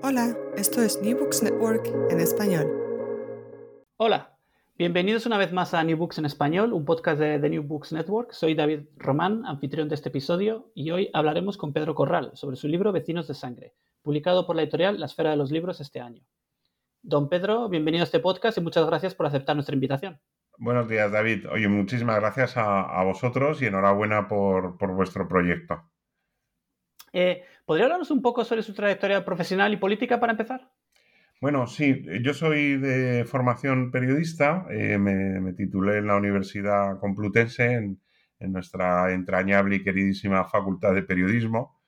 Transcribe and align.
Hola, 0.00 0.36
esto 0.56 0.80
es 0.80 1.02
New 1.02 1.18
Books 1.18 1.42
Network 1.42 1.84
en 2.10 2.20
español. 2.20 2.66
Hola, 3.96 4.38
bienvenidos 4.76 5.26
una 5.26 5.38
vez 5.38 5.52
más 5.52 5.74
a 5.74 5.82
New 5.82 5.96
Books 5.96 6.18
en 6.18 6.24
español, 6.24 6.72
un 6.72 6.84
podcast 6.84 7.18
de 7.18 7.40
The 7.40 7.50
New 7.50 7.64
Books 7.64 7.92
Network. 7.92 8.30
Soy 8.30 8.54
David 8.54 8.82
Román, 8.96 9.44
anfitrión 9.44 9.88
de 9.88 9.96
este 9.96 10.10
episodio, 10.10 10.70
y 10.72 10.92
hoy 10.92 11.10
hablaremos 11.12 11.56
con 11.56 11.72
Pedro 11.72 11.96
Corral 11.96 12.30
sobre 12.34 12.54
su 12.54 12.68
libro 12.68 12.92
Vecinos 12.92 13.26
de 13.26 13.34
Sangre, 13.34 13.74
publicado 14.02 14.46
por 14.46 14.54
la 14.54 14.62
editorial 14.62 15.00
La 15.00 15.06
Esfera 15.06 15.30
de 15.30 15.36
los 15.36 15.50
Libros 15.50 15.80
este 15.80 16.00
año. 16.00 16.22
Don 17.02 17.28
Pedro, 17.28 17.68
bienvenido 17.68 18.02
a 18.02 18.04
este 18.04 18.20
podcast 18.20 18.56
y 18.56 18.60
muchas 18.60 18.86
gracias 18.86 19.16
por 19.16 19.26
aceptar 19.26 19.56
nuestra 19.56 19.74
invitación. 19.74 20.20
Buenos 20.58 20.88
días, 20.88 21.10
David. 21.10 21.48
Oye, 21.50 21.66
muchísimas 21.66 22.20
gracias 22.20 22.52
a, 22.56 23.02
vosotros 23.02 23.60
y 23.62 23.66
enhorabuena 23.66 24.28
por, 24.28 24.78
por 24.78 24.92
vuestro 24.92 25.26
proyecto. 25.26 25.82
Eh, 27.12 27.42
¿Podría 27.68 27.84
hablarnos 27.84 28.10
un 28.10 28.22
poco 28.22 28.46
sobre 28.46 28.62
su 28.62 28.72
trayectoria 28.72 29.26
profesional 29.26 29.70
y 29.74 29.76
política 29.76 30.18
para 30.18 30.32
empezar? 30.32 30.70
Bueno, 31.38 31.66
sí, 31.66 32.02
yo 32.22 32.32
soy 32.32 32.78
de 32.78 33.26
formación 33.26 33.90
periodista, 33.90 34.64
eh, 34.70 34.96
me, 34.96 35.52
titulé 35.52 35.98
en 35.98 36.06
la 36.06 36.16
Universidad 36.16 36.98
Complutense, 36.98 37.74
en, 37.74 38.00
nuestra 38.40 39.12
entrañable 39.12 39.76
y 39.76 39.82
queridísima 39.82 40.46
Facultad 40.46 40.94
de 40.94 41.02
Periodismo, 41.02 41.78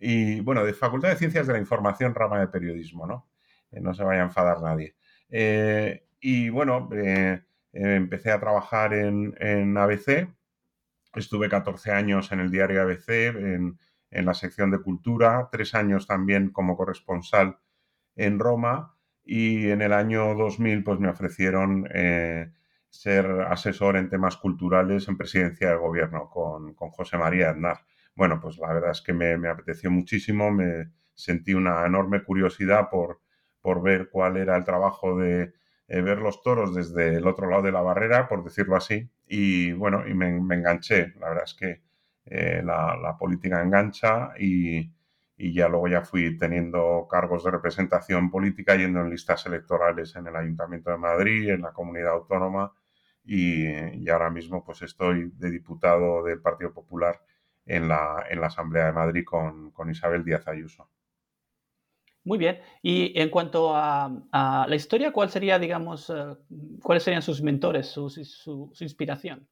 y 0.00 0.40
bueno, 0.40 0.64
de 0.64 0.72
Facultad 0.72 1.10
de 1.10 1.16
Ciencias 1.16 1.46
de 1.46 1.52
la 1.52 1.58
Información, 1.58 2.14
rama 2.14 2.40
de 2.40 2.48
periodismo, 2.48 3.06
¿no? 3.06 3.28
Eh, 3.72 3.80
no 3.82 3.92
se 3.92 4.04
vaya 4.04 4.22
a 4.22 4.24
enfadar 4.24 4.62
nadie. 4.62 4.96
Eh, 5.28 6.06
y 6.18 6.48
bueno, 6.48 6.88
empecé 7.74 8.32
a 8.32 8.40
trabajar 8.40 8.94
en, 8.94 9.34
en, 9.38 9.76
ABC, 9.76 10.28
estuve 11.14 11.50
14 11.50 11.92
años 11.92 12.32
en 12.32 12.40
el 12.40 12.50
diario 12.50 12.80
ABC, 12.80 13.76
en 14.10 14.26
la 14.26 14.34
sección 14.34 14.70
de 14.70 14.80
cultura, 14.80 15.48
tres 15.50 15.74
años 15.74 16.06
también 16.06 16.50
como 16.50 16.76
corresponsal 16.76 17.58
en 18.14 18.38
Roma 18.38 18.96
y 19.24 19.68
en 19.70 19.82
el 19.82 19.92
año 19.92 20.34
2000 20.34 20.84
pues 20.84 21.00
me 21.00 21.08
ofrecieron 21.08 21.88
eh, 21.92 22.52
ser 22.88 23.26
asesor 23.48 23.96
en 23.96 24.08
temas 24.08 24.36
culturales 24.36 25.08
en 25.08 25.16
presidencia 25.16 25.68
del 25.68 25.78
gobierno 25.78 26.30
con, 26.30 26.74
José 26.74 27.18
María 27.18 27.50
Aznar. 27.50 27.80
Bueno, 28.14 28.40
pues 28.40 28.58
la 28.58 28.72
verdad 28.72 28.92
es 28.92 29.02
que 29.02 29.12
me, 29.12 29.34
apeteció 29.48 29.90
muchísimo, 29.90 30.50
me 30.50 30.92
sentí 31.14 31.52
una 31.54 31.84
enorme 31.84 32.22
curiosidad 32.22 32.88
por, 32.90 33.20
por 33.60 33.82
ver 33.82 34.08
cuál 34.10 34.36
era 34.36 34.56
el 34.56 34.64
trabajo 34.64 35.18
de 35.18 35.52
eh, 35.88 36.00
ver 36.00 36.18
los 36.18 36.42
toros 36.42 36.74
desde 36.74 37.16
el 37.16 37.26
otro 37.26 37.50
lado 37.50 37.62
de 37.62 37.72
la 37.72 37.82
barrera, 37.82 38.28
por 38.28 38.44
decirlo 38.44 38.76
así, 38.76 39.10
y 39.26 39.72
bueno, 39.72 40.06
y 40.08 40.14
me 40.14 40.28
enganché. 40.28 41.14
La 41.20 41.28
verdad 41.28 41.44
es 41.44 41.54
que 41.54 41.82
eh, 42.26 42.60
la, 42.64 43.16
política 43.18 43.62
engancha 43.62 44.32
y, 44.38 44.92
ya 45.38 45.68
luego 45.68 45.86
ya 45.86 46.02
fui 46.02 46.36
teniendo 46.36 47.06
cargos 47.08 47.44
de 47.44 47.50
representación 47.52 48.30
política 48.30 48.74
yendo 48.74 49.00
en 49.00 49.10
listas 49.10 49.44
electorales 49.46 50.16
en 50.16 50.26
el 50.26 50.34
Ayuntamiento 50.34 50.90
de 50.90 50.96
Madrid, 50.98 51.50
en 51.50 51.62
la 51.62 51.72
comunidad 51.72 52.12
autónoma 52.12 52.72
y, 53.24 54.08
ahora 54.08 54.30
mismo 54.30 54.64
pues 54.64 54.82
estoy 54.82 55.30
de 55.34 55.50
diputado 55.50 56.24
del 56.24 56.40
Partido 56.40 56.72
Popular 56.72 57.20
en 57.64 57.88
la, 57.88 58.24
en 58.28 58.40
la 58.40 58.46
Asamblea 58.48 58.86
de 58.86 58.92
Madrid 58.92 59.24
con, 59.24 59.72
Isabel 59.90 60.24
Díaz 60.24 60.48
Ayuso. 60.48 60.88
Muy 62.24 62.38
bien. 62.38 62.58
Y 62.82 63.12
en 63.20 63.30
cuanto 63.30 63.72
a, 63.76 64.10
la 64.32 64.74
historia, 64.74 65.12
¿cuál 65.12 65.30
sería, 65.30 65.58
digamos, 65.60 66.10
eh, 66.10 66.34
cuáles 66.82 67.04
serían 67.04 67.22
sus 67.22 67.40
mentores, 67.42 67.86
su 67.86 68.72
inspiración? 68.80 69.46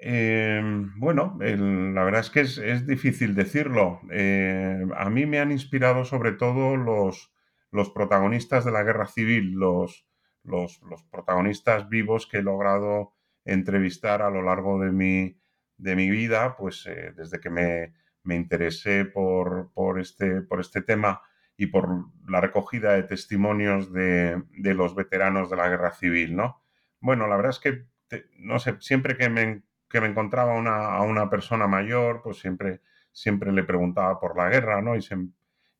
Eh, 0.00 0.62
bueno, 0.96 1.36
la 1.40 2.04
verdad 2.04 2.20
es 2.20 2.30
que 2.30 2.40
es, 2.40 2.86
difícil 2.86 3.34
decirlo. 3.34 4.00
Eh, 4.10 4.86
a 4.96 5.10
mí 5.10 5.26
me 5.26 5.40
han 5.40 5.50
inspirado 5.50 6.04
sobre 6.04 6.32
todo 6.32 6.76
los, 6.76 7.32
los 7.70 7.90
protagonistas 7.90 8.64
de 8.64 8.70
la 8.70 8.84
guerra 8.84 9.06
civil, 9.06 9.52
los, 9.52 10.06
los, 10.44 10.80
protagonistas 11.10 11.88
vivos 11.88 12.26
que 12.26 12.38
he 12.38 12.42
logrado 12.42 13.14
entrevistar 13.44 14.22
a 14.22 14.30
lo 14.30 14.42
largo 14.42 14.78
de 14.80 14.92
mi, 14.92 15.40
de 15.76 15.96
mi 15.96 16.10
vida, 16.10 16.56
pues 16.56 16.86
eh, 16.86 17.12
desde 17.16 17.40
que 17.40 17.50
me, 17.50 17.92
interesé 18.24 19.06
por, 19.06 19.72
por, 19.72 19.98
este, 19.98 20.42
por 20.42 20.60
este 20.60 20.82
tema 20.82 21.22
y 21.56 21.66
por 21.66 21.88
la 22.28 22.40
recogida 22.40 22.92
de 22.92 23.02
testimonios 23.02 23.92
de, 23.92 24.42
los 24.52 24.94
veteranos 24.94 25.50
de 25.50 25.56
la 25.56 25.68
guerra 25.68 25.92
civil, 25.92 26.36
¿no? 26.36 26.62
Bueno, 27.00 27.26
la 27.26 27.36
verdad 27.36 27.50
es 27.50 27.58
que, 27.58 27.86
no 28.36 28.58
sé, 28.58 28.76
siempre 28.80 29.16
que 29.16 29.30
me 29.30 29.62
que 29.88 30.00
me 30.00 30.08
encontraba 30.08 30.52
a 30.54 31.02
una 31.02 31.30
persona 31.30 31.66
mayor, 31.66 32.22
pues 32.22 32.38
siempre, 32.38 32.80
siempre 33.12 33.52
le 33.52 33.64
preguntaba 33.64 34.20
por 34.20 34.36
la 34.36 34.48
guerra, 34.48 34.82
¿no? 34.82 34.96
Y 34.96 35.00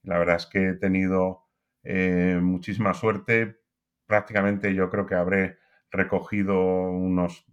la 0.02 0.18
verdad 0.18 0.36
es 0.36 0.46
que 0.46 0.70
he 0.70 0.74
tenido 0.74 1.44
eh, 1.82 2.38
muchísima 2.40 2.94
suerte. 2.94 3.60
Prácticamente 4.06 4.74
yo 4.74 4.90
creo 4.90 5.06
que 5.06 5.14
habré 5.14 5.58
recogido 5.90 6.58
unos 6.90 7.46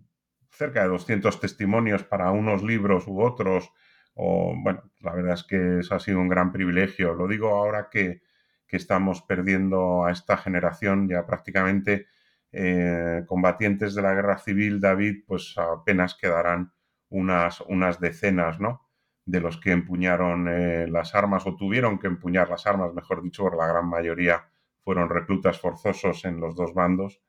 cerca 0.50 0.84
de 0.84 0.88
200 0.90 1.40
testimonios 1.40 2.04
para 2.04 2.32
unos 2.32 2.64
libros 2.64 3.08
u 3.08 3.22
otros. 3.22 3.72
O, 4.14 4.56
bueno, 4.58 4.84
la 5.02 5.14
verdad 5.14 5.34
es 5.34 5.44
que 5.44 5.80
eso 5.80 5.96
ha 5.96 6.00
sido 6.00 6.20
un 6.20 6.30
gran 6.30 6.52
privilegio. 6.54 7.14
Lo 7.14 7.28
digo 7.28 7.50
ahora 7.50 7.90
que, 7.92 8.22
que 8.68 8.78
estamos 8.78 9.22
perdiendo 9.22 10.06
a 10.06 10.12
esta 10.12 10.38
generación 10.38 11.10
ya 11.10 11.26
prácticamente 11.26 12.08
eh, 12.52 13.24
combatientes 13.28 13.96
de 13.96 14.02
la 14.02 14.14
guerra 14.14 14.38
civil, 14.38 14.80
David, 14.80 15.24
pues 15.28 15.56
apenas 15.58 16.16
quedarán 16.16 16.74
unas, 17.10 17.62
unas 17.62 18.00
decenas, 18.00 18.60
¿no? 18.60 18.88
De 19.26 19.40
los 19.40 19.58
que 19.58 19.72
empuñaron 19.72 20.48
eh, 20.48 20.88
las 20.88 21.16
armas 21.16 21.46
o 21.48 21.56
tuvieron 21.56 22.00
que 22.00 22.08
empuñar 22.08 22.50
las 22.50 22.66
armas, 22.68 22.94
mejor 22.94 23.22
dicho, 23.22 23.44
por 23.44 23.58
la 23.58 23.68
gran 23.68 23.88
mayoría 23.88 24.46
fueron 24.84 25.10
reclutas 25.10 25.60
forzosos 25.60 26.26
en 26.26 26.40
los 26.40 26.56
dos 26.56 26.74
bandos, 26.74 27.22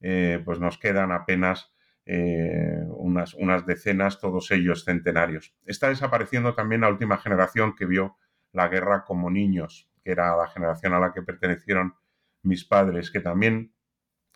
eh, 0.00 0.42
pues 0.44 0.58
nos 0.58 0.78
quedan 0.78 1.12
apenas 1.12 1.70
unas, 2.06 3.32
unas 3.32 3.64
decenas, 3.64 4.20
todos 4.20 4.50
ellos 4.50 4.84
centenarios. 4.84 5.54
Está 5.64 5.88
desapareciendo 5.88 6.54
también 6.54 6.82
la 6.82 6.90
última 6.90 7.16
generación 7.16 7.74
que 7.74 7.86
vio 7.86 8.18
la 8.52 8.68
guerra 8.68 9.04
como 9.04 9.30
niños, 9.30 9.90
que 10.02 10.12
era 10.12 10.36
la 10.36 10.46
generación 10.48 10.92
a 10.92 11.00
la 11.00 11.12
que 11.14 11.22
pertenecieron 11.22 11.94
mis 12.42 12.64
padres, 12.64 13.10
que 13.10 13.20
también 13.20 13.73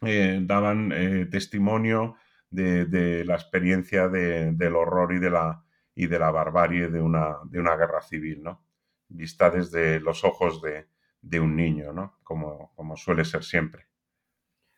eh, 0.02 0.38
daban 0.42 0.92
eh, 0.92 1.26
testimonio 1.26 2.16
de, 2.50 3.24
la 3.24 3.34
experiencia 3.34 4.08
del 4.08 4.76
horror 4.76 5.12
y 5.12 5.18
de 5.18 5.30
la, 5.30 5.64
y 5.94 6.06
de 6.06 6.18
la 6.18 6.30
barbarie 6.30 6.88
de 6.88 7.02
una, 7.02 7.36
de 7.44 7.58
una 7.58 7.76
guerra 7.76 8.00
civil, 8.00 8.42
¿no? 8.42 8.64
Vista 9.08 9.50
desde 9.50 10.00
los 10.00 10.24
ojos 10.24 10.62
de, 10.62 11.40
un 11.40 11.56
niño, 11.56 11.92
¿no? 11.92 12.18
Como, 12.22 12.72
como, 12.74 12.96
suele 12.96 13.24
ser 13.24 13.42
siempre. 13.42 13.86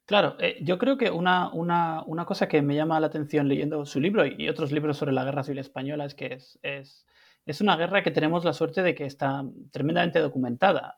Claro, 0.06 0.36
eh, 0.40 0.58
yo 0.62 0.78
creo 0.78 0.96
que 0.96 1.10
una, 1.10 1.52
una, 1.52 2.02
una, 2.06 2.24
cosa 2.24 2.48
que 2.48 2.62
me 2.62 2.74
llama 2.74 2.98
la 2.98 3.08
atención 3.08 3.46
leyendo 3.46 3.84
su 3.84 4.00
libro 4.00 4.24
y 4.26 4.48
otros 4.48 4.72
libros 4.72 4.96
sobre 4.96 5.12
la 5.12 5.24
guerra 5.24 5.44
civil 5.44 5.58
española 5.58 6.06
es 6.06 6.14
que 6.14 6.32
es, 6.32 6.58
es, 6.62 7.06
es 7.46 7.60
una 7.60 7.76
guerra 7.76 8.02
que 8.02 8.10
tenemos 8.10 8.44
la 8.44 8.52
suerte 8.52 8.82
de 8.82 8.94
que 8.94 9.04
está 9.04 9.44
tremendamente 9.70 10.18
documentada. 10.18 10.96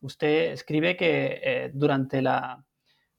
usted 0.00 0.52
escribe 0.52 0.96
que 0.96 1.70
durante 1.74 2.22
la, 2.22 2.64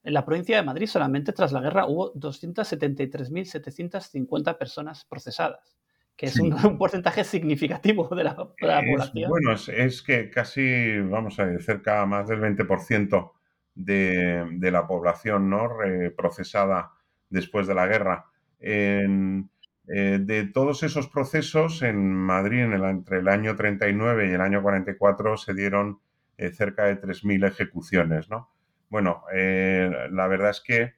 en 0.03 0.13
la 0.13 0.25
provincia 0.25 0.57
de 0.57 0.63
Madrid 0.63 0.87
solamente 0.87 1.31
tras 1.33 1.51
la 1.51 1.61
guerra 1.61 1.85
hubo 1.85 2.13
273.750 2.13 4.57
personas 4.57 5.05
procesadas. 5.05 5.77
que 6.15 6.27
es 6.27 6.39
un, 6.39 6.77
porcentaje 6.77 7.23
significativo 7.23 8.07
de 8.15 8.23
la, 8.23 8.35
población. 8.35 9.29
Bueno, 9.29 9.53
es, 9.53 10.01
que 10.01 10.29
casi, 10.29 10.99
vamos 10.99 11.39
a 11.39 11.45
decir, 11.45 11.63
cerca 11.63 12.05
más 12.05 12.27
del 12.27 12.41
20% 12.41 13.31
de, 13.75 14.45
de, 14.51 14.71
la 14.71 14.85
población 14.85 15.49
¿no? 15.49 15.69
procesada 16.15 16.91
después 17.29 17.65
de 17.67 17.73
la 17.73 17.87
guerra. 17.87 18.27
En, 18.59 19.49
eh, 19.87 20.19
de 20.21 20.45
todos 20.45 20.83
esos 20.83 21.07
procesos, 21.07 21.81
en 21.81 22.13
Madrid, 22.13 22.61
en 22.61 22.73
el, 22.73 22.83
entre 22.83 23.19
el 23.19 23.27
año 23.27 23.55
39 23.55 24.29
y 24.29 24.33
el 24.33 24.41
año 24.41 24.61
44, 24.61 25.37
se 25.37 25.53
dieron 25.53 25.99
eh, 26.37 26.51
cerca 26.51 26.85
de 26.85 27.01
3.000 27.01 27.47
ejecuciones. 27.47 28.29
¿no? 28.29 28.52
Bueno, 28.93 29.23
eh, 29.33 29.89
la 30.11 30.27
verdad 30.27 30.51
es 30.51 30.61
que 30.61 30.93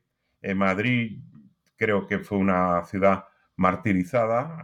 Madrid 0.53 1.21
creo 1.77 2.05
que 2.07 2.19
fue 2.19 2.37
una 2.37 2.83
ciudad 2.83 3.23
martirizada 3.55 4.61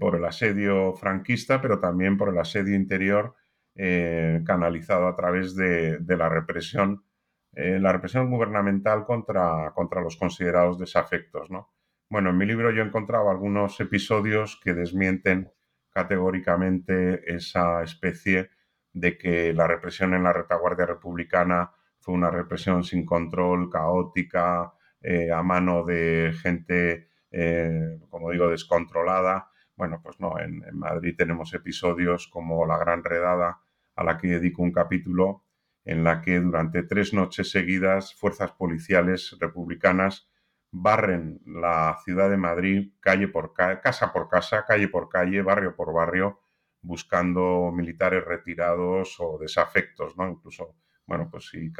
por 0.00 0.16
el 0.16 0.24
asedio 0.24 0.94
franquista, 0.94 1.60
pero 1.60 1.80
también 1.80 2.16
por 2.16 2.30
el 2.30 2.38
asedio 2.38 2.74
interior 2.74 3.34
canalizado 3.74 5.06
a 5.06 5.14
través 5.14 5.54
de, 5.54 6.00
la 6.08 6.30
represión, 6.30 7.04
la 7.52 7.92
represión 7.92 8.30
gubernamental 8.30 9.04
contra, 9.04 9.72
contra 9.74 10.00
los 10.00 10.16
considerados 10.16 10.78
desafectos. 10.78 11.50
¿no? 11.50 11.74
Bueno, 12.08 12.30
en 12.30 12.38
mi 12.38 12.46
libro 12.46 12.70
yo 12.70 12.82
he 12.82 12.86
encontrado 12.86 13.28
algunos 13.28 13.78
episodios 13.80 14.58
que 14.64 14.72
desmienten 14.72 15.52
categóricamente 15.90 17.34
esa 17.34 17.82
especie 17.82 18.48
de 18.94 19.18
que 19.18 19.52
la 19.52 19.66
represión 19.66 20.14
en 20.14 20.22
la 20.22 20.32
retaguardia 20.32 20.86
republicana 20.86 21.72
fue 22.06 22.14
una 22.14 22.30
represión 22.30 22.84
sin 22.84 23.04
control, 23.04 23.68
caótica, 23.68 24.72
eh, 25.00 25.32
a 25.32 25.42
mano 25.42 25.84
de 25.84 26.32
gente, 26.40 27.08
eh, 27.32 27.98
como 28.08 28.30
digo, 28.30 28.48
descontrolada. 28.48 29.50
Bueno, 29.74 29.98
pues 30.04 30.20
no, 30.20 30.38
en, 30.38 30.62
Madrid 30.78 31.16
tenemos 31.18 31.52
episodios 31.52 32.28
como 32.28 32.64
la 32.64 32.78
Gran 32.78 33.02
Redada, 33.02 33.60
a 33.96 34.04
la 34.04 34.18
que 34.18 34.28
dedico 34.28 34.62
un 34.62 34.70
capítulo, 34.70 35.42
en 35.84 36.04
la 36.04 36.20
que 36.20 36.38
durante 36.38 36.84
tres 36.84 37.12
noches 37.12 37.50
seguidas 37.50 38.14
fuerzas 38.14 38.52
policiales 38.52 39.36
republicanas 39.40 40.30
barren 40.70 41.40
la 41.44 41.98
ciudad 42.04 42.30
de 42.30 42.36
Madrid 42.36 42.92
calle 43.00 43.26
por 43.26 43.52
casa 43.52 44.12
por 44.12 44.28
casa, 44.28 44.64
calle 44.64 44.86
por 44.86 45.08
calle, 45.08 45.42
barrio 45.42 45.74
por 45.74 45.92
barrio, 45.92 46.38
buscando 46.82 47.72
militares 47.72 48.24
retirados 48.24 49.16
o 49.18 49.38
desafectos, 49.38 50.16
¿no? 50.16 50.28
Incluso, 50.28 50.76
bueno, 51.06 51.28
pues 51.30 51.48
si, 51.48 51.72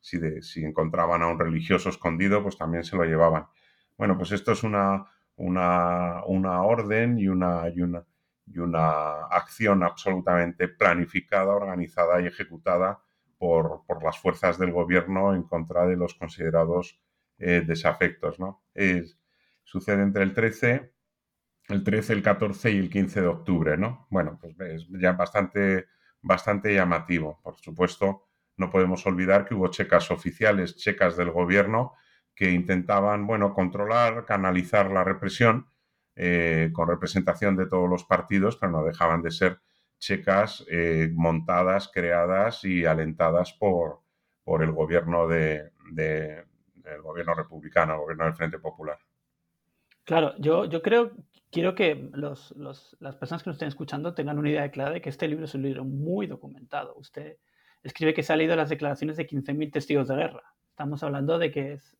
si, 0.00 0.42
si 0.42 0.64
encontraban 0.64 1.22
a 1.22 1.28
un 1.28 1.38
religioso 1.38 1.88
escondido, 1.88 2.42
pues 2.42 2.56
también 2.56 2.84
se 2.84 2.96
lo 2.96 3.04
llevaban. 3.04 3.46
Bueno, 3.96 4.16
pues 4.16 4.32
esto 4.32 4.52
es 4.52 4.62
una, 4.62 5.06
una, 5.36 6.24
una 6.26 6.62
orden 6.62 7.18
y 7.18 7.28
una, 7.28 7.68
y 7.74 7.80
una, 7.80 8.04
y 8.46 8.58
una 8.58 9.26
acción 9.26 9.82
absolutamente 9.82 10.68
planificada, 10.68 11.54
organizada 11.54 12.20
y 12.20 12.26
ejecutada 12.26 13.02
por, 13.38 13.84
por 13.86 14.02
las 14.02 14.18
fuerzas 14.18 14.58
del 14.58 14.72
gobierno 14.72 15.34
en 15.34 15.42
contra 15.42 15.86
de 15.86 15.96
los 15.96 16.14
considerados 16.14 17.00
eh, 17.38 17.62
desafectos, 17.66 18.40
¿no? 18.40 18.62
sucede 19.64 20.02
entre 20.02 20.22
el 20.22 20.32
13, 20.32 20.92
el 21.68 21.84
13, 21.84 22.12
el 22.14 22.22
14 22.22 22.70
y 22.70 22.78
el 22.78 22.88
15 22.88 23.20
de 23.20 23.26
octubre, 23.26 23.76
¿no? 23.76 24.06
Bueno, 24.10 24.38
pues 24.40 24.58
es 24.60 24.86
ya 25.00 25.12
bastante, 25.12 25.86
bastante 26.22 26.72
llamativo. 26.72 27.40
Por 27.42 27.58
supuesto, 27.58 28.25
no 28.56 28.70
podemos 28.70 29.06
olvidar 29.06 29.44
que 29.44 29.54
hubo 29.54 29.68
checas 29.68 30.10
oficiales, 30.10 30.76
checas 30.76 31.16
del 31.16 31.30
gobierno, 31.30 31.94
que 32.34 32.50
intentaban, 32.50 33.26
bueno, 33.26 33.54
controlar, 33.54 34.24
canalizar 34.24 34.90
la 34.90 35.04
represión 35.04 35.68
eh, 36.14 36.70
con 36.72 36.88
representación 36.88 37.56
de 37.56 37.66
todos 37.66 37.88
los 37.88 38.04
partidos, 38.04 38.56
pero 38.56 38.72
no 38.72 38.84
dejaban 38.84 39.22
de 39.22 39.30
ser 39.30 39.58
checas 39.98 40.64
eh, 40.70 41.10
montadas, 41.14 41.90
creadas 41.92 42.64
y 42.64 42.84
alentadas 42.84 43.52
por, 43.52 44.00
por 44.44 44.62
el 44.62 44.72
gobierno 44.72 45.26
de, 45.28 45.72
el 45.96 47.02
gobierno 47.02 47.34
republicano, 47.34 47.94
el 47.94 48.00
gobierno 48.00 48.24
del 48.24 48.34
Frente 48.34 48.58
Popular. 48.58 48.98
Claro, 50.04 50.34
yo, 50.38 50.66
yo 50.66 50.82
creo, 50.82 51.12
quiero 51.50 51.74
que 51.74 52.10
los, 52.12 52.54
las 52.56 53.16
personas 53.16 53.42
que 53.42 53.50
nos 53.50 53.56
estén 53.56 53.68
escuchando 53.68 54.14
tengan 54.14 54.38
una 54.38 54.50
idea 54.50 54.70
clara 54.70 54.92
de 54.92 55.00
que 55.00 55.08
este 55.08 55.26
libro 55.26 55.46
es 55.46 55.54
un 55.54 55.62
libro 55.62 55.84
muy 55.84 56.26
documentado. 56.26 56.94
Usted 56.96 57.38
escribe 57.86 58.14
que 58.14 58.22
se 58.22 58.32
ha 58.32 58.36
leído 58.36 58.56
las 58.56 58.68
declaraciones 58.68 59.16
de 59.16 59.26
15.000 59.26 59.72
testigos 59.72 60.08
de 60.08 60.16
guerra. 60.16 60.42
Estamos 60.70 61.02
hablando 61.02 61.38
de 61.38 61.50
que 61.50 61.72
es, 61.72 61.96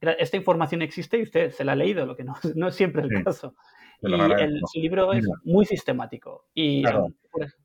esta 0.00 0.36
información 0.36 0.82
existe 0.82 1.18
y 1.18 1.22
usted 1.22 1.50
se 1.50 1.64
la 1.64 1.72
ha 1.72 1.76
leído, 1.76 2.06
lo 2.06 2.16
que 2.16 2.24
no, 2.24 2.34
no 2.54 2.68
es 2.68 2.74
siempre 2.74 3.02
el 3.02 3.24
caso. 3.24 3.54
Y 4.00 4.12
el, 4.14 4.60
su 4.72 4.80
libro 4.80 5.12
es 5.12 5.26
muy 5.44 5.66
sistemático. 5.66 6.46
Y, 6.54 6.84
pues 7.32 7.56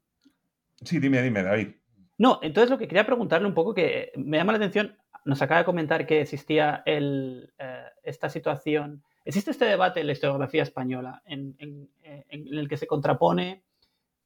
sí, 0.84 1.00
dime, 1.00 1.22
dime, 1.22 1.44
David. 1.44 1.70
No, 2.18 2.40
entonces 2.42 2.70
lo 2.70 2.78
que 2.78 2.88
quería 2.88 3.06
preguntarle 3.06 3.48
un 3.48 3.54
poco 3.54 3.74
que 3.74 4.12
me 4.16 4.38
llama 4.38 4.54
la 4.54 4.58
atención, 4.58 4.98
nos 5.26 5.42
acaba 5.42 5.60
de 5.60 5.66
comentar 5.66 6.06
que 6.06 6.22
existía 6.22 6.84
el, 6.86 7.54
eh, 7.60 7.86
esta 8.04 8.30
situación, 8.30 9.04
existe 9.26 9.52
este 9.52 9.66
debate 9.66 10.02
en 10.02 10.08
la 10.08 10.14
historiografía 10.14 10.64
española 10.64 11.22
en, 11.26 11.56
el 12.30 12.68
que 12.68 12.78
se 12.78 12.88
contrapone 12.88 13.64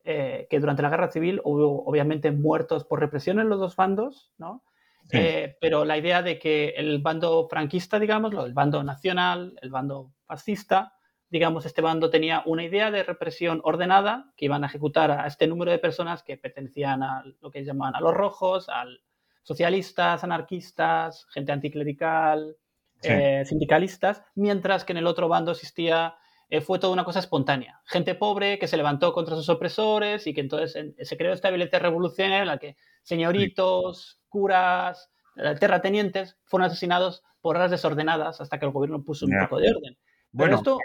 eh, 0.09 0.47
que 0.49 0.61
durante 0.61 0.81
la 0.81 0.89
guerra 0.89 1.11
civil 1.11 1.41
hubo 1.43 1.83
obviamente 1.85 2.31
muertos 2.31 2.85
por 2.85 3.01
represión 3.01 3.39
en 3.39 3.49
los 3.49 3.59
dos 3.59 3.75
bandos, 3.75 4.31
¿no? 4.37 4.63
Eh, 5.11 5.57
pero 5.59 5.83
la 5.83 5.97
idea 5.97 6.21
de 6.21 6.39
que 6.39 6.69
el 6.77 6.99
bando 7.01 7.47
franquista, 7.49 7.99
digamos, 7.99 8.33
el 8.33 8.53
bando 8.53 8.83
nacional, 8.83 9.59
el 9.61 9.69
bando 9.69 10.13
fascista, 10.25 10.93
digamos, 11.29 11.65
este 11.65 11.81
bando 11.81 12.09
tenía 12.09 12.41
una 12.45 12.63
idea 12.63 12.89
de 12.89 13.03
represión 13.03 13.59
ordenada 13.65 14.31
que 14.37 14.45
iban 14.45 14.63
a 14.63 14.67
ejecutar 14.67 15.11
a 15.11 15.27
este 15.27 15.45
número 15.45 15.71
de 15.71 15.79
personas 15.79 16.23
que 16.23 16.37
pertenecían 16.37 17.03
a 17.03 17.23
lo 17.41 17.51
que 17.51 17.65
llaman 17.65 17.95
a 17.95 17.99
los 17.99 18.13
rojos, 18.13 18.69
al 18.69 19.01
socialistas, 19.43 20.23
anarquistas, 20.23 21.25
gente 21.31 21.51
anticlerical, 21.51 22.55
eh, 23.01 23.43
sindicalistas, 23.45 24.23
mientras 24.35 24.85
que 24.85 24.93
en 24.93 24.97
el 24.97 25.07
otro 25.07 25.27
bando 25.27 25.51
existía, 25.51 26.15
eh, 26.49 26.61
fue 26.61 26.79
toda 26.79 26.93
una 26.93 27.03
cosa 27.03 27.19
espontánea. 27.19 27.81
Gente 27.85 28.15
pobre 28.15 28.57
que 28.57 28.67
se 28.67 28.77
levantó 28.77 29.11
contra 29.13 29.35
sus 29.35 29.49
opresores 29.49 30.27
y 30.27 30.33
que 30.33 30.41
entonces 30.41 30.95
se 31.01 31.17
creó 31.17 31.33
esta 31.33 31.49
violencia 31.49 31.79
revolucionaria 31.79 32.41
en 32.41 32.47
la 32.47 32.57
que 32.57 32.77
señoritos, 33.03 34.21
curas, 34.29 35.09
eh, 35.35 35.55
terratenientes 35.59 36.37
fueron 36.45 36.67
asesinados 36.67 37.23
por 37.41 37.57
horas 37.57 37.71
desordenadas 37.71 38.41
hasta 38.41 38.59
que 38.59 38.65
el 38.65 38.71
gobierno 38.71 39.03
puso 39.03 39.25
un 39.25 39.37
poco 39.41 39.59
de 39.59 39.71
orden. 39.71 39.97
Pero 40.35 40.55
esto, 40.55 40.77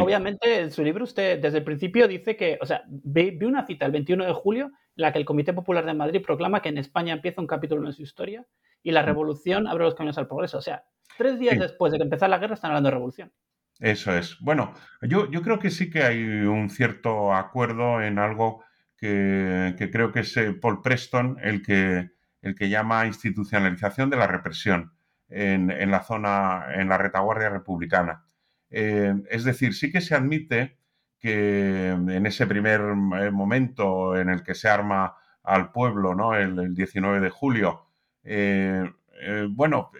obviamente, 0.00 0.60
en 0.60 0.70
su 0.70 0.82
libro 0.82 1.04
usted 1.04 1.40
desde 1.40 1.58
el 1.58 1.64
principio 1.64 2.08
dice 2.08 2.36
que, 2.36 2.58
o 2.60 2.66
sea, 2.66 2.82
vi, 2.88 3.30
vi 3.30 3.46
una 3.46 3.66
cita 3.66 3.86
el 3.86 3.92
21 3.92 4.26
de 4.26 4.32
julio 4.32 4.70
la 4.94 5.12
que 5.12 5.18
el 5.18 5.24
Comité 5.24 5.52
Popular 5.52 5.86
de 5.86 5.94
Madrid 5.94 6.22
proclama 6.24 6.60
que 6.60 6.70
en 6.70 6.78
España 6.78 7.12
empieza 7.12 7.40
un 7.40 7.46
capítulo 7.46 7.86
en 7.86 7.92
su 7.92 8.02
historia 8.02 8.44
y 8.82 8.90
la 8.90 9.02
mm. 9.02 9.06
revolución 9.06 9.66
abre 9.68 9.84
los 9.84 9.94
caminos 9.94 10.18
al 10.18 10.26
progreso. 10.26 10.58
O 10.58 10.62
sea, 10.62 10.84
tres 11.16 11.38
días 11.38 11.58
después 11.58 11.92
de 11.92 11.98
que 11.98 12.04
empezara 12.04 12.28
la 12.28 12.38
guerra 12.38 12.54
están 12.54 12.72
hablando 12.72 12.88
de 12.88 12.94
revolución. 12.94 13.32
Eso 13.78 14.16
es. 14.16 14.38
Bueno, 14.40 14.74
yo, 15.02 15.30
yo 15.30 15.42
creo 15.42 15.58
que 15.58 15.70
sí 15.70 15.90
que 15.90 16.02
hay 16.02 16.22
un 16.22 16.68
cierto 16.70 17.34
acuerdo 17.34 18.02
en 18.02 18.18
algo 18.18 18.64
que, 18.96 19.74
creo 19.92 20.12
que 20.12 20.20
es 20.20 20.36
eh, 20.36 20.52
Paul 20.52 20.82
Preston 20.82 21.38
el 21.40 21.62
que, 21.62 22.10
el 22.42 22.54
que 22.56 22.68
llama 22.68 23.06
institucionalización 23.06 24.10
de 24.10 24.16
la 24.16 24.26
represión 24.26 24.92
en, 25.28 25.90
la 25.90 26.02
zona, 26.02 26.66
en 26.74 26.88
la 26.88 26.98
retaguardia 26.98 27.50
republicana. 27.50 28.24
Eh, 28.70 29.14
es 29.30 29.44
decir, 29.44 29.74
sí 29.74 29.92
que 29.92 30.00
se 30.00 30.14
admite 30.14 30.78
que 31.18 31.88
en 31.88 32.26
ese 32.26 32.46
primer 32.46 32.80
eh, 32.80 33.30
momento 33.30 34.16
en 34.16 34.28
el 34.28 34.42
que 34.42 34.54
se 34.54 34.68
arma 34.68 35.16
al 35.42 35.72
pueblo, 35.72 36.14
¿no? 36.14 36.34
el, 36.34 36.74
19 36.74 37.20
de 37.20 37.30
julio, 37.30 37.86
eh, 38.22 38.90
eh, 39.20 39.46
bueno, 39.50 39.90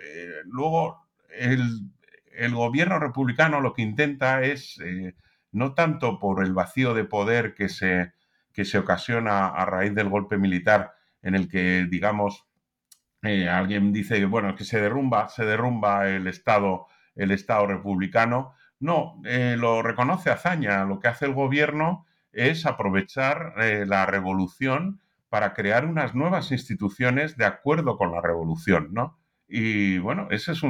luego 0.45 1.07
el, 1.31 1.91
gobierno 2.55 2.99
republicano 2.99 3.61
lo 3.61 3.73
que 3.73 3.83
intenta 3.83 4.43
es, 4.43 4.81
no 5.53 5.75
tanto 5.75 6.19
por 6.19 6.45
el 6.45 6.53
vacío 6.53 6.95
de 6.95 7.05
poder 7.05 7.55
que 7.55 7.69
se, 7.69 8.13
que 8.53 8.65
se 8.65 8.79
ocasiona 8.79 9.49
a 9.49 9.65
raíz 9.65 9.95
del 9.95 10.09
golpe 10.09 10.39
militar, 10.39 10.93
en 11.23 11.35
el 11.35 11.49
que, 11.49 11.87
digamos, 11.91 12.47
alguien 13.23 13.93
dice, 13.93 14.25
bueno, 14.27 14.55
que 14.55 14.65
se 14.65 14.81
derrumba, 14.81 15.29
se 15.29 15.45
derrumba 15.45 16.09
el 16.09 16.27
Estado, 16.27 16.87
el 17.17 17.31
Estado 17.33 17.67
republicano, 17.67 18.55
no, 18.81 19.21
eh, 19.25 19.57
lo 19.59 19.83
reconoce 19.83 20.31
Azaña. 20.31 20.85
Lo 20.85 21.01
que 21.01 21.09
hace 21.09 21.27
el 21.27 21.35
gobierno 21.35 22.07
es 22.33 22.67
aprovechar 22.67 23.55
eh, 23.59 23.85
la 23.87 24.07
revolución 24.07 25.01
para 25.29 25.53
crear 25.53 25.85
unas 25.85 26.15
nuevas 26.15 26.53
instituciones 26.53 27.37
de 27.37 27.45
acuerdo 27.45 27.97
con 27.97 28.13
la 28.13 28.23
revolución, 28.23 28.89
¿no? 28.93 29.19
Y 29.49 29.99
bueno, 29.99 30.29
ese 30.31 30.53
es 30.53 30.63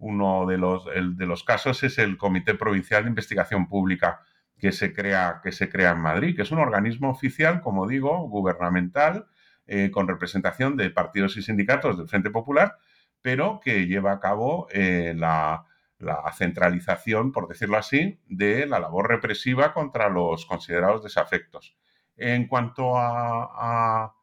uno 0.00 0.46
de 0.46 0.58
los, 0.58 0.84
de 0.86 1.26
los 1.26 1.44
casos, 1.44 1.82
es 1.84 1.98
el 1.98 2.16
Comité 2.16 2.54
Provincial 2.54 3.04
de 3.04 3.10
Investigación 3.10 3.68
Pública 3.68 4.20
que 4.58 4.72
se, 4.72 4.92
crea, 4.92 5.40
que 5.42 5.52
se 5.52 5.68
crea 5.70 5.92
en 5.92 6.00
Madrid, 6.00 6.34
que 6.34 6.42
es 6.42 6.50
un 6.50 6.58
organismo 6.58 7.10
oficial, 7.10 7.60
como 7.60 7.86
digo, 7.86 8.28
gubernamental, 8.28 9.26
eh, 9.66 9.90
con 9.92 10.08
representación 10.08 10.76
de 10.76 10.90
partidos 10.90 11.36
y 11.36 11.42
sindicatos 11.42 11.96
del 11.96 12.08
Frente 12.08 12.30
Popular, 12.30 12.76
pero 13.22 13.60
que 13.62 13.86
lleva 13.86 14.12
a 14.12 14.20
cabo 14.20 14.66
la, 14.72 15.66
la 16.00 16.32
centralización, 16.32 17.30
por 17.30 17.46
decirlo 17.46 17.76
así, 17.76 18.18
de 18.26 18.66
la 18.66 18.80
labor 18.80 19.08
represiva 19.08 19.72
contra 19.72 20.08
los 20.08 20.46
considerados 20.46 21.04
desafectos. 21.04 21.76
En 22.16 22.48
cuanto 22.48 22.94
a, 22.96 24.14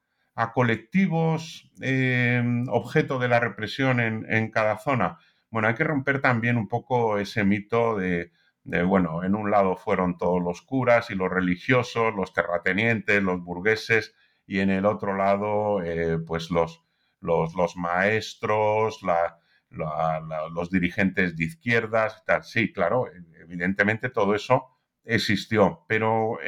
colectivos 0.53 1.71
eh, 1.81 2.43
objeto 2.69 3.17
de 3.17 3.27
la 3.27 3.39
represión 3.39 3.99
en, 3.99 4.51
cada 4.51 4.77
zona, 4.77 5.19
bueno, 5.49 5.67
hay 5.67 5.75
que 5.75 5.83
romper 5.83 6.21
también 6.21 6.57
un 6.57 6.67
poco 6.67 7.17
ese 7.17 7.43
mito 7.43 7.97
de, 7.97 8.31
bueno, 8.63 9.23
en 9.23 9.35
un 9.35 9.49
lado 9.49 9.75
fueron 9.75 10.17
todos 10.17 10.41
los 10.41 10.61
curas 10.61 11.09
y 11.09 11.15
los 11.15 11.29
religiosos, 11.29 12.13
los 12.15 12.33
terratenientes, 12.33 13.23
los 13.23 13.43
burgueses, 13.43 14.13
y 14.45 14.59
en 14.59 14.69
el 14.69 14.85
otro 14.85 15.15
lado, 15.15 15.81
eh, 15.83 16.17
pues 16.19 16.51
los, 16.51 16.83
los, 17.21 17.75
maestros, 17.75 19.01
la, 19.03 19.39
los 19.69 20.69
dirigentes 20.69 21.35
de 21.35 21.45
izquierdas, 21.45 22.23
tal. 22.25 22.43
Sí, 22.43 22.71
claro, 22.71 23.05
evidentemente 23.41 24.09
todo 24.09 24.35
eso 24.35 24.67
existió, 25.03 25.85
pero 25.87 26.39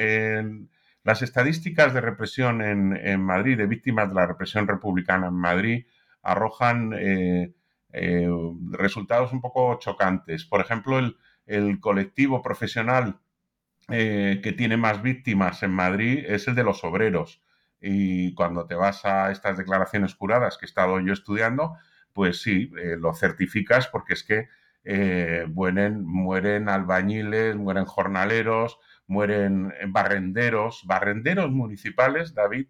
las 1.03 1.21
estadísticas 1.21 1.93
de 1.93 2.01
represión 2.01 2.61
en, 2.61 3.21
Madrid, 3.21 3.57
de 3.57 3.67
víctimas 3.67 4.09
de 4.09 4.15
la 4.15 4.27
represión 4.27 4.67
republicana 4.67 5.27
en 5.27 5.33
Madrid, 5.33 5.85
arrojan 6.21 6.93
eh, 6.97 7.53
eh, 7.91 8.29
resultados 8.71 9.33
un 9.33 9.41
poco 9.41 9.77
chocantes. 9.79 10.45
Por 10.45 10.61
ejemplo, 10.61 10.99
el, 11.45 11.79
colectivo 11.79 12.41
profesional 12.41 13.19
eh, 13.89 14.39
que 14.43 14.53
tiene 14.53 14.77
más 14.77 15.01
víctimas 15.01 15.63
en 15.63 15.71
Madrid 15.71 16.23
es 16.27 16.47
el 16.47 16.55
de 16.55 16.63
los 16.63 16.83
obreros. 16.83 17.41
Y 17.81 18.33
cuando 18.35 18.65
te 18.67 18.75
vas 18.75 19.05
a 19.05 19.31
estas 19.31 19.57
declaraciones 19.57 20.13
juradas 20.15 20.57
que 20.57 20.65
he 20.65 20.67
estado 20.67 20.99
yo 20.99 21.13
estudiando, 21.13 21.77
pues 22.13 22.41
sí, 22.41 22.71
eh, 22.77 22.97
lo 22.97 23.13
certificas 23.13 23.87
porque 23.87 24.13
es 24.13 24.23
que 24.23 24.47
eh, 24.83 25.45
mueren, 25.47 26.69
albañiles, 26.69 27.55
mueren 27.55 27.85
jornaleros, 27.85 28.79
mueren 29.07 29.73
barrenderos, 29.89 30.83
barrenderos 30.85 31.51
municipales, 31.51 32.33
David, 32.33 32.67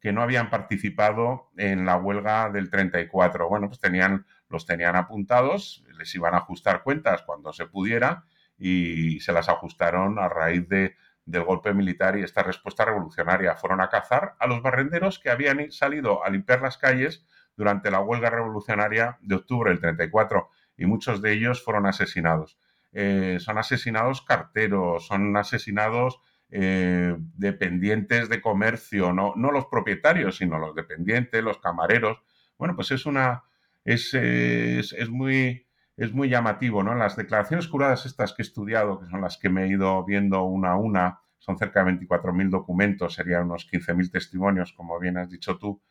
que 0.00 0.12
no 0.12 0.22
habían 0.22 0.50
participado 0.50 1.50
en 1.56 1.86
la 1.86 1.96
huelga 1.96 2.50
del 2.50 2.70
34. 2.70 3.48
Bueno, 3.48 3.68
pues 3.68 3.80
tenían, 3.80 4.26
los 4.52 4.66
tenían 4.66 4.94
apuntados, 4.94 5.84
les 5.98 6.14
iban 6.14 6.34
a 6.34 6.38
ajustar 6.38 6.82
cuentas 6.82 7.22
cuando 7.22 7.52
se 7.52 7.66
pudiera 7.66 8.24
y 8.58 9.18
se 9.20 9.32
las 9.32 9.48
ajustaron 9.48 10.18
a 10.20 10.28
raíz 10.28 10.68
de, 10.68 10.94
del 11.24 11.44
golpe 11.44 11.72
militar 11.74 12.16
y 12.18 12.22
esta 12.22 12.42
respuesta 12.42 12.84
revolucionaria. 12.84 13.56
Fueron 13.56 13.80
a 13.80 13.88
cazar 13.88 14.34
a 14.38 14.46
los 14.46 14.62
barrenderos 14.62 15.18
que 15.18 15.30
habían 15.30 15.72
salido 15.72 16.24
a 16.24 16.30
limpiar 16.30 16.62
las 16.62 16.78
calles 16.78 17.24
durante 17.56 17.90
la 17.90 18.00
huelga 18.00 18.30
revolucionaria 18.30 19.18
de 19.20 19.36
octubre 19.36 19.70
del 19.70 19.80
34 19.80 20.48
y 20.76 20.86
muchos 20.86 21.22
de 21.22 21.32
ellos 21.32 21.62
fueron 21.62 21.86
asesinados. 21.86 22.58
Eh, 22.92 23.38
son 23.40 23.58
asesinados 23.58 24.22
carteros, 24.22 25.06
son 25.06 25.36
asesinados 25.36 26.20
eh, 26.50 27.16
dependientes 27.18 28.28
de 28.28 28.42
comercio, 28.42 29.12
no, 29.12 29.32
no 29.36 29.50
los 29.50 29.66
propietarios, 29.66 30.36
sino 30.36 30.58
los 30.58 30.74
dependientes, 30.74 31.42
los 31.42 31.58
camareros. 31.58 32.22
Bueno, 32.58 32.76
pues 32.76 32.90
es 32.90 33.06
una. 33.06 33.44
Es, 33.84 34.14
es, 34.14 35.08
muy, 35.08 35.66
es 35.96 36.12
muy 36.12 36.28
llamativo, 36.28 36.82
¿no? 36.82 36.94
Las 36.94 37.16
declaraciones 37.16 37.66
juradas 37.66 38.06
estas 38.06 38.32
que 38.32 38.42
he 38.42 38.46
estudiado, 38.46 39.00
que 39.00 39.08
son 39.08 39.20
las 39.20 39.38
que 39.38 39.48
me 39.48 39.64
he 39.64 39.68
ido 39.68 40.04
viendo 40.04 40.44
una 40.44 40.72
a 40.72 40.76
una, 40.76 41.20
son 41.38 41.58
cerca 41.58 41.84
de 41.84 41.92
24.000 41.92 42.50
documentos, 42.50 43.14
serían 43.14 43.44
unos 43.44 43.68
15.000 43.70 44.10
testimonios, 44.12 44.72
como 44.72 44.98
bien 45.00 45.18
has 45.18 45.28
dicho 45.28 45.58
tú, 45.58 45.82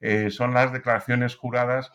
eh, 0.00 0.30
son 0.30 0.54
las 0.54 0.72
declaraciones 0.72 1.36
juradas 1.36 1.92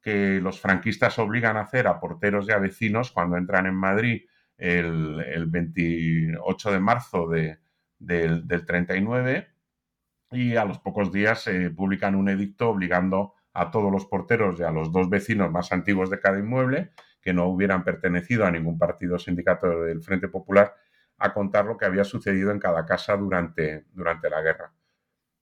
que 0.00 0.40
los 0.40 0.60
franquistas 0.60 1.18
obligan 1.18 1.56
a 1.56 1.62
hacer 1.62 1.86
a 1.86 1.98
porteros 1.98 2.48
y 2.48 2.52
a 2.52 2.58
vecinos 2.58 3.10
cuando 3.10 3.36
entran 3.36 3.66
en 3.66 3.74
Madrid 3.74 4.22
el, 4.56 5.46
28 5.46 6.72
de 6.72 6.80
marzo 6.80 7.28
del, 7.28 8.64
39 8.66 9.48
y 10.32 10.56
a 10.56 10.64
los 10.64 10.78
pocos 10.78 11.12
días 11.12 11.42
se 11.42 11.70
publican 11.70 12.14
un 12.14 12.28
edicto 12.28 12.68
obligando 12.68 13.34
a 13.52 13.70
todos 13.70 13.90
los 13.90 14.06
porteros 14.06 14.60
y 14.60 14.62
a 14.62 14.70
los 14.70 14.92
dos 14.92 15.08
vecinos 15.10 15.50
más 15.50 15.72
antiguos 15.72 16.10
de 16.10 16.20
cada 16.20 16.38
inmueble 16.38 16.92
que 17.20 17.32
no 17.32 17.46
hubieran 17.46 17.84
pertenecido 17.84 18.44
a 18.44 18.50
ningún 18.50 18.78
partido 18.78 19.18
sindicato 19.18 19.82
del 19.82 20.02
Frente 20.02 20.28
Popular 20.28 20.74
a 21.18 21.32
contar 21.34 21.64
lo 21.66 21.76
que 21.76 21.84
había 21.84 22.04
sucedido 22.04 22.50
en 22.50 22.60
cada 22.60 22.86
casa 22.86 23.16
durante, 23.16 23.86
durante 23.92 24.30
la 24.30 24.40
guerra. 24.40 24.72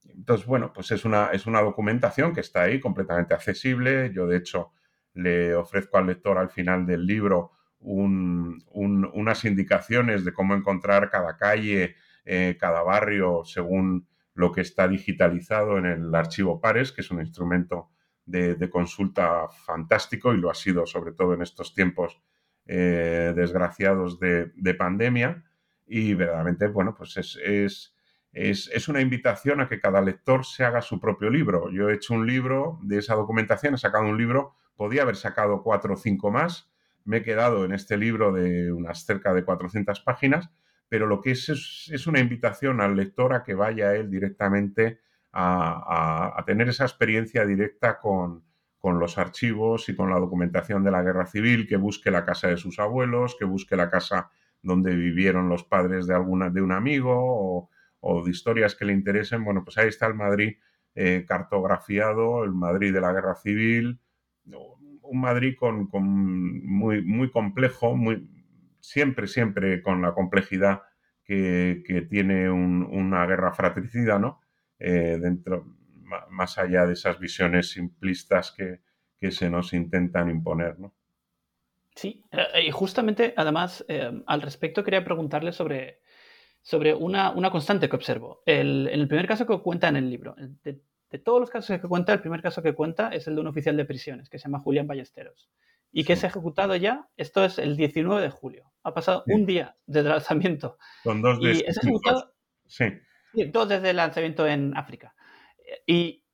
Entonces, 0.09 0.47
bueno, 0.47 0.73
pues 0.73 0.91
es 0.91 1.05
una, 1.05 1.31
es 1.33 1.47
una 1.47 1.61
documentación 1.61 2.33
que 2.33 2.41
está 2.41 2.63
ahí 2.63 2.81
completamente 2.81 3.35
accesible. 3.35 4.11
Yo, 4.13 4.27
de 4.27 4.39
hecho, 4.39 4.73
le 5.13 5.55
ofrezco 5.55 5.99
al 5.99 6.07
lector 6.07 6.39
al 6.39 6.51
final 6.51 6.87
del 6.87 7.07
libro 7.07 7.53
unas 7.79 9.45
indicaciones 9.45 10.25
de 10.25 10.33
cómo 10.33 10.55
encontrar 10.55 11.11
cada 11.11 11.37
calle, 11.37 11.97
eh, 12.25 12.57
cada 12.59 12.83
barrio, 12.83 13.45
según 13.45 14.09
lo 14.35 14.51
que 14.51 14.63
está 14.63 14.89
digitalizado 14.89 15.79
en 15.79 15.87
el 15.87 16.15
archivo 16.15 16.61
Pares, 16.61 16.91
que 16.91 17.03
es 17.03 17.11
un 17.11 17.21
instrumento 17.21 17.91
de, 18.27 18.71
consulta 18.71 19.49
fantástico 19.49 20.35
y 20.35 20.39
lo 20.39 20.51
ha 20.51 20.55
sido 20.55 20.85
sobre 20.85 21.13
todo 21.13 21.33
en 21.35 21.43
estos 21.43 21.75
tiempos 21.75 22.21
eh, 22.67 23.33
desgraciados 23.35 24.21
de, 24.21 24.75
pandemia. 24.75 25.45
Y 25.87 26.15
verdaderamente, 26.15 26.67
bueno, 26.67 26.95
pues 26.97 27.17
es 27.17 27.95
es, 28.37 28.89
una 28.89 29.01
invitación 29.01 29.63
a 29.63 29.69
que 29.69 29.81
cada 29.81 30.03
lector 30.03 30.45
se 30.45 30.65
haga 30.65 30.83
su 30.83 31.01
propio 31.01 31.31
libro. 31.31 31.71
Yo 31.71 31.89
he 31.89 31.95
hecho 31.95 32.13
un 32.13 32.27
libro 32.27 32.79
de 32.83 32.99
esa 32.99 33.15
documentación, 33.15 33.75
he 33.75 33.79
sacado 33.79 34.05
un 34.05 34.19
libro, 34.19 34.53
podía 34.77 35.03
haber 35.03 35.17
sacado 35.17 35.63
cuatro 35.63 35.95
o 35.95 35.97
cinco 35.97 36.31
más, 36.31 36.71
me 37.05 37.19
he 37.19 37.23
quedado 37.23 37.65
en 37.65 37.73
este 37.73 37.97
libro 37.97 38.33
de 38.33 38.73
unas 38.73 39.07
cerca 39.07 39.33
de 39.33 39.43
400 39.43 40.01
páginas, 40.01 40.51
pero 40.89 41.07
lo 41.07 41.23
que 41.23 41.31
es 41.31 41.49
es, 41.49 42.07
una 42.07 42.21
invitación 42.21 42.83
al 42.83 42.95
lector 42.95 43.33
a 43.33 43.43
que 43.43 43.55
vaya 43.55 43.95
él 43.95 44.11
directamente 44.11 45.01
a, 45.39 46.43
tener 46.47 46.69
esa 46.69 46.85
experiencia 46.85 47.45
directa 47.45 47.99
con, 47.99 48.45
con 48.79 48.99
los 48.99 49.19
archivos 49.19 49.89
y 49.89 49.97
con 49.97 50.11
la 50.11 50.19
documentación 50.19 50.83
de 50.83 50.91
la 50.91 51.03
guerra 51.03 51.27
civil, 51.27 51.67
que 51.67 51.77
busque 51.77 52.11
la 52.11 52.25
casa 52.25 52.49
de 52.49 52.57
sus 52.57 52.79
abuelos, 52.79 53.37
que 53.39 53.45
busque 53.45 53.77
la 53.77 53.91
casa 53.91 54.31
donde 54.63 54.95
vivieron 54.97 55.49
los 55.49 55.65
padres 55.65 56.07
de, 56.07 56.15
alguna, 56.15 56.51
de 56.51 56.63
un 56.63 56.73
amigo 56.73 57.69
o, 58.01 58.25
de 58.25 58.31
historias 58.31 58.77
que 58.77 58.85
le 58.85 58.93
interesen, 58.93 59.45
bueno, 59.45 59.65
pues 59.65 59.77
ahí 59.79 59.89
está 59.89 60.07
el 60.07 60.15
Madrid 60.15 60.57
eh, 60.95 61.25
cartografiado, 61.27 62.45
el 62.45 62.53
Madrid 62.53 62.95
de 62.95 63.01
la 63.01 63.13
Guerra 63.13 63.35
Civil, 63.35 63.99
un 65.03 65.21
Madrid 65.21 65.57
con, 65.59 65.89
muy, 65.93 67.03
muy 67.03 67.31
complejo, 67.31 67.97
muy, 67.97 68.29
siempre, 68.81 69.27
siempre 69.27 69.83
con 69.83 70.03
la 70.03 70.15
complejidad 70.15 70.83
que, 71.25 72.07
tiene 72.09 72.49
una 72.49 73.27
guerra 73.27 73.53
fratricida, 73.53 74.21
¿no? 74.21 74.41
Eh, 74.79 75.19
dentro, 75.21 75.67
más 76.31 76.59
allá 76.59 76.87
de 76.87 76.93
esas 76.93 77.19
visiones 77.19 77.71
simplistas 77.71 78.53
que, 78.53 78.81
se 79.31 79.51
nos 79.51 79.73
intentan 79.73 80.31
imponer, 80.31 80.79
¿no? 80.79 80.95
Sí, 81.97 82.23
eh, 82.31 82.67
y 82.69 82.71
justamente, 82.71 83.35
además, 83.37 83.85
al 84.27 84.41
respecto 84.41 84.85
quería 84.85 85.03
preguntarle 85.03 85.51
sobre, 85.51 86.01
sobre 86.63 86.95
una, 86.95 87.35
constante 87.51 87.89
que 87.89 87.97
observo. 87.97 88.43
en 88.47 88.87
el 88.87 89.09
primer 89.09 89.27
caso 89.27 89.45
que 89.45 89.59
cuenta 89.59 89.89
en 89.89 89.97
el 89.97 90.09
libro, 90.09 90.37
de, 90.63 90.81
todos 91.25 91.41
los 91.41 91.51
casos 91.51 91.81
que 91.81 91.89
cuenta, 91.89 92.13
el 92.13 92.21
primer 92.21 92.43
caso 92.43 92.63
que 92.63 92.75
cuenta 92.75 93.09
es 93.09 93.27
el 93.27 93.35
de 93.35 93.41
un 93.41 93.47
oficial 93.49 93.77
de 93.77 93.85
prisiones 93.85 94.29
que 94.29 94.39
se 94.39 94.45
llama 94.45 94.61
Julián 94.61 94.87
Ballesteros 94.87 95.51
y 95.93 96.05
que 96.05 96.13
es 96.13 96.25
ejecutado 96.25 96.77
ya, 96.77 97.09
esto 97.17 97.45
es 97.45 97.59
el 97.59 97.77
19 97.77 98.21
de 98.21 98.31
julio. 98.31 98.71
Ha 98.83 98.93
pasado 98.93 99.25
un 99.29 99.47
día 99.47 99.77
desde 99.87 100.11
el. 100.11 100.77
Con 101.03 101.23
dos 101.23 101.39
y 101.41 101.51
es 101.51 101.79
ejecutado, 101.79 102.35
sí. 102.67 102.85
Dos 103.45 103.69
desde 103.69 103.91
el 103.91 103.97
lanzamiento 103.97 104.47
en 104.47 104.77
África. 104.77 105.15
Y 105.87 106.25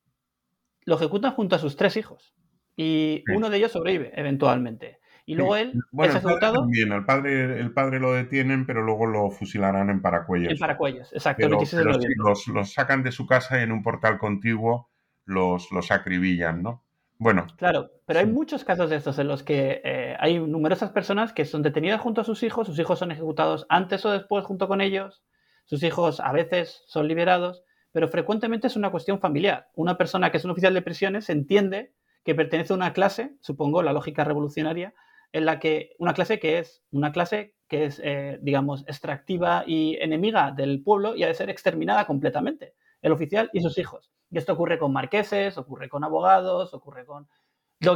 lo 0.85 0.97
ejecutan 0.97 1.33
junto 1.33 1.57
a 1.57 1.59
sus 1.59 1.77
tres 1.77 1.97
hijos. 1.97 2.35
Y 2.77 3.25
uno 3.35 3.51
de 3.51 3.59
ellos 3.59 3.73
sobrevive 3.73 4.13
eventualmente. 4.15 5.01
Y 5.25 5.35
luego 5.37 5.57
él 5.57 5.73
es 6.03 6.15
ejecutado. 6.15 6.67
Bien, 6.67 6.93
el 6.93 7.05
padre, 7.05 7.61
el 7.61 7.73
padre 7.73 8.01
lo 8.01 8.13
detienen, 8.13 8.67
pero 8.67 8.83
luego 8.83 9.07
lo 9.07 9.31
fusilarán 9.31 9.89
en 9.89 10.03
Paracuellos. 10.03 10.53
En 10.53 10.59
Paracuellos, 10.59 11.13
exacto. 11.13 11.49
los, 11.49 12.73
sacan 12.73 13.03
de 13.03 13.13
su 13.13 13.27
casa 13.27 13.61
y 13.61 13.63
en 13.63 13.73
un 13.73 13.83
portal 13.83 14.19
contiguo 14.19 14.91
los, 15.25 15.71
los 15.71 15.91
acribillan, 15.93 16.63
¿no? 16.63 16.85
Bueno. 17.19 17.47
Claro, 17.57 17.91
pero 18.05 18.19
hay 18.19 18.27
muchos 18.27 18.65
casos 18.65 18.91
de 18.91 18.97
estos 18.97 19.17
en 19.21 19.29
los 19.29 19.45
que 19.45 19.81
eh, 19.85 20.17
hay 20.19 20.41
numerosas 20.41 20.91
personas 20.91 21.33
que 21.33 21.45
son 21.45 21.63
detenidas 21.63 22.01
junto 22.01 22.21
a 22.21 22.25
sus 22.25 22.43
hijos, 22.43 22.67
sus 22.67 22.79
hijos 22.81 22.99
son 22.99 23.13
ejecutados 23.13 23.65
antes 23.69 24.05
o 24.05 24.11
después 24.11 24.45
junto 24.45 24.67
con 24.67 24.81
ellos, 24.81 25.23
sus 25.65 25.83
hijos 25.83 26.21
a 26.21 26.33
veces 26.33 26.83
son 26.87 27.09
liberados, 27.09 27.65
pero 27.93 28.09
frecuentemente 28.09 28.67
es 28.67 28.77
una 28.77 28.91
cuestión 28.91 29.21
familiar. 29.21 29.69
Una 29.75 29.97
persona 29.99 30.31
que 30.31 30.39
es 30.39 30.45
un 30.45 30.51
oficial 30.51 30.75
de 30.75 30.83
prisiones 30.83 31.29
entiende 31.31 31.93
que 32.25 32.35
pertenece 32.35 32.73
a 32.73 32.77
una 32.77 32.93
clase, 32.93 33.37
supongo 33.41 33.83
la 33.83 33.93
lógica 33.93 34.25
revolucionaria, 34.25 34.95
en 35.33 35.47
la 35.47 35.59
que 35.59 35.95
una 35.99 36.15
clase 36.15 36.39
que 36.39 36.59
es 36.59 36.83
una 36.91 37.13
clase 37.13 37.55
que 37.69 37.87
es, 37.87 38.01
eh, 38.05 38.39
digamos, 38.43 38.85
extractiva 38.87 39.65
y 39.67 39.97
enemiga 40.01 40.53
del 40.53 40.83
pueblo 40.83 41.17
y 41.17 41.23
ha 41.23 41.27
de 41.27 41.35
ser 41.35 41.49
exterminada 41.49 42.07
completamente, 42.07 42.75
el 43.01 43.13
oficial 43.13 43.51
y 43.53 43.63
sus 43.63 43.79
hijos. 43.79 44.11
Y 44.31 44.39
esto 44.39 44.53
ocurre 44.53 44.79
con 44.79 44.93
marqueses, 44.93 45.57
ocurre 45.59 45.89
con 45.89 46.05
abogados, 46.05 46.75
ocurre 46.75 47.07
con 47.07 47.29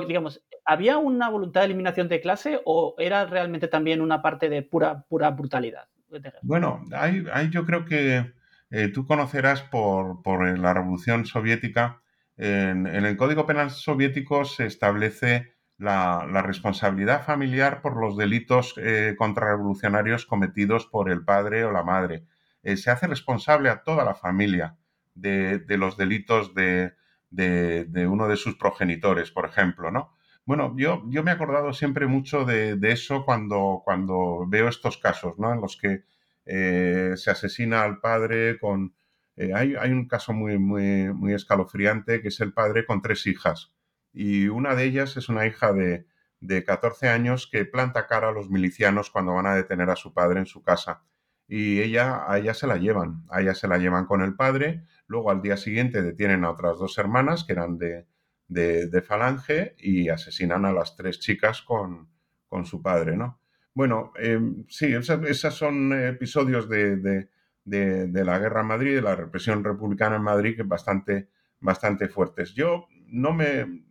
digamos, 0.08 0.42
¿había 0.64 0.98
una 0.98 1.28
voluntad 1.30 1.60
de 1.60 1.66
eliminación 1.66 2.08
de 2.08 2.20
clase 2.20 2.60
o 2.64 2.96
era 2.98 3.24
realmente 3.26 3.68
también 3.68 4.00
una 4.00 4.20
parte 4.20 4.48
de 4.48 4.62
pura, 4.62 5.04
pura 5.08 5.30
brutalidad? 5.30 5.88
Bueno, 6.42 6.84
hay, 6.92 7.50
yo 7.50 7.64
creo 7.64 7.84
que 7.84 8.32
eh, 8.70 8.88
tú 8.88 9.06
conocerás 9.06 9.62
por, 9.62 10.58
la 10.58 10.74
Revolución 10.74 11.26
Soviética, 11.26 12.02
en, 12.36 12.86
el 12.86 13.16
Código 13.16 13.46
Penal 13.46 13.70
soviético 13.70 14.44
se 14.44 14.66
establece 14.66 15.54
la, 15.78 16.42
responsabilidad 16.42 17.24
familiar 17.24 17.80
por 17.82 17.96
los 17.96 18.16
delitos 18.16 18.74
eh, 18.76 19.14
contrarrevolucionarios 19.18 20.26
cometidos 20.26 20.86
por 20.86 21.10
el 21.10 21.24
padre 21.24 21.64
o 21.64 21.72
la 21.72 21.82
madre. 21.82 22.24
Eh, 22.62 22.76
se 22.76 22.90
hace 22.90 23.06
responsable 23.06 23.68
a 23.68 23.82
toda 23.82 24.04
la 24.04 24.14
familia 24.14 24.76
de, 25.14 25.64
los 25.68 25.96
delitos 25.96 26.54
de, 26.54 26.94
uno 28.08 28.28
de 28.28 28.36
sus 28.36 28.56
progenitores, 28.56 29.30
por 29.30 29.46
ejemplo, 29.46 29.90
¿no? 29.90 30.15
Bueno, 30.46 30.74
yo, 30.78 31.02
yo 31.08 31.24
me 31.24 31.32
he 31.32 31.34
acordado 31.34 31.72
siempre 31.72 32.06
mucho 32.06 32.44
de, 32.44 32.78
eso 32.82 33.24
cuando, 33.24 33.82
cuando 33.84 34.46
veo 34.46 34.68
estos 34.68 34.96
casos, 34.96 35.38
¿no? 35.38 35.52
En 35.52 35.60
los 35.60 35.76
que 35.76 36.04
eh, 36.46 37.14
se 37.16 37.30
asesina 37.30 37.82
al 37.82 38.00
padre 38.00 38.58
con... 38.58 38.94
Eh, 39.36 39.52
hay, 39.54 39.74
un 39.90 40.08
caso 40.08 40.32
muy, 40.32 40.58
muy, 40.58 41.12
muy 41.12 41.34
escalofriante 41.34 42.22
que 42.22 42.28
es 42.28 42.40
el 42.40 42.52
padre 42.54 42.86
con 42.86 43.02
tres 43.02 43.26
hijas 43.26 43.74
y 44.12 44.48
una 44.48 44.74
de 44.74 44.84
ellas 44.84 45.16
es 45.18 45.28
una 45.28 45.46
hija 45.46 45.74
de, 45.74 46.06
de 46.40 46.64
14 46.64 47.08
años 47.08 47.48
que 47.50 47.66
planta 47.66 48.06
cara 48.06 48.28
a 48.28 48.32
los 48.32 48.48
milicianos 48.48 49.10
cuando 49.10 49.34
van 49.34 49.46
a 49.46 49.54
detener 49.54 49.90
a 49.90 49.96
su 49.96 50.14
padre 50.14 50.40
en 50.40 50.46
su 50.46 50.62
casa. 50.62 51.02
Y 51.48 51.80
ella, 51.80 52.24
a 52.26 52.38
ella 52.38 52.54
se 52.54 52.66
la 52.66 52.76
llevan, 52.76 53.24
a 53.28 53.42
ella 53.42 53.54
se 53.54 53.68
la 53.68 53.78
llevan 53.78 54.06
con 54.06 54.22
el 54.22 54.34
padre, 54.34 54.84
luego 55.06 55.30
al 55.30 55.42
día 55.42 55.56
siguiente 55.56 56.02
detienen 56.02 56.44
a 56.44 56.50
otras 56.50 56.78
dos 56.78 56.96
hermanas 56.98 57.44
que 57.44 57.52
eran 57.52 57.78
de, 57.78 58.06
de, 58.48 59.02
Falange 59.02 59.74
y 59.78 60.08
asesinan 60.08 60.64
a 60.64 60.72
las 60.72 60.96
tres 60.96 61.18
chicas 61.20 61.62
con, 61.62 62.08
con 62.48 62.64
su 62.64 62.82
padre, 62.82 63.16
¿no? 63.16 63.40
Bueno, 63.74 64.12
em, 64.16 64.64
sí, 64.68 64.94
esos 64.94 65.54
son 65.54 65.92
episodios 65.92 66.68
de, 66.68 66.96
de, 67.66 68.24
la 68.24 68.38
guerra 68.38 68.62
en 68.62 68.68
Madrid, 68.68 68.94
de 68.94 69.02
la 69.02 69.16
represión 69.16 69.62
republicana 69.64 70.16
en 70.16 70.22
Madrid, 70.22 70.56
que 70.56 70.62
bastante, 70.62 71.28
bastante 71.60 72.08
fuertes. 72.08 72.54
Yo 72.54 72.86
no 73.08 73.32
me, 73.34 73.82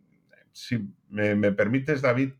si 0.51 0.89
me, 1.09 1.51
permites, 1.51 2.01
David, 2.01 2.31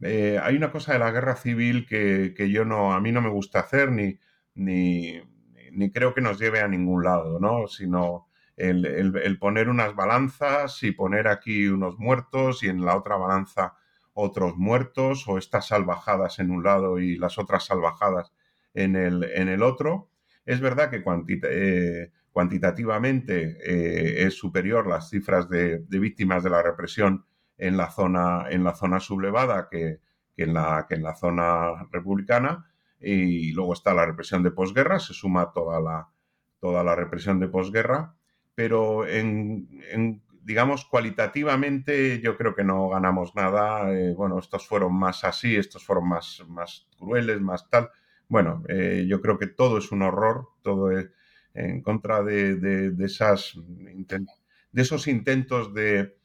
eh, 0.00 0.38
hay 0.42 0.56
una 0.56 0.72
cosa 0.72 0.92
de 0.94 0.98
la 0.98 1.10
guerra 1.10 1.36
civil 1.36 1.86
que, 1.86 2.50
yo 2.50 2.64
no, 2.64 2.92
a 2.92 3.00
mí 3.00 3.12
no 3.12 3.20
me 3.20 3.30
gusta 3.30 3.60
hacer 3.60 3.92
ni, 3.92 4.18
ni, 4.54 5.20
ni, 5.72 5.92
creo 5.92 6.14
que 6.14 6.20
nos 6.20 6.38
lleve 6.38 6.60
a 6.60 6.68
ningún 6.68 7.04
lado, 7.04 7.38
¿no? 7.38 7.68
Sino 7.68 8.27
el, 8.58 9.38
poner 9.38 9.68
unas 9.68 9.94
balanzas 9.94 10.82
y 10.82 10.92
poner 10.92 11.28
aquí 11.28 11.68
unos 11.68 11.98
muertos 11.98 12.62
y 12.62 12.68
en 12.68 12.84
la 12.84 12.96
otra 12.96 13.16
balanza 13.16 13.74
otros 14.12 14.56
muertos 14.56 15.28
o 15.28 15.38
estas 15.38 15.68
salvajadas 15.68 16.40
en 16.40 16.50
un 16.50 16.64
lado 16.64 16.98
y 16.98 17.16
las 17.16 17.38
otras 17.38 17.66
salvajadas 17.66 18.32
en 18.74 18.96
el, 18.96 19.24
en 19.24 19.48
el 19.48 19.62
otro. 19.62 20.10
Es 20.44 20.60
verdad 20.60 20.90
que 20.90 21.04
eh, 21.44 22.10
cuantitativamente 22.32 23.58
eh, 23.62 24.26
es 24.26 24.34
superior 24.34 24.88
las 24.88 25.08
cifras 25.08 25.48
de, 25.48 25.84
víctimas 25.88 26.42
de 26.42 26.50
la 26.50 26.62
represión 26.62 27.24
en 27.58 27.76
la 27.76 27.90
zona, 27.90 28.46
en 28.50 28.64
la 28.64 28.74
zona 28.74 28.98
sublevada 28.98 29.68
que, 29.70 30.00
en 30.36 30.54
la, 30.54 30.86
que 30.88 30.96
en 30.96 31.04
la 31.04 31.14
zona 31.14 31.86
republicana. 31.92 32.66
Y 33.00 33.52
luego 33.52 33.74
está 33.74 33.94
la 33.94 34.06
represión 34.06 34.42
de 34.42 34.50
posguerra, 34.50 34.98
se 34.98 35.14
suma 35.14 35.52
toda 35.52 35.80
la, 35.80 36.08
toda 36.58 36.82
la 36.82 36.96
represión 36.96 37.38
de 37.38 37.46
posguerra 37.46 38.17
pero 38.58 39.06
en, 39.06 40.20
digamos, 40.42 40.84
cualitativamente 40.84 42.20
yo 42.20 42.36
creo 42.36 42.56
que 42.56 42.64
no 42.64 42.88
ganamos 42.88 43.36
nada. 43.36 43.94
Eh, 43.94 44.14
bueno, 44.14 44.40
estos 44.40 44.66
fueron 44.66 44.98
más 44.98 45.22
así, 45.22 45.54
estos 45.54 45.84
fueron 45.84 46.08
más, 46.08 46.42
más 46.48 46.88
crueles, 46.98 47.40
más 47.40 47.70
tal. 47.70 47.88
Bueno, 48.26 48.64
eh, 48.68 49.06
yo 49.08 49.20
creo 49.20 49.38
que 49.38 49.46
todo 49.46 49.78
es 49.78 49.92
un 49.92 50.02
horror, 50.02 50.48
todo 50.62 50.90
es 50.90 51.06
en 51.54 51.82
contra 51.82 52.24
de, 52.24 52.92
esas, 52.98 53.54
de 53.54 54.82
esos 54.82 55.06
intentos 55.06 55.72
de, 55.72 56.16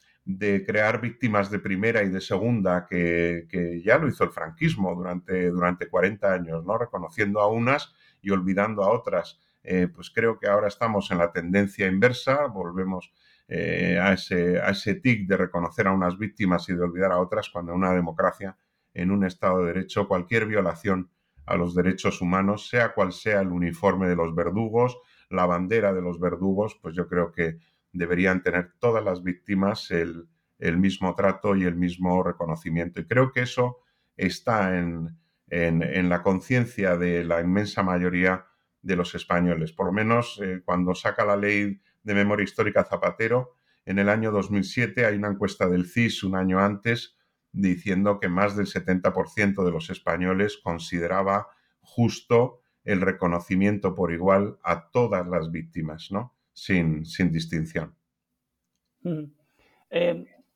crear 0.66 1.02
víctimas 1.02 1.52
de 1.52 1.60
primera 1.60 2.02
y 2.02 2.10
de 2.10 2.20
segunda, 2.20 2.88
que, 2.90 3.46
ya 3.86 4.00
lo 4.00 4.08
hizo 4.08 4.24
el 4.24 4.32
franquismo 4.32 4.96
durante, 4.96 5.52
durante 5.52 5.88
40 5.88 6.34
años, 6.34 6.66
¿no? 6.66 6.80
Reconociendo 6.80 7.42
a 7.42 7.48
unas 7.48 7.94
y 8.24 8.32
olvidando 8.32 8.84
a 8.84 8.92
otras. 8.92 9.40
Eh, 9.64 9.88
pues 9.88 10.12
creo 10.12 10.38
que 10.38 10.48
ahora 10.48 10.68
estamos 10.68 11.10
en 11.12 11.20
la 11.20 11.32
tendencia 11.32 11.88
inversa, 11.88 12.48
volvemos 12.48 13.14
eh, 13.48 13.98
a, 14.00 14.14
ese, 14.14 14.60
a 14.60 14.72
ese 14.72 14.96
tic 14.96 15.28
de 15.28 15.38
reconocer 15.38 15.88
a 15.88 15.94
unas 15.94 16.18
víctimas 16.18 16.68
y 16.68 16.74
de 16.74 16.82
olvidar 16.82 17.14
a 17.14 17.20
otras 17.20 17.50
cuando 17.50 17.72
en 17.72 17.78
una 17.78 17.94
democracia, 17.94 18.58
en 18.94 19.12
un 19.12 19.24
Estado 19.24 19.60
de 19.60 19.74
Derecho, 19.74 20.08
cualquier 20.08 20.46
violación 20.46 21.10
a 21.46 21.56
los 21.56 21.76
derechos 21.76 22.22
humanos, 22.22 22.68
sea 22.70 22.94
cual 22.94 23.14
sea 23.14 23.42
el 23.42 23.50
uniforme 23.50 24.08
de 24.08 24.16
los 24.16 24.36
verdugos, 24.36 24.98
la 25.30 25.46
bandera 25.46 25.94
de 25.94 26.02
los 26.02 26.20
verdugos, 26.20 26.78
pues 26.82 26.96
yo 26.96 27.08
creo 27.08 27.32
que 27.32 27.58
deberían 27.92 28.44
tener 28.44 28.74
todas 28.80 29.04
las 29.04 29.24
víctimas 29.24 29.92
el, 29.92 30.28
mismo 30.78 31.16
trato 31.16 31.56
y 31.56 31.64
el 31.64 31.76
mismo 31.76 32.24
reconocimiento. 32.24 33.02
Y 33.02 33.06
creo 33.06 33.32
que 33.32 33.42
eso 33.42 33.80
está 34.16 34.78
en, 34.78 35.18
en 35.50 36.10
la 36.10 36.24
conciencia 36.24 36.96
de 36.98 37.26
la 37.26 37.42
inmensa 37.42 37.84
mayoría 37.84 38.46
de 38.84 38.96
los 38.96 39.16
españoles. 39.16 39.72
Por 39.72 39.88
lo 39.88 39.94
menos 39.94 40.40
eh, 40.44 40.62
cuando 40.64 40.94
saca 40.94 41.26
la 41.26 41.36
ley 41.36 41.82
de 42.04 42.14
memoria 42.14 42.44
histórica 42.44 42.84
Zapatero, 42.84 43.56
en 43.86 43.98
el 43.98 44.10
año 44.10 44.32
2007 44.32 45.06
hay 45.06 45.16
una 45.16 45.30
encuesta 45.30 45.68
del 45.68 45.86
CIS 45.86 46.24
un 46.24 46.36
año 46.36 46.60
antes 46.60 47.18
diciendo 47.52 48.20
que 48.20 48.30
más 48.30 48.56
del 48.56 48.68
70% 48.68 49.64
de 49.64 49.72
los 49.72 49.90
españoles 49.90 50.60
consideraba 50.64 51.48
justo 51.82 52.62
el 52.84 53.02
reconocimiento 53.02 53.96
por 53.96 54.12
igual 54.12 54.58
a 54.64 54.90
todas 54.90 55.26
las 55.28 55.52
víctimas, 55.52 56.12
¿no? 56.12 56.36
Sin, 56.52 57.06
sin 57.06 57.32
distinción. 57.32 57.96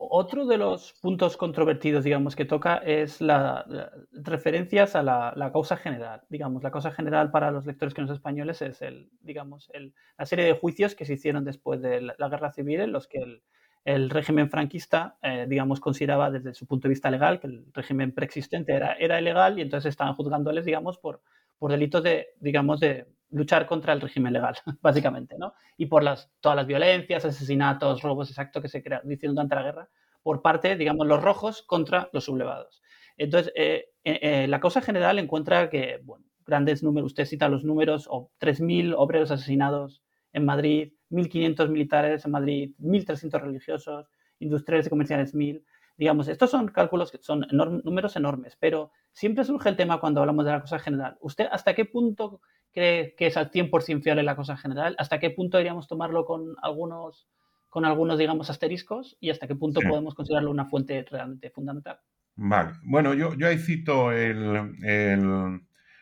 Otro 0.09 0.45
de 0.45 0.57
los 0.57 0.93
puntos 1.01 1.37
controvertidos, 1.37 2.03
digamos, 2.03 2.35
que 2.35 2.45
toca 2.45 2.77
es 2.77 3.19
las 3.21 3.65
referencias 4.11 4.95
a 4.95 5.03
la, 5.03 5.49
causa 5.51 5.77
general. 5.77 6.21
Digamos, 6.29 6.63
la 6.63 6.71
causa 6.71 6.91
general 6.91 7.31
para 7.31 7.51
los 7.51 7.65
lectores 7.65 7.93
que 7.93 8.01
no 8.01 8.07
son 8.07 8.15
españoles 8.15 8.61
es 8.61 8.81
el, 8.81 9.09
digamos, 9.21 9.69
la 10.17 10.25
serie 10.25 10.45
de 10.45 10.53
juicios 10.53 10.95
que 10.95 11.05
se 11.05 11.13
hicieron 11.13 11.43
después 11.43 11.81
de 11.81 12.01
la, 12.01 12.29
guerra 12.29 12.51
civil 12.51 12.81
en 12.81 12.91
los 12.91 13.07
que 13.07 13.41
el, 13.85 14.09
régimen 14.09 14.49
franquista, 14.49 15.17
eh, 15.21 15.45
digamos, 15.47 15.79
consideraba 15.79 16.31
desde 16.31 16.53
su 16.53 16.65
punto 16.67 16.87
de 16.87 16.93
vista 16.93 17.09
legal 17.09 17.39
que 17.39 17.47
el 17.47 17.65
régimen 17.73 18.13
preexistente 18.13 18.73
era, 18.73 18.93
era 18.93 19.19
ilegal 19.19 19.59
y 19.59 19.61
entonces 19.61 19.89
estaban 19.89 20.13
juzgándoles, 20.13 20.65
digamos, 20.65 20.97
por, 20.97 21.21
por 21.57 21.71
delitos 21.71 22.03
de, 22.03 22.27
digamos, 22.39 22.79
de 22.79 23.07
luchar 23.29 23.65
contra 23.65 23.93
el 23.93 24.01
régimen 24.01 24.33
legal, 24.33 24.55
básicamente, 24.81 25.35
¿no? 25.37 25.53
Y 25.77 25.87
por 25.87 26.03
las, 26.03 26.31
todas 26.39 26.55
las 26.55 26.67
violencias, 26.67 27.25
asesinatos, 27.25 28.01
robos, 28.01 28.29
exacto, 28.29 28.61
que 28.61 28.69
se 28.69 28.83
crearon 28.83 29.09
durante 29.21 29.55
la 29.55 29.63
guerra, 29.63 29.89
por 30.23 30.41
parte, 30.41 30.75
digamos, 30.75 31.07
los 31.07 31.21
rojos 31.21 31.63
contra 31.63 32.09
los 32.13 32.25
sublevados. 32.25 32.81
Entonces, 33.17 33.51
eh, 33.55 33.85
eh, 34.03 34.19
eh, 34.21 34.47
la 34.47 34.59
causa 34.59 34.81
general 34.81 35.19
encuentra 35.19 35.69
que, 35.69 35.99
bueno, 36.03 36.25
grandes 36.45 36.83
números, 36.83 37.07
usted 37.07 37.25
cita 37.25 37.49
los 37.49 37.63
números, 37.63 38.07
o 38.09 38.31
3.000 38.39 38.93
obreros 38.97 39.31
asesinados 39.31 40.03
en 40.33 40.45
Madrid, 40.45 40.93
1.500 41.09 41.69
militares 41.69 42.25
en 42.25 42.31
Madrid, 42.31 42.71
1.300 42.79 43.41
religiosos, 43.41 44.07
industriales 44.39 44.87
y 44.87 44.89
comerciales 44.89 45.33
1.000. 45.33 45.63
Digamos, 45.97 46.27
estos 46.27 46.51
son 46.51 46.67
cálculos 46.67 47.11
que 47.11 47.17
son 47.17 47.47
números 47.49 48.15
enormes, 48.15 48.55
pero 48.59 48.91
siempre 49.13 49.43
surge 49.43 49.69
el 49.69 49.75
tema 49.75 49.99
cuando 49.99 50.19
hablamos 50.19 50.45
de 50.45 50.51
la 50.51 50.61
cosa 50.61 50.77
general. 50.77 51.17
¿Usted 51.21 51.47
hasta 51.51 51.73
qué 51.73 51.85
punto 51.85 52.41
cree 52.77 53.15
que 53.15 53.25
es 53.25 53.37
al 53.37 53.49
100% 53.49 54.03
fiable 54.03 54.21
la 54.21 54.35
cosa 54.35 54.55
general? 54.55 54.95
¿Hasta 54.99 55.19
qué 55.19 55.31
punto 55.31 55.57
deberíamos 55.57 55.87
tomarlo 55.87 56.25
con 56.25 56.55
algunos, 56.61 57.27
con 57.69 57.85
algunos 57.85 58.19
digamos, 58.19 58.51
asteriscos? 58.51 59.17
¿Y 59.19 59.31
hasta 59.31 59.47
qué 59.47 59.55
punto 59.55 59.81
podemos 59.81 60.13
considerarlo 60.13 60.51
una 60.51 60.65
fuente 60.65 61.03
realmente 61.09 61.49
fundamental? 61.49 61.99
Vale. 62.35 62.73
Bueno, 62.83 63.15
yo, 63.15 63.33
yo 63.33 63.47
ahí 63.47 63.57
cito 63.57 64.11
el, 64.11 64.75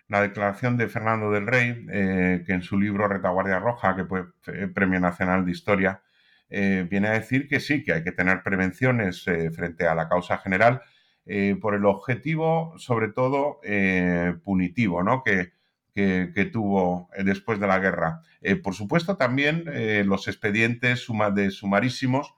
la 0.10 0.22
declaración 0.22 0.76
de 0.76 0.90
Fernando 0.90 1.32
del 1.32 1.48
Rey, 1.48 1.86
eh, 1.90 2.44
que 2.46 2.52
en 2.52 2.62
su 2.62 2.78
libro 2.78 3.08
Retaguardia 3.08 3.60
Roja, 3.60 3.96
que 3.96 4.04
fue 4.04 4.26
Premio 4.74 5.00
Nacional 5.00 5.46
de 5.46 5.52
Historia, 5.52 6.02
eh, 6.50 6.86
viene 6.90 7.08
a 7.08 7.14
decir 7.14 7.48
que 7.48 7.62
sí, 7.62 7.86
que 7.86 7.94
hay 7.94 8.04
que 8.04 8.12
tener 8.12 8.44
prevenciones 8.44 9.26
eh, 9.30 9.50
frente 9.52 9.88
a 9.88 9.96
la 9.96 10.10
causa 10.10 10.38
general 10.40 10.82
por 11.60 11.74
el 11.74 11.86
objetivo, 11.86 12.76
sobre 12.78 13.08
todo, 13.08 13.60
punitivo, 14.44 15.02
¿no? 15.02 15.24
Que, 15.24 15.54
que, 15.96 16.50
tuvo 16.52 17.10
después 17.18 17.60
de 17.60 17.68
la 17.68 17.80
guerra. 17.80 18.22
por 18.64 18.76
supuesto, 18.76 19.16
también 19.16 19.64
los 20.06 20.28
expedientes 20.28 21.00
sumarísimos 21.00 22.36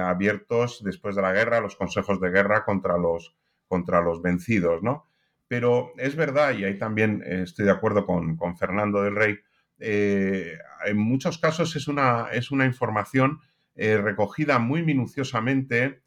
abiertos 0.00 0.82
después 0.84 1.16
de 1.16 1.22
la 1.22 1.32
guerra, 1.32 1.60
los 1.60 1.76
consejos 1.76 2.20
de 2.20 2.30
guerra 2.30 2.64
contra 2.64 2.96
los, 2.96 3.34
contra 3.66 4.00
los 4.00 4.22
vencidos, 4.22 4.82
¿no? 4.82 5.08
Pero 5.48 5.92
es 5.98 6.14
verdad, 6.14 6.56
y 6.56 6.64
ahí 6.64 6.78
también 6.78 7.22
estoy 7.26 7.64
de 7.64 7.72
acuerdo 7.72 8.06
con, 8.06 8.36
con 8.36 8.56
Fernando 8.56 9.02
del 9.02 9.16
Rey, 9.16 9.38
eh, 9.84 10.58
en 10.86 10.96
muchos 10.96 11.38
casos 11.38 11.74
es 11.74 11.88
una, 11.88 12.28
es 12.32 12.52
una 12.52 12.66
información 12.66 13.40
eh, 13.74 13.96
recogida 13.96 14.60
muy 14.60 14.84
minuciosamente 14.84 16.02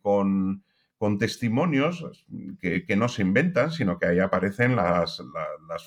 con, 0.00 0.64
con, 0.98 1.18
testimonios 1.18 2.24
que, 2.60 2.96
no 2.96 3.08
se 3.08 3.22
inventan, 3.22 3.70
sino 3.70 3.98
que 3.98 4.06
ahí 4.06 4.18
aparecen 4.18 4.76
las, 4.76 5.22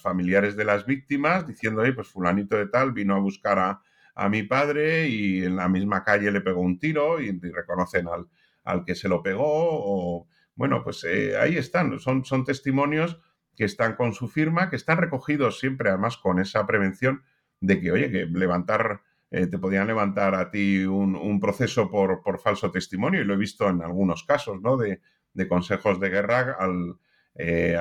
familiares 0.02 0.56
de 0.56 0.66
las 0.66 0.86
víctimas 0.86 1.48
diciendo, 1.48 1.84
pues 1.96 2.08
fulanito 2.08 2.58
de 2.58 2.68
tal 2.68 2.92
vino 2.92 3.16
a 3.16 3.20
buscar 3.20 3.60
a, 3.60 3.82
a 4.16 4.30
mi 4.30 4.44
padre 4.44 5.08
y 5.08 5.44
en 5.44 5.56
la 5.56 5.70
misma 5.70 6.04
calle 6.04 6.32
le 6.32 6.42
pegó 6.42 6.62
un 6.62 6.78
tiro 6.78 7.22
y, 7.22 7.40
reconocen 7.40 8.08
al, 8.08 8.28
al, 8.66 8.84
que 8.84 8.96
se 8.96 9.08
lo 9.08 9.24
pegó. 9.24 9.46
O, 9.48 10.28
bueno, 10.56 10.84
pues 10.84 11.06
eh, 11.06 11.38
ahí 11.38 11.56
están, 11.58 12.00
son, 12.00 12.26
son 12.26 12.44
testimonios 12.44 13.20
que 13.56 13.64
están 13.64 13.96
con 13.96 14.14
su 14.14 14.28
firma, 14.28 14.70
que 14.70 14.76
están 14.76 14.98
recogidos 14.98 15.60
siempre 15.60 15.90
además 15.90 16.18
con 16.18 16.40
esa 16.40 16.68
prevención 16.68 17.24
de 17.62 17.80
que, 17.80 17.92
oye, 17.92 18.12
que 18.12 18.26
levantar, 18.26 19.02
eh, 19.32 19.48
te 19.48 19.60
podían 19.60 19.88
levantar 19.88 20.34
a 20.34 20.50
ti 20.50 20.84
un, 20.86 21.40
proceso 21.40 21.90
por, 21.90 22.22
por, 22.24 22.40
falso 22.40 22.72
testimonio, 22.72 23.22
y 23.22 23.26
lo 23.26 23.36
he 23.36 23.38
visto 23.38 23.70
en 23.70 23.82
algunos 23.84 24.24
casos, 24.24 24.62
¿no? 24.62 24.76
De, 24.76 25.02
de 25.34 25.48
consejos 25.48 26.00
de 26.00 26.10
guerra 26.10 26.58
eh, 27.36 27.78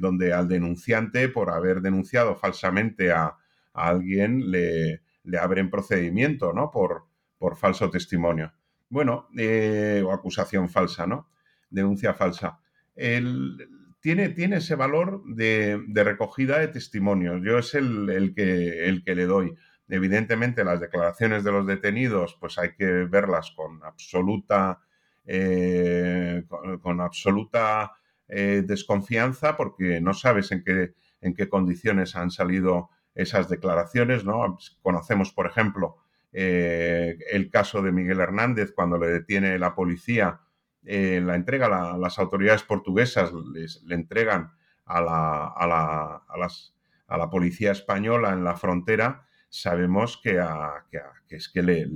donde 0.00 0.32
al 0.32 0.48
denunciante, 0.48 1.28
por 1.28 1.50
haber 1.50 1.80
denunciado 1.80 2.34
falsamente 2.34 3.12
a, 3.12 3.36
a 3.74 3.88
alguien, 3.88 4.50
le, 4.50 5.00
abren 5.38 5.70
procedimiento, 5.70 6.52
¿no? 6.52 6.70
Por, 6.70 7.04
por 7.38 7.56
falso 7.56 7.90
testimonio. 7.90 8.52
Bueno, 8.88 9.28
eh, 9.36 10.02
o 10.04 10.12
acusación 10.12 10.68
falsa, 10.68 11.06
¿no? 11.06 11.28
Denuncia 11.70 12.14
falsa. 12.14 12.58
tiene, 12.94 14.28
tiene, 14.30 14.56
ese 14.56 14.74
valor 14.76 15.22
de, 15.26 15.80
recogida 15.94 16.58
de 16.58 16.68
testimonios. 16.68 17.42
Yo 17.44 17.58
es 17.58 17.74
el, 17.74 18.32
que, 18.34 18.86
el 18.86 19.04
que 19.04 19.14
le 19.14 19.26
doy. 19.26 19.54
Evidentemente, 19.88 20.64
las 20.64 20.80
declaraciones 20.80 21.44
de 21.44 21.52
los 21.52 21.66
detenidos, 21.66 22.36
pues 22.40 22.58
hay 22.58 22.74
que 22.74 22.86
verlas 22.86 23.52
con 23.54 23.84
absoluta, 23.84 24.80
eh, 25.26 26.44
con, 26.80 27.00
absoluta 27.00 27.92
eh, 28.28 28.62
desconfianza, 28.64 29.56
porque 29.56 30.00
no 30.00 30.14
sabes 30.14 30.52
en 30.52 30.64
qué, 30.64 30.94
en 31.20 31.34
qué 31.34 31.48
condiciones 31.48 32.16
han 32.16 32.30
salido 32.30 32.88
esas 33.14 33.48
declaraciones, 33.48 34.24
¿no? 34.24 34.58
Conocemos, 34.82 35.32
por 35.32 35.46
ejemplo, 35.46 35.96
eh, 36.32 37.18
el 37.30 37.50
caso 37.50 37.82
de 37.82 37.92
Miguel 37.92 38.20
Hernández 38.20 38.72
cuando 38.74 38.98
le 38.98 39.06
detiene 39.08 39.58
la 39.58 39.74
policía, 39.74 40.40
la 40.82 41.34
entrega 41.34 41.96
las 41.96 42.18
autoridades 42.18 42.62
portuguesas, 42.62 43.32
le 43.32 43.94
entregan 43.94 44.52
a 44.84 45.00
la, 45.00 45.46
a, 45.48 45.66
la, 45.66 46.22
a, 46.28 46.38
las, 46.38 46.74
a 47.06 47.16
la, 47.16 47.30
policía 47.30 47.72
española 47.72 48.32
en 48.32 48.44
la 48.44 48.56
frontera, 48.56 49.26
sabemos 49.54 50.20
que, 50.20 50.44
que, 51.28 51.36
es 51.36 51.48
que 51.48 51.62
le, 51.62 51.88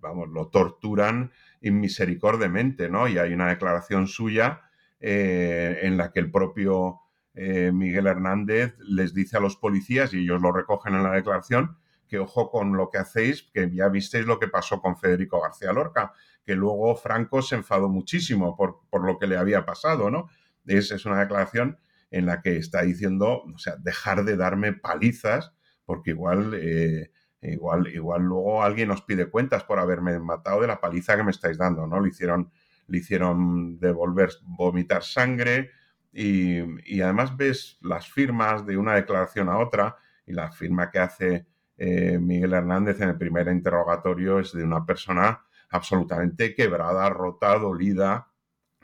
vamos, 0.00 0.28
lo 0.28 0.48
torturan 0.48 1.32
inmisericordiamente, 1.60 2.88
¿no? 2.88 3.08
Y 3.08 3.18
hay 3.18 3.32
una 3.32 3.48
declaración 3.48 4.06
suya 4.06 4.62
eh, 5.00 5.80
en 5.82 5.96
la 5.96 6.12
que 6.12 6.20
el 6.20 6.30
propio 6.30 7.00
eh, 7.34 7.72
Miguel 7.72 8.06
Hernández 8.06 8.76
les 8.78 9.12
dice 9.14 9.36
a 9.36 9.40
los 9.40 9.56
policías, 9.56 10.14
y 10.14 10.20
ellos 10.20 10.40
lo 10.40 10.52
recogen 10.52 10.94
en 10.94 11.02
la 11.02 11.10
declaración, 11.10 11.76
que 12.06 12.20
ojo 12.20 12.52
con 12.52 12.76
lo 12.76 12.88
que 12.88 12.98
hacéis, 12.98 13.50
que 13.52 13.68
ya 13.72 13.88
visteis 13.88 14.26
lo 14.26 14.38
que 14.38 14.46
pasó 14.46 14.80
con 14.80 14.96
Federico 14.96 15.40
García 15.40 15.72
Lorca, 15.72 16.12
que 16.44 16.54
luego 16.54 16.94
Franco 16.94 17.42
se 17.42 17.56
enfadó 17.56 17.88
muchísimo 17.88 18.56
por, 18.56 18.82
por 18.90 19.04
lo 19.04 19.18
que 19.18 19.26
le 19.26 19.36
había 19.36 19.66
pasado, 19.66 20.08
¿no? 20.08 20.28
Es, 20.66 20.92
es, 20.92 21.04
una 21.04 21.18
declaración 21.18 21.80
en 22.12 22.26
la 22.26 22.42
que 22.42 22.56
está 22.56 22.82
diciendo, 22.82 23.42
o 23.42 23.58
sea, 23.58 23.74
dejar 23.76 24.24
de 24.24 24.36
darme 24.36 24.72
palizas, 24.72 25.52
porque 25.90 26.10
igual, 26.10 26.54
eh, 26.54 27.10
igual, 27.42 27.88
igual 27.88 28.22
luego 28.22 28.62
alguien 28.62 28.92
os 28.92 29.02
pide 29.02 29.28
cuentas 29.28 29.64
por 29.64 29.80
haberme 29.80 30.16
matado 30.20 30.60
de 30.60 30.68
la 30.68 30.80
paliza 30.80 31.16
que 31.16 31.24
me 31.24 31.32
estáis 31.32 31.58
dando, 31.58 31.84
¿no? 31.84 31.98
Le 32.00 32.10
hicieron, 32.10 32.52
le 32.86 32.98
hicieron 32.98 33.76
devolver, 33.80 34.30
vomitar 34.42 35.02
sangre, 35.02 35.72
y, 36.12 37.00
además 37.00 37.36
ves 37.36 37.76
las 37.82 38.08
firmas 38.08 38.64
de 38.64 38.76
una 38.76 38.94
declaración 38.94 39.48
a 39.48 39.58
otra 39.58 39.96
y 40.24 40.32
la 40.32 40.52
firma 40.52 40.92
que 40.92 41.00
hace 41.00 41.46
eh, 41.76 42.20
Miguel 42.20 42.52
Hernández 42.52 43.00
en 43.00 43.08
el 43.08 43.18
primer 43.18 43.48
interrogatorio 43.48 44.38
es 44.38 44.52
de 44.52 44.62
una 44.62 44.86
persona 44.86 45.42
absolutamente 45.70 46.54
quebrada, 46.54 47.10
rota, 47.10 47.58
dolida, 47.58 48.28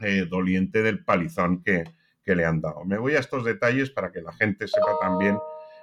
eh, 0.01 0.27
doliente 0.29 0.83
del 0.83 1.05
palizón 1.05 1.62
que, 1.62 1.85
le 2.25 2.45
han 2.45 2.61
dado. 2.61 2.85
Me 2.85 2.99
voy 2.99 3.14
a 3.14 3.21
estos 3.21 3.45
detalles 3.45 3.90
para 3.90 4.11
que 4.11 4.21
la 4.21 4.33
gente 4.33 4.66
sepa 4.66 4.99
también 5.01 5.38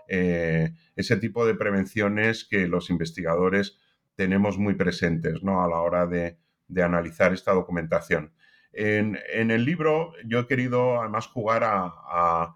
eh, 0.07 0.73
ese 0.95 1.17
tipo 1.17 1.45
de 1.45 1.55
prevenciones 1.55 2.45
que 2.45 2.67
los 2.67 2.89
investigadores 2.89 3.77
tenemos 4.15 4.57
muy 4.57 4.75
presentes 4.75 5.43
¿no? 5.43 5.63
a 5.63 5.67
la 5.67 5.81
hora 5.81 6.05
de 6.07 6.37
analizar 6.83 7.33
esta 7.33 7.53
documentación. 7.53 8.33
En, 8.73 9.19
el 9.51 9.65
libro 9.65 10.13
yo 10.25 10.39
he 10.39 10.47
querido 10.47 10.99
además 10.99 11.27
jugar 11.27 11.61
a, 11.63 12.55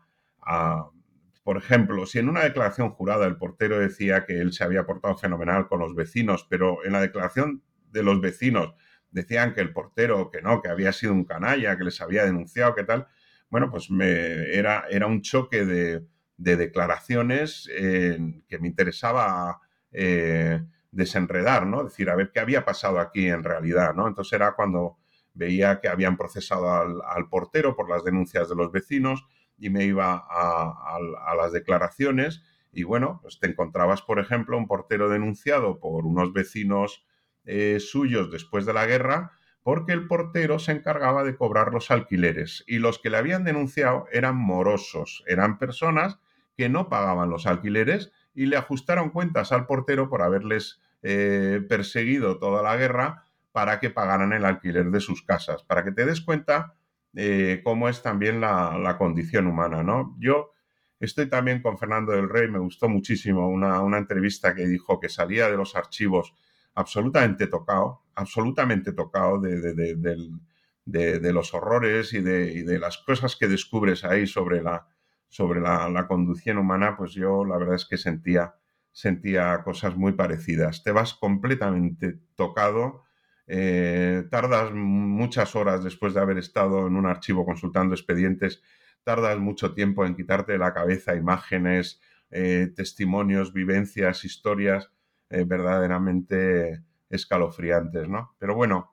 por 1.44 1.58
ejemplo, 1.58 2.06
si 2.08 2.18
en 2.20 2.28
una 2.28 2.44
declaración 2.44 2.90
jurada 2.90 3.28
el 3.28 3.38
portero 3.38 3.80
decía 3.80 4.26
que 4.26 4.40
él 4.40 4.52
se 4.52 4.64
había 4.64 4.86
portado 4.86 5.16
fenomenal 5.16 5.68
con 5.68 5.80
los 5.80 5.94
vecinos, 5.96 6.46
pero 6.50 6.84
en 6.84 6.94
la 6.94 7.02
declaración 7.02 7.64
de 7.92 8.04
los 8.04 8.20
vecinos 8.20 8.74
decían 9.12 9.54
que 9.54 9.62
el 9.62 9.74
portero, 9.74 10.32
que 10.32 10.42
no, 10.42 10.62
que 10.62 10.70
había 10.70 10.92
sido 10.92 11.14
un 11.14 11.24
canalla, 11.24 11.78
que 11.78 11.84
les 11.84 12.02
había 12.02 12.26
denunciado, 12.26 12.74
que 12.76 12.84
tal, 12.84 13.08
bueno, 13.50 13.70
pues 13.70 13.90
me, 13.92 14.08
era, 14.54 14.86
era 14.90 15.06
un 15.06 15.22
choque 15.22 15.66
de, 15.66 16.04
declaraciones 16.38 17.70
que 17.70 18.60
me 18.60 18.68
interesaba 18.68 19.60
eh, 19.92 20.62
desenredar, 20.92 21.66
¿no? 21.66 21.84
Decir, 21.84 22.10
a 22.10 22.16
ver 22.16 22.32
qué 22.32 22.40
había 22.40 22.66
pasado 22.66 23.00
aquí 23.00 23.28
en 23.28 23.44
realidad, 23.44 23.94
¿no? 23.94 24.08
Entonces 24.08 24.34
era 24.34 24.54
cuando 24.54 24.98
veía 25.34 25.80
que 25.80 25.88
habían 25.88 26.18
procesado 26.18 26.72
al, 26.72 27.30
portero 27.30 27.76
por 27.76 27.90
las 27.90 28.04
denuncias 28.04 28.50
de 28.50 28.56
los 28.56 28.72
vecinos 28.72 29.26
y 29.58 29.70
me 29.70 29.86
iba 29.86 30.26
a, 30.30 31.00
las 31.36 31.52
declaraciones 31.52 32.44
y 32.72 32.84
bueno, 32.84 33.20
pues 33.22 33.40
te 33.40 33.48
encontrabas, 33.48 34.02
por 34.02 34.20
ejemplo, 34.20 34.58
un 34.58 34.68
portero 34.68 35.10
denunciado 35.10 35.80
por 35.80 36.06
unos 36.06 36.34
vecinos 36.34 37.06
eh, 37.46 37.80
suyos 37.80 38.32
después 38.32 38.66
de 38.66 38.74
la 38.74 38.86
guerra 38.86 39.32
porque 39.64 39.94
el 39.94 40.08
portero 40.08 40.60
se 40.60 40.72
encargaba 40.72 41.24
de 41.24 41.36
cobrar 41.36 41.74
los 41.74 41.92
alquileres 41.92 42.64
y 42.68 42.80
los 42.80 43.00
que 43.00 43.10
le 43.10 43.18
habían 43.18 43.44
denunciado 43.44 44.06
eran 44.12 44.38
morosos, 44.38 45.24
eran 45.28 45.58
personas 45.58 46.20
que 46.58 46.70
no 46.70 46.90
pagaban 46.90 47.30
los 47.30 47.46
alquileres 47.46 48.12
y 48.34 48.48
le 48.48 48.58
ajustaron 48.58 49.12
cuentas 49.12 49.52
al 49.52 49.68
portero 49.68 50.10
por 50.10 50.24
haberles 50.24 50.82
eh, 51.04 51.64
perseguido 51.70 52.40
toda 52.40 52.64
la 52.64 52.76
guerra 52.76 53.24
para 53.52 53.80
que 53.80 53.92
pagaran 53.92 54.34
el 54.34 54.46
alquiler 54.46 54.92
de 54.92 55.00
sus 55.00 55.24
casas, 55.24 55.64
para 55.64 55.84
que 55.84 55.92
te 55.92 56.06
des 56.06 56.22
cuenta 56.22 56.74
eh, 57.16 57.62
cómo 57.64 57.90
es 57.90 58.02
también 58.02 58.42
la, 58.42 58.96
condición 58.98 59.48
humana, 59.48 59.84
¿no? 59.84 60.16
Yo 60.20 60.52
estoy 61.00 61.28
también 61.28 61.62
con 61.62 61.78
Fernando 61.78 62.12
del 62.12 62.30
Rey, 62.30 62.50
me 62.50 62.60
gustó 62.60 62.90
muchísimo 62.90 63.48
una, 63.48 63.98
entrevista 63.98 64.54
que 64.54 64.68
dijo 64.68 65.00
que 65.00 65.10
salía 65.10 65.50
de 65.50 65.58
los 65.58 65.76
archivos 65.76 66.36
absolutamente 66.76 67.48
tocado, 67.48 68.04
absolutamente 68.16 68.92
tocado 68.94 69.40
de, 69.40 71.34
los 71.34 71.54
horrores 71.54 72.14
y, 72.14 72.22
de, 72.22 72.80
las 72.80 72.98
cosas 73.00 73.36
que 73.36 73.48
descubres 73.48 74.04
ahí 74.04 74.28
sobre 74.28 74.62
la, 74.62 74.88
sobre 75.28 75.62
la, 75.62 76.06
conducción 76.08 76.58
humana, 76.58 76.96
pues 76.98 77.14
yo 77.14 77.46
la 77.46 77.58
verdad 77.58 77.76
es 77.76 77.86
que 77.86 77.98
sentía, 77.98 78.56
sentía 78.92 79.62
cosas 79.64 79.96
muy 79.96 80.14
parecidas. 80.14 80.84
Te 80.84 80.92
vas 80.92 81.14
completamente 81.14 82.20
tocado 82.36 83.04
eh, 83.50 84.26
tardas 84.30 84.74
muchas 84.74 85.56
horas 85.56 85.82
después 85.82 86.14
de 86.14 86.20
haber 86.20 86.38
estado 86.38 86.86
en 86.88 86.98
un 86.98 87.06
archivo 87.06 87.46
consultando 87.46 87.96
expedientes, 87.96 88.62
tardas 89.04 89.40
mucho 89.40 89.74
tiempo 89.74 90.06
en 90.06 90.16
quitarte 90.16 90.52
de 90.52 90.58
la 90.58 90.74
cabeza 90.74 91.16
imágenes, 91.16 92.02
eh, 92.30 92.74
testimonios, 92.76 93.54
vivencias, 93.54 94.26
historias 94.26 94.92
eh, 95.30 95.46
verdaderamente 95.46 96.84
escalofriantes, 97.10 98.10
¿no? 98.10 98.36
Pero 98.38 98.54
bueno, 98.54 98.92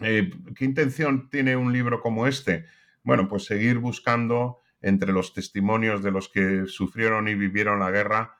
¿qué 0.00 0.64
intención 0.64 1.30
tiene 1.30 1.56
un 1.56 1.72
libro 1.72 2.00
como 2.00 2.26
este? 2.26 2.66
Bueno, 3.04 3.28
pues 3.28 3.44
seguir 3.44 3.78
buscando 3.78 4.58
entre 4.82 5.12
los 5.12 5.32
testimonios 5.32 6.02
de 6.02 6.10
los 6.10 6.28
que 6.28 6.66
sufrieron 6.66 7.28
y 7.28 7.34
vivieron 7.34 7.80
la 7.80 7.90
guerra 7.90 8.38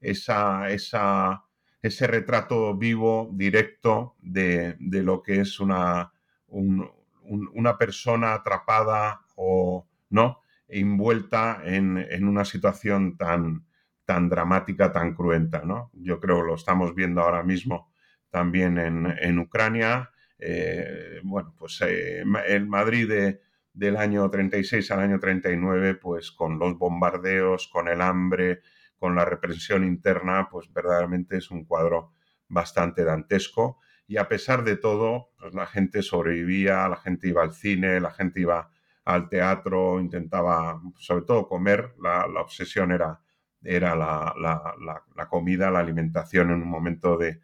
esa, 0.00 0.70
esa 0.70 1.46
ese 1.86 2.06
retrato 2.06 2.76
vivo, 2.76 3.30
directo 3.32 4.16
de, 4.20 4.76
lo 4.80 5.22
que 5.22 5.40
es 5.40 5.60
una, 5.60 6.12
una 6.48 7.78
persona 7.78 8.34
atrapada 8.34 9.20
o 9.36 9.86
no 10.10 10.40
envuelta 10.68 11.62
en, 11.64 12.26
una 12.26 12.44
situación 12.44 13.16
tan, 13.16 13.66
tan 14.04 14.28
dramática, 14.28 14.92
tan 14.92 15.14
cruenta. 15.14 15.62
¿no? 15.64 15.90
Yo 15.94 16.20
creo 16.20 16.42
lo 16.42 16.56
estamos 16.56 16.94
viendo 16.94 17.22
ahora 17.22 17.42
mismo 17.42 17.90
también 18.30 18.78
en, 18.78 19.38
Ucrania. 19.38 20.10
Eh, 20.38 21.20
bueno, 21.22 21.54
pues 21.56 21.80
eh, 21.82 22.22
el 22.48 22.66
Madrid 22.66 23.36
del 23.76 23.98
año 23.98 24.28
36 24.30 24.90
al 24.90 25.00
año 25.00 25.20
39, 25.20 25.96
pues 25.96 26.32
con 26.32 26.58
los 26.58 26.78
bombardeos, 26.78 27.68
con 27.68 27.88
el 27.88 28.00
hambre, 28.00 28.62
con 28.98 29.14
la 29.14 29.26
represión 29.26 29.84
interna, 29.84 30.48
pues 30.50 30.72
verdaderamente 30.72 31.36
es 31.36 31.50
un 31.50 31.64
cuadro 31.64 32.14
bastante 32.48 33.04
dantesco 33.04 33.78
y 34.06 34.16
a 34.16 34.28
pesar 34.28 34.64
de 34.64 34.76
todo, 34.76 35.32
pues 35.38 35.52
la 35.52 35.66
gente 35.66 36.02
sobrevivía, 36.02 36.88
la 36.88 36.96
gente 36.96 37.28
iba 37.28 37.42
al 37.42 37.52
cine, 37.52 38.00
la 38.00 38.12
gente 38.12 38.40
iba 38.40 38.70
al 39.04 39.28
teatro, 39.28 40.00
intentaba 40.00 40.80
sobre 40.96 41.24
todo 41.26 41.46
comer, 41.46 41.94
la, 42.00 42.24
obsesión 42.40 42.92
era, 42.92 43.20
era 43.62 43.94
la, 43.94 45.28
comida, 45.28 45.70
la 45.70 45.80
alimentación 45.80 46.50
en 46.50 46.62
un 46.62 46.68
momento 46.68 47.18
de, 47.18 47.40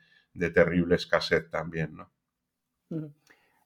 terrible 0.51 0.95
escasez 0.95 1.51
también. 1.51 1.95
¿no? 1.95 2.11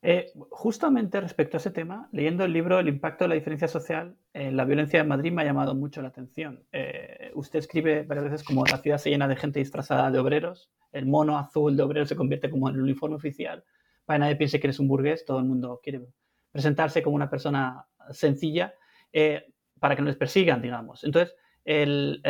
Eh, 0.09 0.31
justamente 0.51 1.21
respecto 1.21 1.57
a 1.57 1.59
ese 1.59 1.73
tema, 1.73 2.09
leyendo 2.13 2.45
el 2.45 2.53
libro 2.53 2.79
El 2.79 2.87
impacto 2.87 3.25
de 3.25 3.29
la 3.31 3.35
diferencia 3.35 3.67
social 3.67 4.17
en 4.35 4.57
la 4.57 4.65
violencia 4.65 5.03
de 5.03 5.09
Madrid 5.09 5.33
me 5.33 5.43
ha 5.43 5.45
llamado 5.45 5.75
mucho 5.75 6.01
la 6.01 6.07
atención. 6.07 6.63
Eh, 6.71 7.33
usted 7.35 7.59
escribe 7.59 8.05
varias 8.05 8.31
veces 8.31 8.45
como 8.45 8.65
la 8.65 8.79
ciudad 8.79 8.99
se 8.99 9.11
llena 9.11 9.27
de 9.27 9.35
gente 9.35 9.59
disfrazada 9.59 10.13
de 10.13 10.21
obreros, 10.21 10.71
el 10.93 11.07
mono 11.07 11.37
azul 11.37 11.77
de 11.77 11.83
obreros 11.83 12.09
se 12.09 12.15
convierte 12.15 12.49
como 12.49 12.69
en 12.69 12.77
el 12.77 12.83
uniforme 12.83 13.17
oficial, 13.17 13.65
para 14.05 14.21
nadie 14.21 14.37
piense 14.37 14.61
que 14.61 14.69
eres 14.69 14.79
un 14.79 14.87
burgués, 14.87 15.25
todo 15.25 15.41
el 15.41 15.45
mundo 15.45 15.81
quiere 15.83 16.07
presentarse 16.53 17.03
como 17.03 17.17
una 17.17 17.29
persona 17.29 17.85
sencilla 18.13 18.75
eh, 19.13 19.45
para 19.81 19.97
que 19.97 20.03
no 20.03 20.07
les 20.07 20.17
persigan, 20.17 20.63
digamos. 20.63 21.03
Entonces, 21.03 21.35
el, 21.67 22.23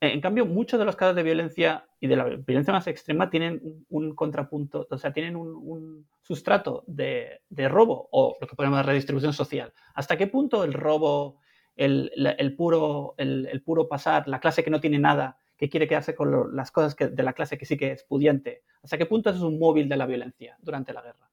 en 0.00 0.20
cambio, 0.20 0.46
muchos 0.46 0.78
de 0.78 0.86
los 0.86 0.96
casos 0.96 1.16
de 1.16 1.22
violencia 1.22 1.86
y 2.00 2.06
de 2.06 2.16
la 2.16 2.24
violencia 2.24 2.72
más 2.72 2.86
extrema 2.86 3.28
tienen 3.28 3.84
un, 3.90 4.14
contrapunto, 4.14 4.86
o 4.88 4.98
sea, 4.98 5.12
tienen 5.12 5.36
un, 5.36 6.06
sustrato 6.22 6.84
de, 6.86 7.40
robo 7.68 8.08
o 8.12 8.36
lo 8.40 8.46
que 8.46 8.54
podemos 8.54 8.76
llamar 8.76 8.86
redistribución 8.86 9.32
social. 9.32 9.72
¿Hasta 9.94 10.16
qué 10.16 10.26
punto 10.26 10.62
el 10.62 10.72
robo, 10.72 11.40
el, 11.76 12.54
puro, 12.56 13.14
el, 13.18 13.62
puro 13.64 13.88
pasar, 13.88 14.28
la 14.28 14.40
clase 14.40 14.62
que 14.62 14.70
no 14.70 14.80
tiene 14.80 14.98
nada, 14.98 15.38
que 15.56 15.68
quiere 15.68 15.88
quedarse 15.88 16.14
con 16.14 16.54
las 16.54 16.70
cosas 16.70 16.96
de 16.96 17.22
la 17.22 17.32
clase 17.32 17.58
que 17.58 17.66
sí 17.66 17.76
que 17.76 17.92
es 17.92 18.04
pudiente, 18.04 18.62
hasta 18.82 18.96
qué 18.96 19.06
punto 19.06 19.30
es 19.30 19.40
un 19.40 19.58
móvil 19.58 19.88
de 19.88 19.96
la 19.96 20.06
violencia 20.06 20.56
durante 20.60 20.92
la 20.92 21.02
guerra? 21.02 21.29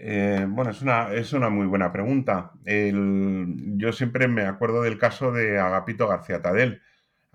Eh, 0.00 0.46
bueno, 0.48 0.70
es 0.70 0.80
una, 0.80 1.12
es 1.12 1.32
una 1.32 1.48
muy 1.50 1.66
buena 1.66 1.90
pregunta. 1.92 2.52
yo 2.64 3.92
siempre 3.92 4.28
me 4.28 4.42
acuerdo 4.42 4.82
del 4.82 4.98
caso 4.98 5.32
de 5.32 5.58
Agapito 5.58 6.06
García 6.06 6.40
Tadel 6.40 6.80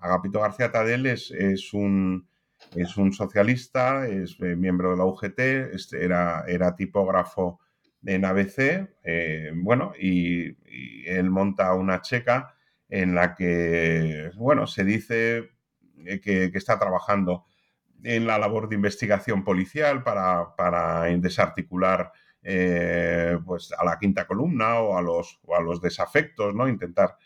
Agapito 0.04 0.40
García 0.40 0.70
Tadel 0.70 1.06
es, 1.06 1.72
un, 1.72 2.28
es 2.74 2.98
un 2.98 3.14
socialista, 3.14 4.06
es 4.06 4.36
eh, 4.40 4.54
miembro 4.54 4.90
de 4.90 4.98
la 4.98 5.06
UGT, 5.06 5.40
era, 5.94 6.44
era 6.46 6.76
tipógrafo 6.76 7.60
en 8.04 8.26
ABC, 8.26 8.86
eh, 9.02 9.50
bueno, 9.54 9.92
y, 9.98 10.56
él 11.06 11.30
monta 11.30 11.72
una 11.74 12.02
checa 12.02 12.54
en 12.88 13.14
la 13.14 13.34
que, 13.34 14.30
bueno, 14.36 14.66
se 14.66 14.84
dice 14.84 15.50
eh, 16.04 16.20
que, 16.20 16.50
está 16.52 16.78
trabajando 16.78 17.46
en 18.02 18.26
la 18.26 18.38
labor 18.38 18.68
de 18.68 18.76
investigación 18.76 19.42
policial 19.42 20.02
para, 20.02 21.04
desarticular 21.16 22.12
pues 22.44 23.72
a 23.72 23.84
la 23.84 23.98
quinta 23.98 24.26
columna 24.26 24.80
o 24.80 24.98
a 24.98 25.02
los, 25.02 25.40
a 25.56 25.62
los 25.62 25.80
desafectos, 25.80 26.54
¿no? 26.54 26.68
Intentar 26.68 27.16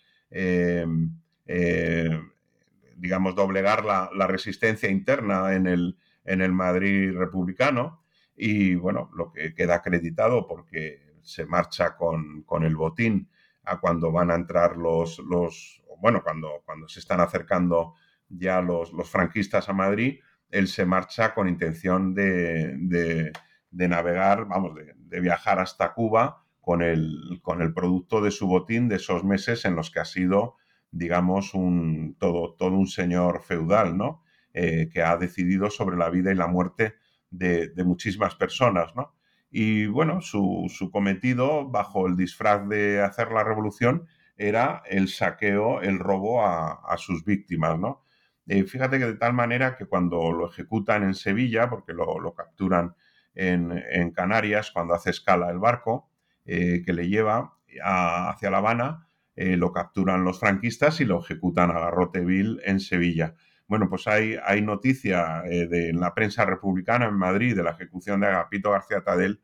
digamos, 2.98 3.34
doblegar 3.34 3.84
la, 3.84 4.26
resistencia 4.26 4.90
interna 4.90 5.54
en 5.54 5.66
el, 5.66 5.96
en 6.24 6.40
el 6.42 6.52
Madrid 6.52 7.12
republicano. 7.16 8.02
Y 8.36 8.74
bueno, 8.74 9.10
lo 9.14 9.32
que 9.32 9.54
queda 9.54 9.76
acreditado 9.76 10.46
porque 10.46 11.14
se 11.22 11.46
marcha 11.46 11.96
con, 11.96 12.44
el 12.62 12.76
botín 12.76 13.28
a 13.64 13.80
cuando 13.80 14.12
van 14.12 14.30
a 14.30 14.34
entrar 14.34 14.76
los, 14.76 15.18
los 15.20 15.82
bueno, 16.00 16.22
cuando, 16.22 16.62
cuando 16.64 16.88
se 16.88 17.00
están 17.00 17.20
acercando 17.20 17.94
ya 18.28 18.60
los, 18.60 18.92
los 18.92 19.10
franquistas 19.10 19.68
a 19.68 19.72
Madrid, 19.72 20.20
él 20.50 20.68
se 20.68 20.86
marcha 20.86 21.34
con 21.34 21.48
intención 21.48 22.14
de, 22.14 23.32
navegar, 23.70 24.46
vamos, 24.46 24.74
de, 24.74 25.20
viajar 25.20 25.58
hasta 25.58 25.94
Cuba 25.94 26.44
con 26.60 26.82
el, 26.82 27.40
con 27.42 27.62
el 27.62 27.72
producto 27.72 28.20
de 28.20 28.30
su 28.30 28.46
botín 28.46 28.88
de 28.88 28.96
esos 28.96 29.24
meses 29.24 29.64
en 29.64 29.74
los 29.74 29.90
que 29.90 30.00
ha 30.00 30.04
sido 30.04 30.56
digamos, 30.90 31.54
un, 31.54 32.16
todo, 32.18 32.54
todo 32.54 32.70
un 32.70 32.86
señor 32.86 33.42
feudal, 33.42 33.96
¿no? 33.96 34.22
Eh, 34.54 34.88
que 34.92 35.02
ha 35.02 35.16
decidido 35.16 35.70
sobre 35.70 35.96
la 35.96 36.10
vida 36.10 36.32
y 36.32 36.34
la 36.34 36.46
muerte 36.46 36.94
de, 37.30 37.72
muchísimas 37.84 38.34
personas, 38.34 38.94
¿no? 38.96 39.14
Y 39.50 39.86
bueno, 39.86 40.20
su, 40.20 40.68
cometido, 40.92 41.68
bajo 41.68 42.06
el 42.06 42.16
disfraz 42.16 42.66
de 42.68 43.02
hacer 43.02 43.30
la 43.30 43.44
revolución, 43.44 44.06
era 44.36 44.82
el 44.86 45.08
saqueo, 45.08 45.80
el 45.80 45.98
robo 45.98 46.46
a, 46.46 46.96
sus 46.96 47.24
víctimas, 47.24 47.78
¿no? 47.78 48.04
Eh, 48.46 48.64
fíjate 48.64 48.98
que 48.98 49.06
de 49.06 49.16
tal 49.16 49.34
manera 49.34 49.76
que 49.76 49.84
cuando 49.86 50.32
lo 50.32 50.48
ejecutan 50.50 51.02
en 51.02 51.14
Sevilla, 51.14 51.68
porque 51.68 51.92
lo, 51.92 52.34
capturan 52.34 52.94
en, 53.38 54.10
Canarias, 54.10 54.72
cuando 54.72 54.94
hace 54.94 55.10
escala 55.10 55.50
el 55.50 55.58
barco 55.58 56.10
eh, 56.44 56.82
que 56.84 56.92
le 56.92 57.08
lleva 57.08 57.54
hacia 57.82 58.50
La 58.50 58.58
Habana, 58.58 59.06
eh, 59.36 59.56
lo 59.56 59.72
capturan 59.72 60.24
los 60.24 60.40
franquistas 60.40 61.00
y 61.00 61.04
lo 61.04 61.20
ejecutan 61.20 61.70
a 61.70 61.78
garrote 61.78 62.20
vil 62.24 62.60
en 62.64 62.80
Sevilla. 62.80 63.36
Bueno, 63.68 63.88
pues 63.88 64.08
hay, 64.08 64.36
hay 64.44 64.62
noticia 64.62 65.44
eh, 65.44 65.68
de, 65.68 65.90
en 65.90 66.00
la 66.00 66.14
prensa 66.14 66.44
republicana 66.44 67.06
en 67.06 67.14
Madrid 67.14 67.54
de 67.54 67.62
la 67.62 67.70
ejecución 67.70 68.20
de 68.20 68.26
Agapito 68.26 68.72
García 68.72 69.04
Tadel 69.04 69.40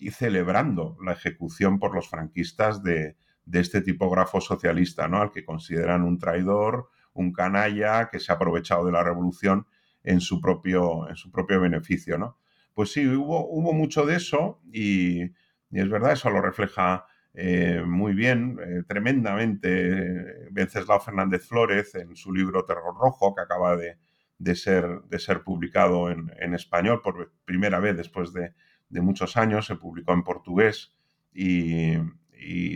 y 0.00 0.10
celebrando 0.10 0.96
la 1.04 1.12
ejecución 1.12 1.78
por 1.78 1.94
los 1.94 2.08
franquistas 2.08 2.82
de, 2.82 3.16
este 3.52 3.80
tipógrafo 3.80 4.40
socialista, 4.40 5.08
¿no? 5.08 5.22
Al 5.22 5.30
que 5.30 5.44
consideran 5.44 6.02
un 6.02 6.18
traidor, 6.18 6.88
un 7.14 7.32
canalla 7.32 8.10
que 8.10 8.20
se 8.20 8.32
ha 8.32 8.34
aprovechado 8.34 8.84
de 8.84 8.92
la 8.92 9.02
revolución 9.02 9.66
en 10.02 10.20
su 10.20 10.40
propio, 10.40 11.08
en 11.08 11.16
su 11.16 11.30
propio 11.30 11.60
beneficio, 11.60 12.18
¿no? 12.18 12.36
Pues 12.78 12.92
sí, 12.92 13.04
hubo, 13.08 13.72
mucho 13.72 14.06
de 14.06 14.14
eso 14.14 14.60
y, 14.72 15.22
es 15.72 15.90
verdad, 15.90 16.12
eso 16.12 16.30
lo 16.30 16.40
refleja 16.40 17.06
eh, 17.34 17.82
muy 17.84 18.14
bien, 18.14 18.56
eh, 18.64 18.84
tremendamente, 18.86 20.46
Venceslao 20.52 21.00
Fernández 21.00 21.44
Flórez 21.44 21.96
en 21.96 22.14
su 22.14 22.32
libro 22.32 22.64
Terror 22.64 22.94
Rojo, 22.96 23.34
que 23.34 23.42
acaba 23.42 23.76
de, 23.76 23.96
ser, 24.54 25.00
de 25.08 25.18
ser, 25.18 25.42
publicado 25.42 26.08
en, 26.08 26.54
español 26.54 27.02
por 27.02 27.32
primera 27.44 27.80
vez 27.80 27.96
después 27.96 28.32
de, 28.32 28.52
muchos 29.02 29.36
años, 29.36 29.66
se 29.66 29.74
publicó 29.74 30.12
en 30.12 30.22
portugués 30.22 30.94
y, 31.34 31.96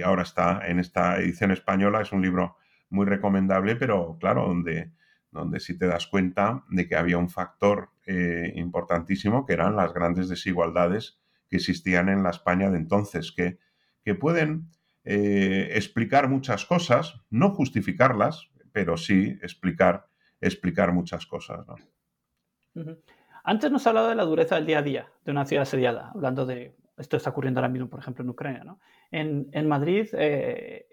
ahora 0.04 0.24
está 0.24 0.66
en 0.66 0.80
esta 0.80 1.20
edición 1.20 1.52
española. 1.52 2.00
Es 2.00 2.10
un 2.10 2.22
libro 2.22 2.56
muy 2.90 3.06
recomendable, 3.06 3.76
pero 3.76 4.18
claro, 4.18 4.48
donde, 4.48 4.90
donde 5.32 5.58
sí 5.60 5.76
te 5.76 5.86
das 5.86 6.06
cuenta 6.06 6.64
de 6.70 6.86
que 6.86 6.96
había 6.96 7.18
un 7.18 7.30
factor 7.30 7.90
eh, 8.06 8.52
importantísimo, 8.54 9.44
que 9.44 9.54
eran 9.54 9.74
las 9.76 9.92
grandes 9.92 10.28
desigualdades 10.28 11.18
que 11.48 11.56
existían 11.56 12.08
en 12.08 12.22
la 12.22 12.30
España 12.30 12.70
de 12.70 12.78
entonces, 12.78 13.32
que 13.32 13.58
que 14.04 14.14
pueden 14.14 14.68
eh, 15.04 15.70
explicar 15.74 16.28
muchas 16.28 16.64
cosas, 16.64 17.20
no 17.30 17.50
justificarlas, 17.50 18.50
pero 18.72 18.96
sí 18.96 19.38
explicar, 19.42 20.06
explicar 20.40 20.92
muchas 20.92 21.26
cosas. 21.26 21.66
Antes 23.44 23.70
nos 23.70 23.86
ha 23.86 23.90
hablado 23.90 24.08
de 24.08 24.14
la 24.14 24.24
dureza 24.24 24.56
del 24.56 24.66
día 24.66 24.78
a 24.78 24.82
día 24.82 25.08
de 25.24 25.32
una 25.32 25.44
ciudad 25.44 25.62
asediada, 25.62 26.10
hablando 26.14 26.46
de 26.46 26.76
esto 26.96 27.16
está 27.16 27.30
ocurriendo 27.30 27.58
ahora 27.58 27.72
mismo, 27.72 27.88
por 27.88 28.00
ejemplo, 28.00 28.22
en 28.22 28.30
Ucrania. 28.30 28.76
En, 29.10 29.66
Madrid, 29.66 30.08
eh, 30.12 30.86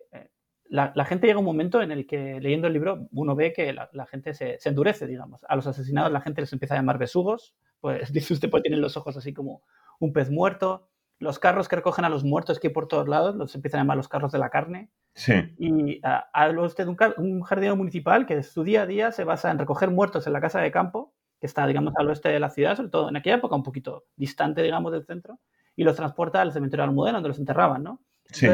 la, 0.69 1.05
gente 1.05 1.27
llega 1.27 1.37
a 1.37 1.39
un 1.39 1.45
momento 1.45 1.81
en 1.81 1.91
el 1.91 2.07
que, 2.07 2.39
leyendo 2.39 2.67
el 2.67 2.73
libro, 2.73 3.07
uno 3.11 3.35
ve 3.35 3.51
que 3.53 3.73
la, 3.73 4.05
gente 4.05 4.33
se, 4.33 4.57
endurece, 4.65 5.07
digamos. 5.07 5.43
A 5.49 5.55
los 5.55 5.67
asesinados 5.67 6.11
la 6.11 6.21
gente 6.21 6.41
les 6.41 6.53
empieza 6.53 6.75
a 6.75 6.77
llamar 6.77 6.97
besugos, 6.97 7.55
pues 7.81 8.11
dice 8.13 8.33
usted, 8.33 8.49
pues 8.49 8.63
tienen 8.63 8.81
los 8.81 8.95
ojos 8.95 9.17
así 9.17 9.33
como 9.33 9.63
un 9.99 10.13
pez 10.13 10.29
muerto 10.29 10.89
los 11.19 11.37
carros 11.37 11.67
que 11.67 11.75
recogen 11.75 12.05
a 12.05 12.09
los 12.09 12.23
muertos 12.23 12.59
que 12.59 12.67
hay 12.67 12.73
por 12.73 12.87
todos 12.87 13.07
lados, 13.07 13.35
los 13.35 13.53
empiezan 13.53 13.79
a 13.79 13.83
llamar 13.83 13.97
los 13.97 14.07
carros 14.07 14.31
de 14.31 14.39
la 14.39 14.49
carne. 14.49 14.89
Sí. 15.13 15.33
Y 15.57 15.97
uh, 15.99 16.21
habla 16.33 16.61
usted 16.61 16.85
de 16.85 16.95
un, 17.17 17.41
jardinero 17.41 17.75
municipal 17.75 18.25
que 18.25 18.41
su 18.41 18.63
día 18.63 18.83
a 18.83 18.85
día 18.85 19.11
se 19.11 19.25
basa 19.25 19.51
en 19.51 19.59
recoger 19.59 19.91
muertos 19.91 20.27
en 20.27 20.33
la 20.33 20.41
casa 20.41 20.61
de 20.61 20.71
campo, 20.71 21.13
que 21.39 21.45
está, 21.45 21.67
digamos, 21.67 21.93
al 21.97 22.07
oeste 22.07 22.29
de 22.29 22.39
la 22.39 22.49
ciudad, 22.49 22.77
sobre 22.77 22.89
todo 22.89 23.09
en 23.09 23.17
aquella 23.17 23.35
época 23.35 23.55
un 23.55 23.63
poquito 23.63 24.05
distante, 24.15 24.63
digamos, 24.63 24.93
del 24.93 25.05
centro, 25.05 25.39
y 25.75 25.83
los 25.83 25.97
transporta 25.97 26.41
al 26.41 26.53
cementerio 26.53 26.83
de 26.83 26.89
Almudena, 26.89 27.17
donde 27.17 27.29
los 27.29 27.39
enterraban, 27.39 27.83
¿no? 27.83 28.01
Sí. 28.25 28.47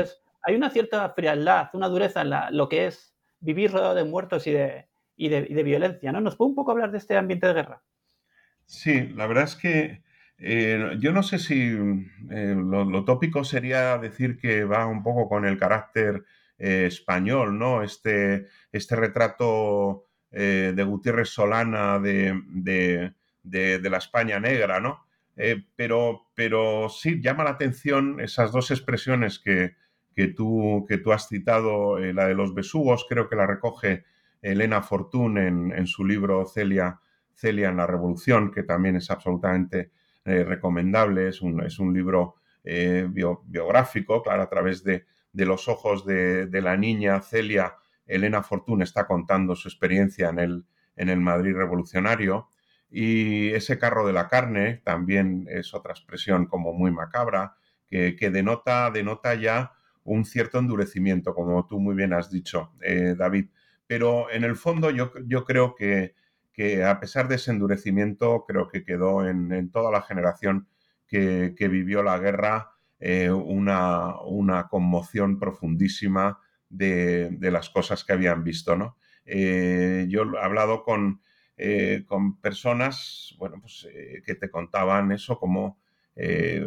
Hay 0.45 0.55
una 0.55 0.69
cierta 0.69 1.09
frialdad, 1.09 1.69
una 1.73 1.87
dureza 1.87 2.21
en 2.21 2.57
lo 2.57 2.69
que 2.69 2.85
es 2.85 3.15
vivir 3.39 3.71
rodeado 3.71 3.95
de 3.95 4.03
muertos 4.03 4.45
y 4.45 4.51
de, 4.51 5.63
violencia, 5.63 6.11
¿no? 6.11 6.21
¿Nos 6.21 6.35
puede 6.35 6.49
un 6.49 6.55
poco 6.55 6.71
hablar 6.71 6.91
de 6.91 6.99
este 6.99 7.17
ambiente 7.17 7.47
de 7.47 7.53
guerra? 7.53 7.81
Sí, 8.65 9.09
la 9.15 9.25
verdad 9.25 9.45
es 9.45 9.55
que 9.55 10.03
eh, 10.37 10.97
yo 10.99 11.13
no 11.13 11.23
sé 11.23 11.39
si 11.39 11.75
eh, 12.29 12.55
lo, 12.55 13.05
tópico 13.05 13.43
sería 13.43 13.97
decir 13.97 14.37
que 14.37 14.65
va 14.65 14.85
un 14.85 15.01
poco 15.01 15.27
con 15.27 15.45
el 15.45 15.57
carácter 15.57 16.23
eh, 16.57 16.85
español, 16.87 17.57
¿no? 17.57 17.81
Este, 17.81 18.47
este 18.71 18.95
retrato 18.95 20.03
de 20.31 20.83
Gutiérrez 20.83 21.29
Solana 21.29 21.97
de, 21.97 23.13
la 23.43 23.97
España 23.97 24.37
negra, 24.37 24.81
¿no? 24.81 25.05
pero 25.75 26.89
sí 26.89 27.21
llama 27.21 27.45
la 27.45 27.51
atención 27.51 28.19
esas 28.19 28.51
dos 28.51 28.69
expresiones 28.69 29.39
que, 29.39 29.75
tú, 30.35 30.85
que 30.87 30.97
tú 30.97 31.11
has 31.11 31.27
citado, 31.27 31.99
la 31.99 32.27
de 32.27 32.35
los 32.35 32.53
besugos, 32.53 33.05
creo 33.07 33.29
que 33.29 33.35
la 33.35 33.47
recoge 33.47 34.05
Elena 34.41 34.81
Fortún 34.81 35.37
en, 35.37 35.71
en 35.71 35.87
su 35.87 36.05
libro 36.05 36.45
Celia, 36.45 36.99
Celia 37.33 37.69
en 37.69 37.77
la 37.77 37.87
Revolución, 37.87 38.51
que 38.51 38.63
también 38.63 38.95
es 38.95 39.11
absolutamente 39.11 39.91
recomendable, 40.23 41.27
es 41.27 41.41
un, 41.41 41.63
es 41.63 41.77
un 41.77 41.93
libro 41.93 42.35
biográfico, 42.63 44.23
claro, 44.23 44.41
a 44.41 44.49
través 44.49 44.83
de, 44.83 45.05
los 45.33 45.67
ojos 45.67 46.05
de, 46.05 46.47
de, 46.47 46.61
la 46.61 46.77
niña 46.77 47.21
Celia, 47.21 47.75
Elena 48.07 48.41
Fortún 48.41 48.81
está 48.81 49.05
contando 49.05 49.55
su 49.55 49.67
experiencia 49.67 50.29
en 50.29 50.39
el, 50.39 50.65
en 50.95 51.09
el 51.09 51.19
Madrid 51.19 51.55
revolucionario. 51.55 52.49
Y 52.89 53.49
ese 53.49 53.77
carro 53.77 54.05
de 54.05 54.13
la 54.13 54.27
carne 54.27 54.81
también 54.83 55.47
es 55.49 55.73
otra 55.73 55.91
expresión 55.91 56.45
como 56.45 56.73
muy 56.73 56.91
macabra, 56.91 57.57
que, 57.89 58.29
denota, 58.31 58.91
denota 58.91 59.35
ya 59.35 59.73
un 60.05 60.23
cierto 60.23 60.59
endurecimiento, 60.59 61.33
como 61.33 61.67
tú 61.67 61.79
muy 61.79 61.95
bien 61.95 62.13
has 62.13 62.31
dicho, 62.31 62.71
eh, 62.81 63.15
David. 63.17 63.47
Pero 63.87 64.31
en 64.31 64.43
el 64.43 64.55
fondo 64.55 64.89
yo, 64.91 65.11
yo 65.25 65.43
creo 65.43 65.75
que, 65.75 66.15
que, 66.53 66.83
a 66.83 66.99
pesar 66.99 67.27
de 67.27 67.35
ese 67.35 67.51
endurecimiento, 67.51 68.45
creo 68.47 68.67
que 68.69 68.83
quedó 68.83 69.27
en, 69.27 69.71
toda 69.71 69.91
la 69.91 70.01
generación 70.01 70.67
que, 71.07 71.53
vivió 71.59 72.03
la 72.03 72.19
guerra 72.19 72.71
eh, 72.99 73.29
una, 73.31 74.21
una, 74.21 74.67
conmoción 74.67 75.39
profundísima 75.39 76.39
de, 76.69 77.29
de, 77.31 77.51
las 77.51 77.69
cosas 77.69 78.03
que 78.03 78.13
habían 78.13 78.43
visto, 78.43 78.75
¿no? 78.75 78.97
Eh, 79.25 80.05
yo 80.09 80.23
he 80.23 80.39
hablado 80.39 80.83
con, 80.83 81.21
con 82.05 82.39
personas, 82.41 83.35
bueno, 83.39 83.59
pues 83.59 83.87
que 84.25 84.35
te 84.35 84.49
contaban 84.49 85.11
eso 85.11 85.39
como 85.39 85.79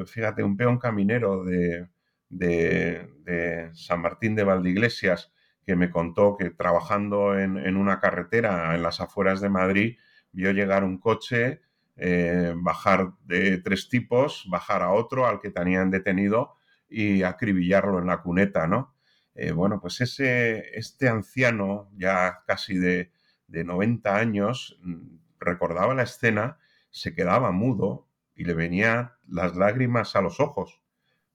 fíjate, 0.06 0.42
un 0.42 0.56
peón 0.56 0.78
caminero 0.78 1.44
de, 1.44 1.88
San 2.30 4.00
Martín 4.00 4.34
de 4.34 4.44
Valdeiglesias 4.44 5.32
que 5.68 5.76
me 5.76 5.90
contó 5.90 6.38
que 6.38 6.48
trabajando 6.48 7.38
en, 7.38 7.76
una 7.76 8.00
carretera 8.00 8.74
en 8.74 8.82
las 8.82 9.02
afueras 9.02 9.42
de 9.42 9.50
Madrid 9.50 9.98
vio 10.32 10.50
llegar 10.52 10.82
un 10.82 10.96
coche, 10.96 11.60
eh, 11.96 12.54
bajar 12.56 13.12
de 13.26 13.58
tres 13.58 13.90
tipos, 13.90 14.46
bajar 14.48 14.80
a 14.80 14.92
otro 14.92 15.26
al 15.26 15.40
que 15.40 15.50
tenían 15.50 15.90
detenido 15.90 16.54
y 16.88 17.22
acribillarlo 17.22 17.98
en 17.98 18.06
la 18.06 18.22
cuneta, 18.22 18.66
¿no? 18.66 18.94
Eh, 19.34 19.52
bueno, 19.52 19.78
pues 19.78 20.00
ese, 20.00 20.70
este 20.72 21.06
anciano, 21.06 21.90
ya 21.98 22.44
casi 22.46 22.78
de, 22.78 23.12
de 23.46 23.62
90 23.62 24.16
años, 24.16 24.80
mm, 24.82 25.18
recordaba 25.38 25.94
la 25.94 26.04
escena, 26.04 26.56
se 26.88 27.14
quedaba 27.14 27.52
mudo 27.52 28.08
y 28.34 28.44
le 28.44 28.54
venían 28.54 29.12
las 29.26 29.54
lágrimas 29.54 30.16
a 30.16 30.22
los 30.22 30.40
ojos 30.40 30.80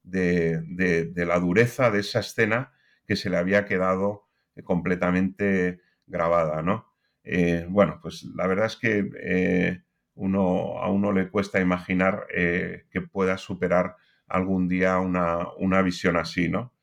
de, 0.04 1.12
la 1.16 1.39
dureza 1.39 1.89
de 1.89 2.02
esa 2.02 2.20
escena 2.20 2.74
que 3.08 3.16
se 3.16 3.30
le 3.30 3.38
había 3.38 3.66
quedado 3.66 4.28
eh, 4.56 4.63
completamente 4.63 5.82
grabada, 6.06 6.62
¿no? 6.62 6.94
Eh, 7.24 7.66
bueno, 7.70 8.00
pues 8.02 8.24
la 8.36 8.48
verdad 8.48 8.66
es 8.66 8.76
que 8.76 9.10
eh, 9.22 9.82
uno, 10.16 10.80
a 10.80 10.92
uno 10.92 11.12
le 11.12 11.30
cuesta 11.30 11.60
imaginar 11.62 12.28
que 12.30 13.02
pueda 13.12 13.38
superar 13.38 13.96
algún 14.28 14.68
día 14.68 15.00
una, 15.00 15.82
visión 15.82 16.18
así, 16.18 16.50
¿no? 16.50 16.74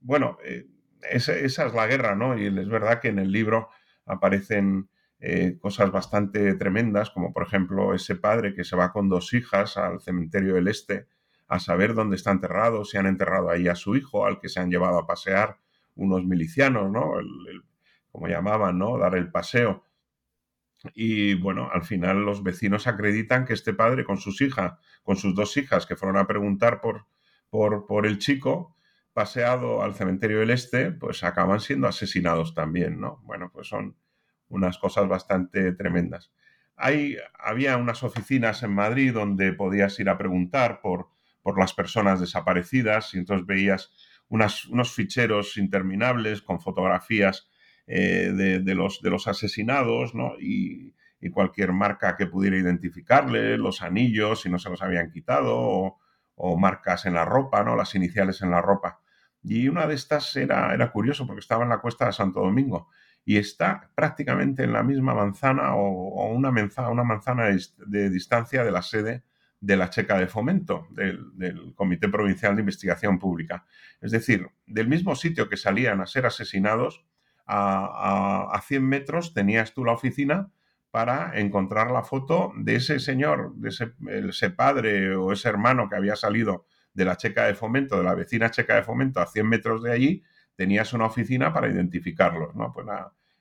bueno, 0.00 0.38
esa, 1.10 1.34
esa, 1.34 1.66
es 1.66 1.74
la 1.74 1.86
guerra, 1.86 2.14
¿no? 2.14 2.38
Y 2.38 2.46
es 2.46 2.68
verdad 2.68 3.00
que 3.00 3.08
en 3.08 3.18
el 3.18 3.32
libro 3.32 3.68
aparecen 4.06 4.88
cosas 5.60 5.90
bastante 5.90 6.54
tremendas, 6.54 7.10
como 7.10 7.32
por 7.32 7.42
ejemplo 7.42 7.92
ese 7.92 8.14
padre 8.14 8.54
que 8.54 8.64
se 8.64 8.76
va 8.76 8.92
con 8.92 9.08
dos 9.08 9.34
hijas 9.34 9.76
al 9.76 10.00
cementerio 10.00 10.54
del 10.54 10.68
Este 10.68 11.08
a 11.50 11.58
saber 11.58 11.94
dónde 11.94 12.16
está 12.16 12.30
enterrado, 12.30 12.84
si 12.84 12.96
han 12.96 13.06
enterrado 13.06 13.50
ahí 13.50 13.68
a 13.68 13.74
su 13.74 13.96
hijo, 13.96 14.24
al 14.24 14.40
que 14.40 14.48
se 14.48 14.60
han 14.60 14.70
llevado 14.70 14.98
a 14.98 15.06
pasear 15.06 15.58
unos 15.96 16.24
milicianos, 16.24 16.90
¿no? 16.90 17.12
como 18.10 18.26
llamaban, 18.26 18.78
¿no? 18.78 18.98
Dar 18.98 19.14
el 19.14 19.30
paseo. 19.30 19.84
Y 20.94 21.34
bueno, 21.34 21.68
al 21.72 21.82
final 21.82 22.24
los 22.24 22.42
vecinos 22.42 22.86
acreditan 22.86 23.44
que 23.44 23.52
este 23.52 23.74
padre 23.74 24.04
con 24.04 24.16
sus 24.16 24.40
hijas, 24.40 24.78
con 25.02 25.16
sus 25.16 25.34
dos 25.34 25.56
hijas 25.58 25.86
que 25.86 25.96
fueron 25.96 26.16
a 26.16 26.26
preguntar 26.26 26.80
por, 26.80 27.06
por, 27.50 27.86
por 27.86 28.06
el 28.06 28.18
chico, 28.18 28.74
paseado 29.12 29.82
al 29.82 29.94
cementerio 29.94 30.40
del 30.40 30.50
Este, 30.50 30.90
pues 30.90 31.22
acaban 31.22 31.60
siendo 31.60 31.86
asesinados 31.86 32.54
también, 32.54 32.98
¿no? 32.98 33.20
Bueno, 33.24 33.50
pues 33.52 33.68
son, 33.68 33.96
unas 34.50 34.78
cosas 34.78 35.08
bastante 35.08 35.72
tremendas. 35.72 36.32
Hay, 36.76 37.16
había 37.38 37.76
unas 37.76 38.02
oficinas 38.02 38.62
en 38.62 38.72
Madrid 38.72 39.14
donde 39.14 39.52
podías 39.52 39.98
ir 40.00 40.10
a 40.10 40.18
preguntar 40.18 40.80
por, 40.82 41.08
por 41.42 41.58
las 41.58 41.72
personas 41.74 42.20
desaparecidas 42.20 43.14
y 43.14 43.18
entonces 43.18 43.46
veías 43.46 43.90
unos 44.28 44.94
ficheros 44.94 45.56
interminables 45.56 46.42
con 46.42 46.60
fotografías 46.60 47.48
eh, 47.86 48.32
de, 48.32 48.74
los, 48.74 49.26
asesinados 49.26 50.12
y, 50.38 50.94
cualquier 51.32 51.72
marca 51.72 52.16
que 52.16 52.26
pudiera 52.26 52.56
identificarle, 52.56 53.58
los 53.58 53.82
anillos, 53.82 54.42
si 54.42 54.48
no 54.48 54.58
se 54.58 54.70
los 54.70 54.80
habían 54.82 55.10
quitado, 55.10 55.98
o, 56.36 56.56
marcas 56.56 57.04
en 57.06 57.14
la 57.14 57.24
ropa, 57.24 57.62
¿no? 57.64 57.76
las 57.76 57.94
iniciales 57.94 58.40
en 58.42 58.50
la 58.50 58.62
ropa. 58.62 59.00
Y 59.42 59.68
una 59.68 59.86
de 59.86 59.94
estas 59.94 60.34
era, 60.36 60.72
era 60.72 60.92
curioso 60.92 61.26
porque 61.26 61.40
estaba 61.40 61.64
en 61.64 61.70
la 61.70 61.80
cuesta 61.80 62.06
de 62.06 62.12
Santo 62.12 62.40
Domingo 62.40 62.88
y 63.24 63.36
está 63.36 63.90
prácticamente 63.94 64.64
en 64.64 64.72
la 64.72 64.82
misma 64.82 65.14
manzana 65.14 65.74
o, 65.74 66.32
una, 66.32 66.50
manzana, 66.50 66.88
una 66.90 67.04
manzana 67.04 67.46
de, 67.86 68.10
distancia 68.10 68.64
de 68.64 68.70
la 68.70 68.82
sede 68.82 69.24
de 69.60 69.76
la 69.76 69.90
Checa 69.90 70.18
de 70.18 70.26
Fomento, 70.26 70.86
del, 70.90 71.74
Comité 71.74 72.08
Provincial 72.08 72.56
de 72.56 72.62
Investigación 72.62 73.18
Pública. 73.18 73.66
Es 74.00 74.10
decir, 74.10 74.48
del 74.66 74.88
mismo 74.88 75.14
sitio 75.14 75.48
que 75.48 75.56
salían 75.56 76.00
a 76.00 76.06
ser 76.06 76.26
asesinados, 76.26 77.04
a, 77.46 78.48
a, 78.52 78.60
100 78.60 78.82
metros 78.82 79.34
tenías 79.34 79.74
tú 79.74 79.84
la 79.84 79.92
oficina 79.92 80.50
para 80.90 81.38
encontrar 81.38 81.90
la 81.90 82.02
foto 82.02 82.52
de 82.56 82.76
ese 82.76 83.00
señor, 83.00 83.54
de 83.56 83.68
ese, 83.70 83.92
ese, 84.08 84.50
padre 84.50 85.14
o 85.14 85.32
ese 85.32 85.48
hermano 85.48 85.88
que 85.88 85.96
había 85.96 86.16
salido 86.16 86.66
de 86.94 87.04
la 87.04 87.16
checa 87.16 87.44
de 87.46 87.54
fomento, 87.54 87.98
de 87.98 88.04
la 88.04 88.14
vecina 88.14 88.50
checa 88.50 88.76
de 88.76 88.82
fomento 88.82 89.20
a 89.20 89.26
100 89.26 89.48
metros 89.48 89.82
de 89.82 89.92
allí 89.92 90.22
tenías 90.60 90.92
una 90.92 91.06
oficina 91.06 91.54
para 91.54 91.70
identificarlos, 91.70 92.54
¿no? 92.54 92.70
Pues 92.70 92.86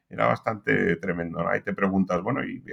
era 0.08 0.28
bastante 0.28 0.96
tremendo, 0.96 1.46
Ahí 1.46 1.60
te 1.60 1.74
preguntas, 1.74 2.22
bueno, 2.24 2.46
y, 2.46 2.64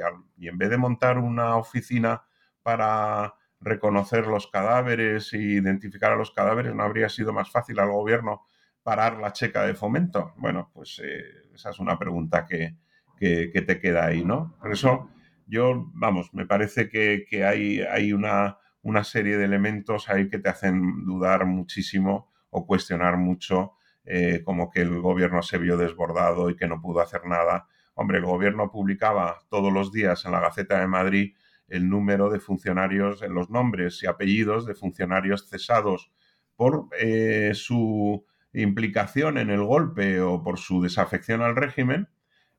en 0.41 0.57
vez 0.57 0.71
de 0.71 0.77
montar 0.77 1.19
una 1.19 1.57
oficina 1.57 2.23
para 2.67 3.37
reconocer 3.61 4.27
los 4.27 4.49
cadáveres 4.49 5.33
e 5.33 5.39
identificar 5.39 6.11
a 6.11 6.17
los 6.17 6.33
cadáveres, 6.33 6.75
¿no 6.75 6.83
habría 6.83 7.09
sido 7.09 7.33
más 7.33 7.49
fácil 7.49 7.79
al 7.79 7.93
gobierno 7.93 8.45
parar 8.83 9.19
la 9.19 9.33
checa 9.33 9.65
de 9.65 9.75
fomento? 9.75 10.35
Bueno, 10.37 10.73
pues 10.75 11.01
eh, 11.05 11.23
esa 11.55 11.71
es 11.71 11.79
una 11.79 11.97
pregunta 11.97 12.45
que, 12.45 12.75
te 13.21 13.81
queda 13.81 14.07
ahí, 14.07 14.25
¿no? 14.25 14.57
Por 14.61 14.73
eso 14.73 15.09
yo, 15.47 15.93
vamos, 15.95 16.35
me 16.35 16.45
parece 16.45 16.89
que, 16.89 17.45
hay, 17.45 17.83
hay 17.83 18.13
una, 18.13 18.59
una, 18.83 19.05
serie 19.05 19.37
de 19.37 19.45
elementos 19.45 20.09
ahí 20.09 20.29
que 20.29 20.41
te 20.41 20.49
hacen 20.49 21.05
dudar 21.05 21.47
muchísimo 21.47 22.33
o 22.51 22.67
cuestionar 22.67 23.17
mucho 23.17 23.75
eh, 24.05 24.43
como 24.45 24.71
que 24.71 24.81
el 24.81 25.01
gobierno 25.01 25.41
se 25.41 25.59
vio 25.59 25.77
desbordado 25.77 26.51
y 26.51 26.57
que 26.57 26.67
no 26.67 26.81
pudo 26.81 26.99
hacer 26.99 27.27
nada. 27.27 27.69
Hombre, 27.95 28.19
el 28.19 28.25
gobierno 28.25 28.73
publicaba 28.73 29.39
todos 29.51 29.73
los 29.73 29.93
días 29.93 30.25
en 30.25 30.33
la 30.33 30.41
Gaceta 30.41 30.81
de 30.81 30.89
Madrid 30.89 31.33
el 31.69 31.89
número 31.89 32.31
de 32.31 32.41
funcionarios, 32.41 33.23
los 33.29 33.51
nombres 33.51 34.03
y 34.03 34.07
apellidos 34.07 34.67
de 34.67 34.75
funcionarios 34.75 35.49
cesados 35.49 36.13
por 36.57 36.89
eh, 36.99 37.53
su 37.55 38.25
implicación 38.53 39.39
en 39.39 39.51
el 39.51 39.63
golpe 39.63 40.21
o 40.21 40.43
por 40.43 40.59
su 40.59 40.83
desafección 40.83 41.43
al 41.43 41.57
régimen, 41.57 42.09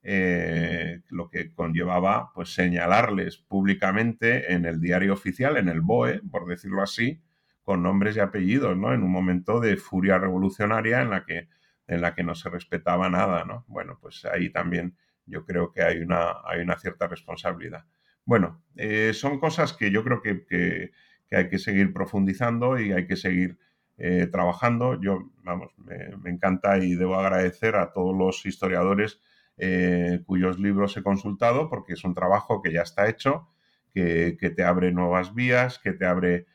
eh, 0.03 1.01
lo 1.09 1.29
que 1.29 1.53
conllevaba 1.53 2.31
pues 2.33 2.53
señalarles 2.53 3.37
públicamente 3.37 4.53
en 4.53 4.65
el 4.65 4.79
diario 4.79 5.13
oficial, 5.13 5.57
en 5.57 5.69
el 5.69 5.81
BOE, 5.81 6.21
por 6.31 6.47
decirlo 6.47 6.81
así, 6.83 7.21
con 7.63 7.83
nombres 7.83 8.15
y 8.15 8.19
apellidos, 8.19 8.77
¿no? 8.77 8.93
En 8.93 9.03
un 9.03 9.11
momento 9.11 9.59
de 9.59 9.75
furia 9.75 10.17
revolucionaria 10.17 11.01
en 11.01 11.09
la 11.09 11.25
que, 11.25 11.49
en 11.87 12.01
la 12.01 12.13
que 12.15 12.23
no 12.23 12.35
se 12.35 12.49
respetaba 12.49 13.09
nada, 13.09 13.43
¿no? 13.43 13.65
Bueno, 13.67 13.97
pues 14.01 14.23
ahí 14.25 14.49
también 14.49 14.95
yo 15.25 15.45
creo 15.45 15.71
que 15.73 15.81
hay 15.83 15.97
una, 15.97 16.35
hay 16.45 16.61
una 16.61 16.77
cierta 16.77 17.07
responsabilidad. 17.07 17.85
Bueno, 18.27 18.61
eh, 18.75 19.13
son 19.13 19.39
cosas 19.39 19.71
que 19.71 19.89
yo 19.89 20.03
creo 20.03 20.21
que, 20.21 20.91
hay 21.31 21.49
que 21.49 21.57
seguir 21.59 21.93
profundizando 21.93 22.77
y 22.77 22.91
hay 22.91 23.07
que 23.07 23.15
seguir 23.15 23.57
eh, 23.97 24.27
trabajando. 24.29 24.99
Yo, 25.01 25.31
vamos, 25.43 25.71
me, 25.77 26.29
encanta 26.29 26.77
y 26.77 26.95
debo 26.95 27.15
agradecer 27.15 27.77
a 27.77 27.93
todos 27.93 28.13
los 28.13 28.45
historiadores 28.45 29.21
eh, 29.57 30.23
cuyos 30.25 30.59
libros 30.59 30.97
he 30.97 31.03
consultado 31.03 31.69
porque 31.69 31.93
es 31.93 32.03
un 32.03 32.13
trabajo 32.13 32.61
que 32.61 32.73
ya 32.73 32.81
está 32.81 33.07
hecho, 33.07 33.47
que, 33.93 34.35
que 34.37 34.49
te 34.49 34.65
abre 34.65 34.91
nuevas 34.91 35.33
vías, 35.33 35.79
que 35.79 35.93
te 35.93 36.05
abre 36.05 36.45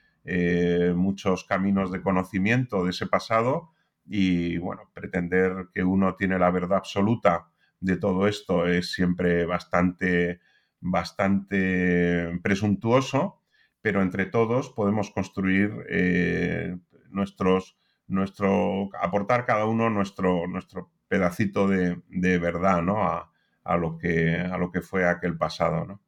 muchos 0.95 1.43
caminos 1.45 1.91
de 1.91 2.03
conocimiento 2.03 2.85
de 2.85 2.91
ese 2.91 3.07
pasado 3.07 3.73
y 4.07 4.59
bueno, 4.59 4.83
pretender 4.95 5.69
que 5.75 5.83
uno 5.83 6.15
tiene 6.17 6.39
la 6.39 6.51
verdad 6.51 6.79
absoluta 6.79 7.49
de 7.81 7.97
todo 7.97 8.29
esto 8.29 8.69
es 8.69 8.93
siempre 8.93 9.45
bastante, 9.47 10.41
bastante 10.83 12.39
presuntuoso, 12.43 13.41
pero 13.81 14.03
entre 14.03 14.27
todos 14.27 14.71
podemos 14.71 15.11
construir 15.11 15.73
eh, 15.89 16.77
nuestros, 17.11 17.77
nuestro, 18.07 18.91
aportar 19.01 19.47
cada 19.47 19.65
uno 19.65 19.89
nuestro, 19.89 20.47
nuestro 20.47 20.91
pedacito 21.09 21.69
de, 21.69 22.39
verdad, 22.39 22.83
¿no? 22.83 23.03
A, 23.03 23.77
lo 23.77 23.97
que, 23.97 24.37
a 24.37 24.59
lo 24.59 24.71
que 24.71 24.83
fue 24.83 25.09
aquel 25.09 25.39
pasado, 25.39 25.87
¿no? 25.87 26.01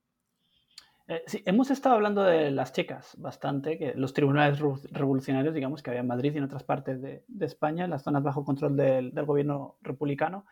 Eh, 1.07 1.22
sí, 1.27 1.43
hemos 1.45 1.70
estado 1.70 1.97
hablando 1.97 2.22
de 2.22 2.51
las 2.51 2.72
checas 2.72 3.14
bastante, 3.18 3.77
que 3.77 3.93
los 3.95 4.14
tribunales 4.14 4.59
revolucionarios, 4.91 5.55
digamos, 5.55 5.83
que 5.83 5.91
había 5.91 6.01
en 6.01 6.07
Madrid 6.07 6.33
y 6.35 6.39
en 6.39 6.45
otras 6.45 6.64
partes 6.64 7.03
de, 7.03 7.22
España, 7.41 7.87
las 7.87 8.03
zonas 8.03 8.22
bajo 8.22 8.45
control 8.45 8.77
del, 8.77 9.12
gobierno 9.27 9.77
republicano. 9.83 10.47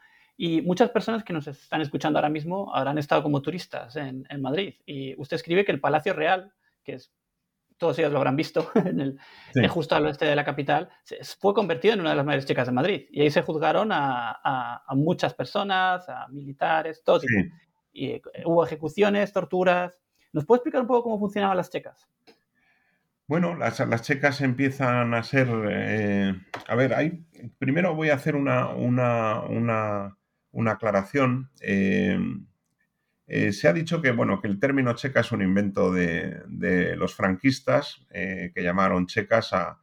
Y 0.45 0.61
muchas 0.61 0.91
personas 0.91 1.23
que 1.23 1.33
nos 1.33 1.47
están 1.47 1.83
escuchando 1.83 2.19
ahora 2.19 2.29
mismo 2.29 2.75
habrán 2.75 2.99
estado 2.99 3.23
como 3.23 3.41
turistas 3.43 3.95
en, 3.95 4.27
Madrid. 4.41 4.75
Y 4.85 5.15
usted 5.17 5.37
escribe 5.37 5.65
que 5.65 5.71
el 5.71 5.79
Palacio 5.79 6.15
Real, 6.15 6.53
que 6.83 6.95
es, 6.95 7.13
todos 7.79 7.97
ellos 8.01 8.11
lo 8.11 8.19
habrán 8.19 8.35
visto, 8.35 8.69
en 8.75 8.99
el, 8.99 9.69
justo 9.69 9.95
al 9.95 10.07
oeste 10.07 10.25
de 10.25 10.35
la 10.35 10.45
capital, 10.45 10.89
fue 11.39 11.55
convertido 11.55 11.95
en 11.95 12.01
una 12.01 12.11
de 12.11 12.17
las 12.17 12.27
mayores 12.27 12.45
checas 12.45 12.67
de 12.67 12.73
Madrid. 12.73 13.07
Y 13.13 13.21
ahí 13.21 13.31
se 13.31 13.43
juzgaron 13.43 13.91
a, 13.93 14.83
muchas 14.97 15.33
personas, 15.33 16.09
a 16.09 16.27
militares, 16.27 17.05
todo 17.05 17.21
Y 17.93 18.07
eh, 18.09 18.23
hubo 18.45 18.65
ejecuciones, 18.65 19.33
torturas. 19.33 20.03
¿Nos 20.33 20.45
puede 20.45 20.57
explicar 20.57 20.81
un 20.81 20.89
poco 20.89 21.05
cómo 21.05 21.21
funcionaban 21.21 21.57
las 21.57 21.71
checas? 21.71 22.09
Bueno, 23.29 23.55
las, 23.55 24.03
checas 24.03 24.41
empiezan 24.41 25.15
a 25.15 25.23
ser... 25.23 25.47
Eh, 25.71 26.35
a 26.67 26.75
ver, 26.75 26.95
hay, 26.95 27.25
primero 27.61 27.95
voy 27.95 28.11
a 28.11 28.15
hacer 28.15 28.35
una, 28.35 28.71
una, 28.71 30.17
aclaración. 30.71 31.51
Eh, 31.61 32.19
eh, 33.27 33.53
se 33.53 33.69
ha 33.69 33.73
dicho 33.73 34.03
que, 34.03 34.13
bueno, 34.13 34.41
que 34.41 34.49
el 34.49 34.59
término 34.61 34.95
checa 34.95 35.21
es 35.21 35.33
un 35.33 35.43
invento 35.43 35.93
de, 35.93 36.95
los 36.97 37.15
franquistas, 37.15 38.07
que 38.11 38.63
llamaron 38.63 39.07
checas 39.07 39.53
a, 39.53 39.79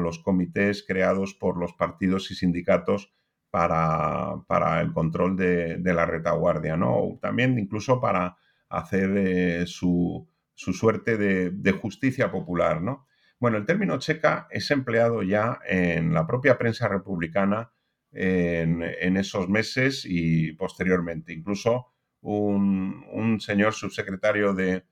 los 0.00 0.20
comités 0.20 0.84
creados 0.86 1.34
por 1.34 1.58
los 1.58 1.74
partidos 1.74 2.30
y 2.30 2.34
sindicatos 2.34 3.12
para, 3.50 4.80
el 4.80 4.92
control 4.92 5.36
de, 5.36 5.76
de, 5.76 5.94
la 5.94 6.06
retaguardia, 6.06 6.76
¿no? 6.78 7.18
También 7.20 7.58
incluso 7.58 8.00
para 8.00 8.38
hacer 8.72 9.16
eh, 9.16 9.66
su, 9.66 10.28
suerte 10.54 11.16
de, 11.16 11.72
justicia 11.72 12.30
popular, 12.30 12.80
¿no? 12.80 13.06
Bueno, 13.38 13.58
el 13.58 13.66
término 13.66 13.98
checa 13.98 14.46
es 14.50 14.70
empleado 14.70 15.22
ya 15.22 15.60
en 15.66 16.14
la 16.14 16.26
propia 16.26 16.58
prensa 16.58 16.88
republicana 16.88 17.72
en, 18.12 19.16
esos 19.16 19.48
meses 19.48 20.04
y 20.06 20.52
posteriormente. 20.52 21.32
Incluso 21.32 21.88
un, 22.20 23.38
señor 23.40 23.74
subsecretario 23.74 24.54
de, 24.54 24.84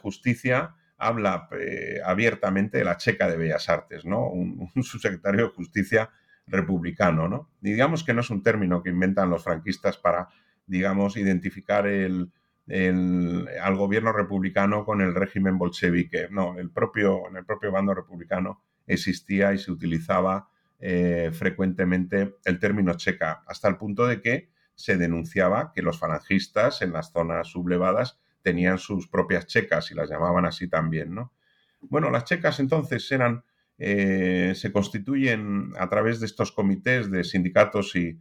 Justicia 0.00 0.74
habla 0.96 1.48
eh, 1.58 2.00
abiertamente 2.04 2.78
de 2.78 2.84
la 2.84 2.96
checa 2.96 3.28
de 3.28 3.36
Bellas 3.36 3.68
Artes, 3.68 4.04
¿no? 4.04 4.28
Un, 4.28 4.70
un, 4.74 4.82
subsecretario 4.82 5.46
de 5.46 5.52
Justicia 5.54 6.10
republicano, 6.46 7.26
¿no? 7.26 7.50
digamos 7.60 8.04
que 8.04 8.12
no 8.12 8.20
es 8.20 8.28
un 8.28 8.42
término 8.42 8.82
que 8.82 8.90
inventan 8.90 9.30
los 9.30 9.42
franquistas 9.42 9.96
para, 9.96 10.28
digamos, 10.66 11.16
identificar 11.16 11.86
el, 11.86 12.30
al 12.68 13.76
gobierno 13.76 14.12
republicano 14.12 14.84
con 14.84 15.00
el 15.00 15.14
régimen 15.14 15.58
bolchevique. 15.58 16.28
No, 16.30 16.58
el 16.58 16.70
propio, 16.70 17.28
en 17.28 17.36
el 17.36 17.44
propio 17.44 17.72
bando 17.72 17.94
republicano 17.94 18.62
existía 18.86 19.52
y 19.52 19.58
se 19.58 19.72
utilizaba 19.72 20.48
eh, 20.86 21.30
frecuentemente 21.32 22.34
el 22.44 22.58
término 22.58 22.92
checa, 22.92 23.42
hasta 23.46 23.68
el 23.68 23.78
punto 23.78 24.06
de 24.06 24.20
que 24.20 24.50
se 24.74 24.98
denunciaba 24.98 25.72
que 25.74 25.80
los 25.80 25.98
falangistas 25.98 26.82
en 26.82 26.92
las 26.92 27.10
zonas 27.10 27.48
sublevadas 27.48 28.18
tenían 28.42 28.76
sus 28.76 29.08
propias 29.08 29.46
checas 29.46 29.90
y 29.90 29.94
las 29.94 30.10
llamaban 30.10 30.44
así 30.44 30.68
también, 30.68 31.14
¿no? 31.14 31.32
Bueno, 31.80 32.10
las 32.10 32.26
checas 32.26 32.60
entonces 32.60 33.10
eran, 33.10 33.44
eh, 33.78 34.52
se 34.54 34.72
constituyen 34.72 35.72
a 35.78 35.88
través 35.88 36.20
de 36.20 36.26
estos 36.26 36.52
comités 36.52 37.10
de 37.10 37.24
sindicatos 37.24 37.96
y, 37.96 38.20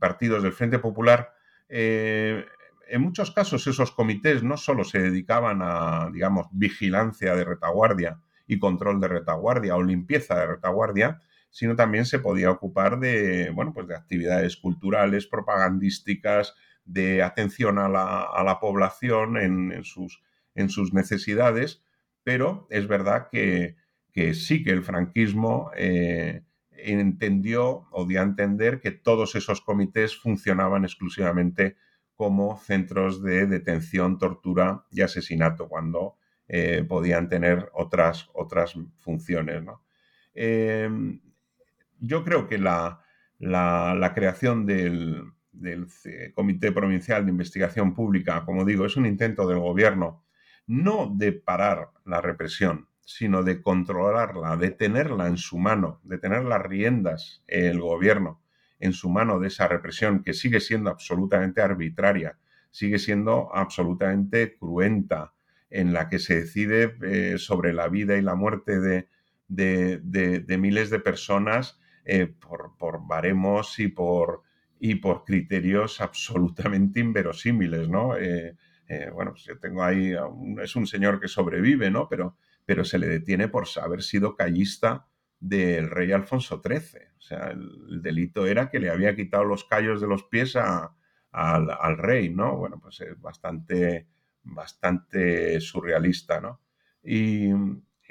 partidos 0.00 0.42
del 0.42 0.52
Frente 0.52 0.80
Popular 0.80 1.32
eh, 1.68 2.44
en 2.88 3.02
muchos 3.02 3.30
casos 3.30 3.66
esos 3.68 3.92
comités 3.92 4.42
no 4.42 4.56
solo 4.56 4.82
se 4.82 4.98
dedicaban 4.98 5.60
a, 5.62 6.10
digamos, 6.12 6.48
vigilancia 6.50 7.36
de 7.36 7.44
retaguardia 7.44 8.18
y 8.50 8.58
control 8.58 9.00
de 9.00 9.06
retaguardia 9.06 9.76
o 9.76 9.82
limpieza 9.82 10.34
de 10.34 10.46
retaguardia, 10.46 11.20
sino 11.50 11.76
también 11.76 12.04
se 12.04 12.18
podía 12.18 12.50
ocupar 12.50 12.98
de, 12.98 13.50
bueno, 13.50 13.72
pues 13.72 13.86
de 13.86 13.94
actividades 13.94 14.56
culturales, 14.56 15.26
propagandísticas, 15.26 16.54
de 16.84 17.22
atención 17.22 17.78
a 17.78 17.88
la, 17.88 18.58
población 18.60 19.36
en, 19.36 19.84
sus, 19.84 20.20
en, 20.56 20.68
sus, 20.68 20.92
necesidades, 20.92 21.82
pero 22.24 22.66
es 22.70 22.88
verdad 22.88 23.28
que, 23.30 23.76
sí 24.34 24.64
que 24.64 24.70
el 24.70 24.82
franquismo 24.82 25.70
eh, 25.76 26.42
entendió 26.72 27.86
o 27.92 28.04
dio 28.04 28.20
a 28.20 28.24
entender 28.24 28.80
que 28.80 28.90
todos 28.90 29.36
esos 29.36 29.60
comités 29.60 30.16
funcionaban 30.16 30.84
exclusivamente 30.84 31.76
como 32.16 32.58
centros 32.58 33.22
de 33.22 33.46
detención, 33.46 34.18
tortura 34.18 34.84
y 34.90 35.02
asesinato, 35.02 35.68
cuando 35.68 36.16
eh, 36.52 36.84
podían 36.88 37.28
tener 37.28 37.70
otras, 37.74 38.28
otras 38.32 38.74
funciones. 38.96 39.62
Em, 40.34 41.20
yo 42.00 42.24
creo 42.24 42.48
que 42.48 42.58
la, 42.58 43.04
creación 44.16 44.66
del, 44.66 45.22
del, 45.52 45.86
Comité 46.34 46.72
Provincial 46.72 47.24
de 47.24 47.30
Investigación 47.30 47.94
Pública, 47.94 48.44
como 48.44 48.64
digo, 48.64 48.84
es 48.84 48.96
un 48.96 49.06
intento 49.06 49.46
del 49.46 49.60
gobierno 49.60 50.24
no 50.66 51.12
de 51.14 51.30
parar 51.30 51.90
la 52.04 52.20
represión, 52.20 52.88
sino 53.04 53.44
de 53.44 53.62
controlarla, 53.62 54.56
de 54.56 54.72
tenerla 54.72 55.28
en 55.28 55.36
su 55.36 55.56
mano, 55.56 56.00
de 56.02 56.18
tener 56.18 56.42
las 56.44 56.62
riendas 56.62 57.44
el 57.46 57.80
gobierno 57.80 58.42
en 58.80 58.92
su 58.92 59.08
mano 59.08 59.38
de 59.38 59.46
esa 59.46 59.68
represión 59.68 60.24
que 60.24 60.34
sigue 60.34 60.58
siendo 60.58 60.90
absolutamente 60.90 61.62
arbitraria, 61.62 62.38
sigue 62.72 62.98
siendo 62.98 63.54
absolutamente 63.54 64.56
cruenta, 64.58 65.32
en 65.70 65.92
la 65.92 66.08
que 66.08 66.18
se 66.18 66.40
decide 66.40 66.96
eh, 67.02 67.38
sobre 67.38 67.72
la 67.72 67.88
vida 67.88 68.16
y 68.16 68.22
la 68.22 68.34
muerte 68.34 68.80
de, 68.80 69.08
de, 69.48 70.58
miles 70.58 70.90
de 70.90 71.00
personas 71.00 71.78
eh, 72.04 72.26
por, 72.26 72.76
por, 72.76 73.06
baremos 73.06 73.78
y 73.78 73.88
por, 73.88 74.42
y 74.78 74.96
por 74.96 75.24
criterios 75.24 76.00
absolutamente 76.00 77.00
inverosímiles, 77.00 77.88
¿no? 77.88 78.16
Eh, 78.16 78.56
bueno, 79.12 79.30
pues 79.30 79.44
yo 79.44 79.56
tengo 79.58 79.84
ahí, 79.84 80.14
es 80.60 80.74
un 80.74 80.86
señor 80.86 81.20
que 81.20 81.28
sobrevive, 81.28 81.90
¿no? 81.90 82.08
Pero 82.08 82.36
pero 82.70 82.84
se 82.84 83.00
le 83.00 83.08
detiene 83.08 83.48
por 83.48 83.66
haber 83.82 84.00
sido 84.00 84.36
callista 84.36 85.08
del 85.40 85.90
rey 85.90 86.12
Alfonso 86.12 86.62
XIII. 86.64 87.02
O 87.18 87.20
sea, 87.20 87.50
el, 87.50 88.00
delito 88.00 88.46
era 88.46 88.70
que 88.70 88.78
le 88.78 88.90
había 88.90 89.16
quitado 89.16 89.42
los 89.44 89.64
callos 89.64 90.00
de 90.00 90.06
los 90.06 90.22
pies 90.22 90.54
al, 90.54 91.98
rey, 91.98 92.28
¿no? 92.32 92.56
Bueno, 92.56 92.78
pues 92.80 93.00
es 93.00 93.20
bastante, 93.20 94.06
bastante 94.42 95.60
surrealista, 95.60 96.40
¿no? 96.40 96.60
Y, 97.02 97.50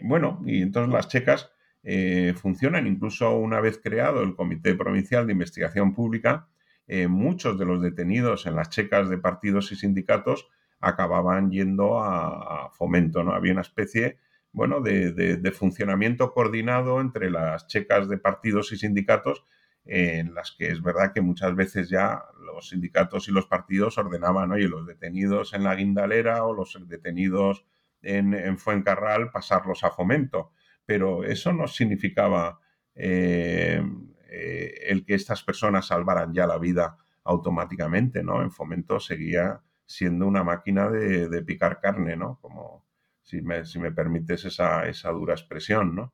bueno, 0.02 0.42
y 0.46 0.62
entonces 0.62 0.94
las 0.94 1.08
checas 1.08 1.52
eh, 1.84 2.34
funcionan, 2.36 2.88
incluso 2.88 3.36
una 3.38 3.62
vez 3.62 3.80
creado 3.82 4.24
el 4.24 4.36
Comité 4.36 4.76
Provincial 4.76 5.28
de 5.28 5.34
Investigación 5.34 5.94
Pública, 5.94 6.48
eh, 6.88 7.08
muchos 7.08 7.60
de 7.60 7.66
los 7.66 7.82
detenidos 7.82 8.46
en 8.46 8.56
las 8.56 8.70
checas 8.70 9.10
de 9.10 9.18
partidos 9.18 9.72
y 9.72 9.76
sindicatos 9.76 10.48
acababan 10.80 11.52
yendo 11.52 12.00
a, 12.02 12.66
a 12.66 12.70
fomento, 12.72 13.24
¿no? 13.24 13.34
Había 13.34 13.52
una 13.52 13.62
especie 13.62 14.18
bueno, 14.52 14.82
de, 14.82 15.52
funcionamiento 15.52 16.34
coordinado 16.34 17.02
entre 17.02 17.30
las 17.30 17.68
checas 17.68 18.10
de 18.10 18.18
partidos 18.18 18.72
y 18.72 18.78
sindicatos, 18.78 19.44
en 19.92 20.34
las 20.36 20.52
que 20.52 20.70
es 20.70 20.82
verdad 20.82 21.14
que 21.14 21.22
muchas 21.22 21.56
veces 21.56 21.90
ya 21.90 22.24
los 22.40 22.70
sindicatos 22.70 23.28
y 23.28 23.32
los 23.32 23.48
partidos 23.48 23.98
ordenaban, 23.98 24.52
oye, 24.52 24.68
los 24.68 24.86
detenidos 24.86 25.54
en 25.54 25.64
la 25.64 25.76
guindalera 25.76 26.44
o 26.46 26.54
los 26.54 26.78
detenidos 26.88 27.66
en, 28.02 28.58
Fuencarral, 28.58 29.32
pasarlos 29.32 29.84
a 29.84 29.92
fomento. 29.92 30.52
Pero 30.86 31.24
eso 31.24 31.54
no 31.54 31.68
significaba 31.68 32.60
eh, 32.96 33.84
eh, 34.30 34.74
el 34.88 35.06
que 35.06 35.16
estas 35.16 35.44
personas 35.44 35.88
salvaran 35.88 36.34
ya 36.34 36.46
la 36.46 36.58
vida 36.58 36.98
automáticamente, 37.24 38.24
¿no? 38.24 38.42
En 38.42 38.52
fomento 38.52 39.00
seguía 39.00 39.62
siendo 39.86 40.28
una 40.28 40.44
máquina 40.44 40.90
de, 40.90 41.30
de 41.30 41.42
picar 41.44 41.80
carne, 41.80 42.16
¿no? 42.16 42.40
Como, 42.42 42.86
si 43.30 43.42
me, 43.80 43.92
permites 43.92 44.46
esa, 44.46 45.12
dura 45.12 45.36
expresión, 45.36 45.96
¿no? 45.96 46.14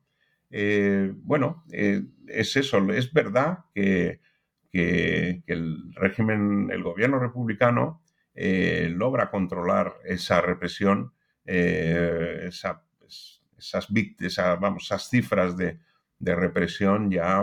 Eh, 0.50 1.12
bueno, 1.14 1.64
eh, 1.72 2.02
es 2.28 2.56
eso, 2.56 2.78
es 2.92 3.12
verdad 3.12 3.64
que, 3.74 4.20
el 4.72 5.94
régimen, 5.94 6.68
el 6.70 6.82
gobierno 6.82 7.18
republicano 7.18 8.02
eh, 8.34 8.92
logra 8.94 9.30
controlar 9.30 9.94
esa 10.04 10.42
represión, 10.42 11.14
esas, 11.46 12.76
vamos, 14.60 14.84
esas 14.84 15.08
cifras 15.08 15.56
de, 15.56 15.78
represión 16.20 17.10
ya 17.10 17.38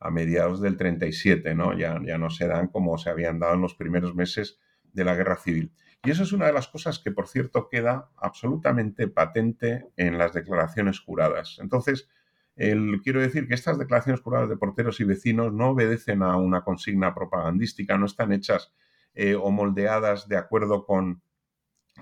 a, 0.00 0.10
mediados 0.10 0.60
del 0.60 0.76
37, 0.76 1.54
¿no? 1.54 1.78
Ya, 1.78 2.00
ya 2.04 2.18
no 2.18 2.30
se 2.30 2.48
dan 2.48 2.66
como 2.66 2.98
se 2.98 3.10
habían 3.10 3.38
dado 3.38 3.54
en 3.54 3.60
los 3.60 3.74
primeros 3.74 4.16
meses 4.16 4.58
de 4.92 5.04
la 5.04 5.14
guerra 5.14 5.36
civil. 5.36 5.72
Y 6.04 6.10
eso 6.10 6.22
es 6.22 6.32
una 6.32 6.46
de 6.46 6.52
las 6.52 6.68
cosas 6.68 6.98
que, 6.98 7.10
por 7.10 7.28
cierto, 7.28 7.68
queda 7.68 8.10
absolutamente 8.16 9.08
patente 9.08 9.88
en 9.96 10.18
las 10.18 10.34
declaraciones 10.34 11.00
juradas. 11.00 11.58
Entonces, 11.60 12.08
quiero 12.56 13.20
decir 13.20 13.48
que 13.48 13.54
estas 13.54 13.78
declaraciones 13.78 14.20
juradas 14.20 14.50
de 14.50 14.56
porteros 14.58 15.00
y 15.00 15.04
vecinos 15.04 15.52
no 15.52 15.70
obedecen 15.70 16.22
a 16.22 16.36
una 16.36 16.62
consigna 16.62 17.14
propagandística, 17.14 17.96
no 17.96 18.04
están 18.06 18.32
hechas 18.32 18.72
eh, 19.14 19.34
o 19.34 19.50
moldeadas 19.50 20.28
de 20.28 20.36
acuerdo 20.36 20.84
con, 20.84 21.22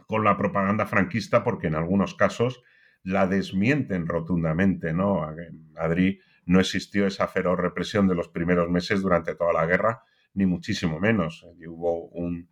con 0.08 0.24
la 0.24 0.36
propaganda 0.36 0.86
franquista 0.86 1.44
porque 1.44 1.68
en 1.68 1.76
algunos 1.76 2.14
casos 2.14 2.62
la 3.04 3.26
desmienten 3.26 4.06
rotundamente, 4.06 4.92
¿no? 4.92 5.30
En 5.30 5.72
Madrid 5.72 6.20
no 6.44 6.60
existió 6.60 7.06
esa 7.06 7.28
feroz 7.28 7.58
represión 7.58 8.08
de 8.08 8.14
los 8.14 8.28
primeros 8.28 8.68
meses 8.68 9.00
durante 9.00 9.34
toda 9.34 9.52
la 9.52 9.66
guerra, 9.66 10.02
ni 10.34 10.46
muchísimo 10.46 10.98
menos. 10.98 11.46
hubo 11.66 12.08
un, 12.08 12.48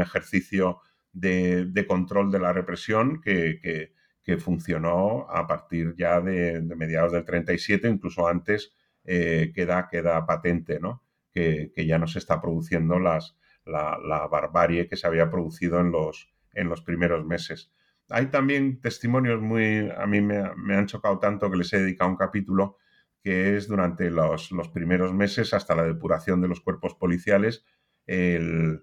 ejercicio 0.00 0.80
de, 1.12 1.84
control 1.88 2.30
de 2.30 2.38
la 2.38 2.52
represión 2.52 3.20
que, 3.20 3.92
funcionó 4.38 5.26
a 5.28 5.48
partir 5.48 5.94
ya 5.96 6.20
de, 6.20 6.62
mediados 6.76 7.12
del 7.12 7.24
37, 7.24 7.88
incluso 7.88 8.28
antes 8.28 8.72
eh, 9.04 9.50
queda, 9.54 9.88
queda 9.90 10.24
patente, 10.24 10.78
¿no? 10.78 11.02
Que, 11.32 11.72
ya 11.76 11.98
no 11.98 12.06
se 12.06 12.20
está 12.20 12.40
produciendo 12.40 13.00
las, 13.00 13.36
la, 13.64 13.98
la, 13.98 14.28
barbarie 14.28 14.86
que 14.86 14.96
se 14.96 15.06
había 15.06 15.30
producido 15.30 15.80
en 15.80 15.90
los, 15.90 16.32
en 16.52 16.68
los 16.68 16.82
primeros 16.82 17.24
meses. 17.24 17.72
Hay 18.08 18.26
también 18.26 18.80
testimonios 18.80 19.40
muy, 19.40 19.88
a 19.96 20.06
mí 20.06 20.20
me, 20.20 20.42
han 20.74 20.86
chocado 20.86 21.18
tanto 21.18 21.50
que 21.50 21.56
les 21.56 21.72
he 21.72 21.78
dedicado 21.78 22.10
un 22.10 22.16
capítulo 22.16 22.76
que 23.22 23.56
es 23.56 23.68
durante 23.68 24.10
los, 24.10 24.50
primeros 24.72 25.12
meses 25.12 25.54
hasta 25.54 25.74
la 25.74 25.84
depuración 25.84 26.40
de 26.40 26.48
los 26.48 26.60
cuerpos 26.60 26.94
policiales, 26.94 27.64
el, 28.06 28.82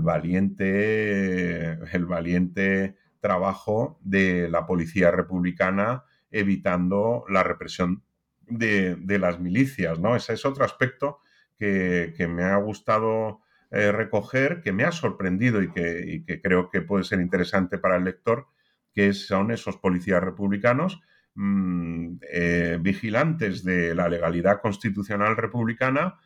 valiente, 0.00 1.72
el 1.92 2.06
valiente 2.06 2.96
trabajo 3.20 3.98
de 4.02 4.48
la 4.48 4.66
policía 4.66 5.10
republicana 5.10 6.04
evitando 6.30 7.24
la 7.28 7.42
represión 7.42 8.02
de, 8.46 8.96
las 9.18 9.40
milicias, 9.40 9.98
¿no? 9.98 10.16
Ese 10.16 10.34
es 10.34 10.44
otro 10.44 10.64
aspecto 10.64 11.18
que, 11.56 12.14
que 12.16 12.26
me 12.26 12.44
ha 12.44 12.56
gustado 12.56 13.40
eh, 13.72 13.92
recoger 13.92 14.62
que 14.62 14.72
me 14.72 14.82
ha 14.82 14.90
sorprendido 14.90 15.62
y 15.62 15.70
que, 15.70 16.40
creo 16.42 16.70
que 16.70 16.82
puede 16.82 17.04
ser 17.04 17.20
interesante 17.20 17.78
para 17.78 17.96
el 17.96 18.04
lector, 18.04 18.48
que 18.92 19.12
son 19.12 19.52
esos 19.52 19.76
policías 19.76 20.20
republicanos 20.20 21.00
mm, 21.36 22.16
eh, 22.32 22.78
vigilantes 22.80 23.62
de 23.62 23.94
la 23.94 24.08
legalidad 24.08 24.60
constitucional 24.60 25.36
republicana 25.36 26.18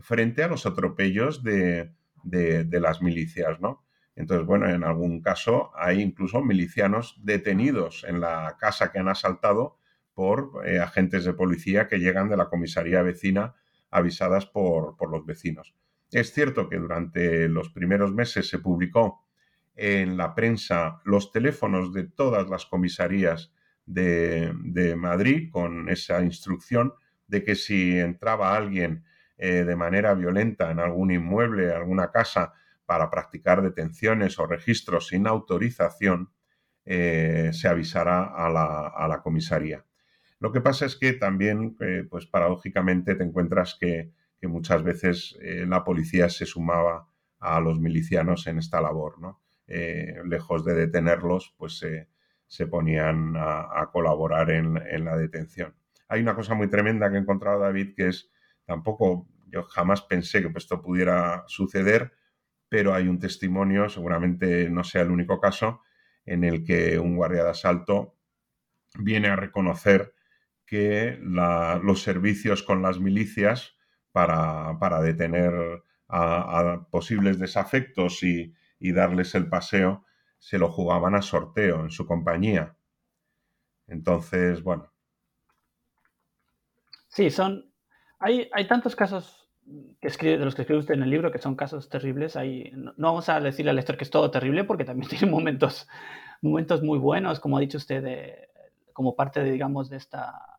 frente 0.00 0.44
a 0.44 0.48
los 0.48 0.64
atropellos 0.64 1.42
de, 1.42 1.92
las 2.24 3.02
milicias, 3.02 3.60
¿no? 3.60 3.84
Entonces, 4.14 4.46
bueno, 4.46 4.68
en 4.68 4.84
algún 4.84 5.22
caso 5.22 5.70
hay 5.74 6.00
incluso 6.00 6.42
milicianos 6.42 7.16
detenidos 7.22 8.04
en 8.06 8.20
la 8.20 8.56
casa 8.60 8.92
que 8.92 8.98
han 8.98 9.08
asaltado 9.08 9.78
por 10.12 10.66
eh, 10.66 10.78
agentes 10.80 11.24
de 11.24 11.32
policía 11.32 11.88
que 11.88 11.98
llegan 11.98 12.28
de 12.28 12.36
la 12.36 12.50
comisaría 12.50 13.00
vecina 13.02 13.54
avisadas 13.90 14.46
por 14.46 15.10
los 15.10 15.24
vecinos. 15.24 15.74
Es 16.10 16.32
cierto 16.34 16.68
que 16.68 16.76
durante 16.76 17.48
los 17.48 17.70
primeros 17.70 18.12
meses 18.12 18.48
se 18.48 18.58
publicó 18.58 19.24
en 19.74 20.16
la 20.16 20.34
prensa 20.34 21.00
los 21.04 21.32
teléfonos 21.32 21.92
de 21.92 22.04
todas 22.04 22.48
las 22.50 22.66
comisarías 22.66 23.52
de, 23.86 24.94
Madrid 24.96 25.50
con 25.50 25.88
esa 25.88 26.22
instrucción 26.22 26.92
de 27.26 27.42
que 27.44 27.54
si 27.54 27.98
entraba 27.98 28.56
alguien 28.56 29.04
eh, 29.44 29.64
de 29.64 29.74
manera 29.74 30.14
violenta 30.14 30.70
en 30.70 30.78
algún 30.78 31.10
inmueble, 31.10 31.72
alguna 31.72 32.12
casa, 32.12 32.52
para 32.86 33.10
practicar 33.10 33.60
detenciones 33.60 34.38
o 34.38 34.46
registros 34.46 35.08
sin 35.08 35.26
autorización, 35.26 36.30
eh, 36.84 37.50
se 37.52 37.66
avisará 37.66 38.22
a 38.22 38.48
la, 39.08 39.20
comisaría. 39.20 39.84
Lo 40.38 40.52
que 40.52 40.60
pasa 40.60 40.86
es 40.86 40.94
que 40.94 41.14
también, 41.14 41.76
eh, 41.80 42.06
pues 42.08 42.26
paradójicamente, 42.26 43.16
te 43.16 43.24
encuentras 43.24 43.76
que 43.80 44.12
que 44.40 44.48
muchas 44.48 44.82
veces 44.82 45.38
la 45.40 45.84
policía 45.84 46.28
se 46.28 46.46
sumaba 46.46 47.06
a 47.38 47.60
los 47.60 47.78
milicianos 47.78 48.48
en 48.48 48.58
esta 48.58 48.80
labor, 48.80 49.20
¿no? 49.20 49.40
Lejos 49.68 50.64
de 50.64 50.74
detenerlos, 50.74 51.54
pues 51.56 51.86
se 52.48 52.66
ponían 52.66 53.34
a, 53.36 53.88
colaborar 53.92 54.50
en, 54.50 55.04
la 55.04 55.16
detención. 55.16 55.76
Hay 56.08 56.22
una 56.22 56.34
cosa 56.34 56.54
muy 56.54 56.68
tremenda 56.68 57.08
que 57.08 57.18
he 57.18 57.20
encontrado, 57.20 57.60
David, 57.60 57.94
que 57.94 58.08
es, 58.08 58.32
tampoco, 58.64 59.26
yo 59.48 59.64
jamás 59.64 60.02
pensé 60.02 60.42
que 60.42 60.52
esto 60.56 60.80
pudiera 60.82 61.44
suceder, 61.46 62.12
pero 62.68 62.94
hay 62.94 63.08
un 63.08 63.18
testimonio, 63.18 63.88
seguramente 63.88 64.70
no 64.70 64.84
sea 64.84 65.02
el 65.02 65.10
único 65.10 65.40
caso, 65.40 65.82
en 66.24 66.44
el 66.44 66.64
que 66.64 66.98
un 66.98 67.16
guardia 67.16 67.44
de 67.44 67.50
asalto 67.50 68.16
viene 68.98 69.28
a 69.28 69.36
reconocer 69.36 70.14
que 70.66 71.18
los 71.20 72.02
servicios 72.02 72.62
con 72.62 72.80
las 72.80 72.98
milicias 72.98 73.76
para, 74.12 75.02
detener 75.02 75.82
a, 76.08 76.86
posibles 76.90 77.38
desafectos 77.38 78.22
y, 78.22 78.54
darles 78.80 79.34
el 79.34 79.48
paseo, 79.48 80.04
se 80.38 80.58
lo 80.58 80.70
jugaban 80.70 81.14
a 81.14 81.22
sorteo 81.22 81.82
en 81.82 81.90
su 81.90 82.06
compañía. 82.06 82.76
Entonces, 83.86 84.62
bueno. 84.62 84.90
Sí, 87.08 87.30
son. 87.30 87.71
Hay, 88.22 88.48
hay 88.52 88.66
tantos 88.66 88.96
casos 88.96 89.48
que 90.00 90.08
escribe, 90.08 90.38
de 90.38 90.44
los 90.44 90.54
que 90.54 90.62
escribe 90.62 90.80
usted 90.80 90.94
en 90.94 91.02
el 91.02 91.10
libro 91.10 91.30
que 91.30 91.38
son 91.38 91.54
casos 91.54 91.88
terribles. 91.88 92.36
Hay, 92.36 92.70
no, 92.74 92.92
vamos 92.96 93.28
a 93.28 93.40
decirle 93.40 93.70
al 93.70 93.76
lector 93.76 93.96
que 93.96 94.04
es 94.04 94.10
todo 94.10 94.30
terrible 94.30 94.64
porque 94.64 94.84
también 94.84 95.08
tiene 95.10 95.26
momentos, 95.26 95.88
momentos 96.40 96.82
muy 96.82 96.98
buenos, 96.98 97.40
como 97.40 97.56
ha 97.56 97.60
dicho 97.60 97.78
usted, 97.78 98.48
como 98.92 99.14
parte, 99.14 99.42
de, 99.42 99.52
digamos, 99.52 99.90
de 99.90 99.96
esta 99.96 100.52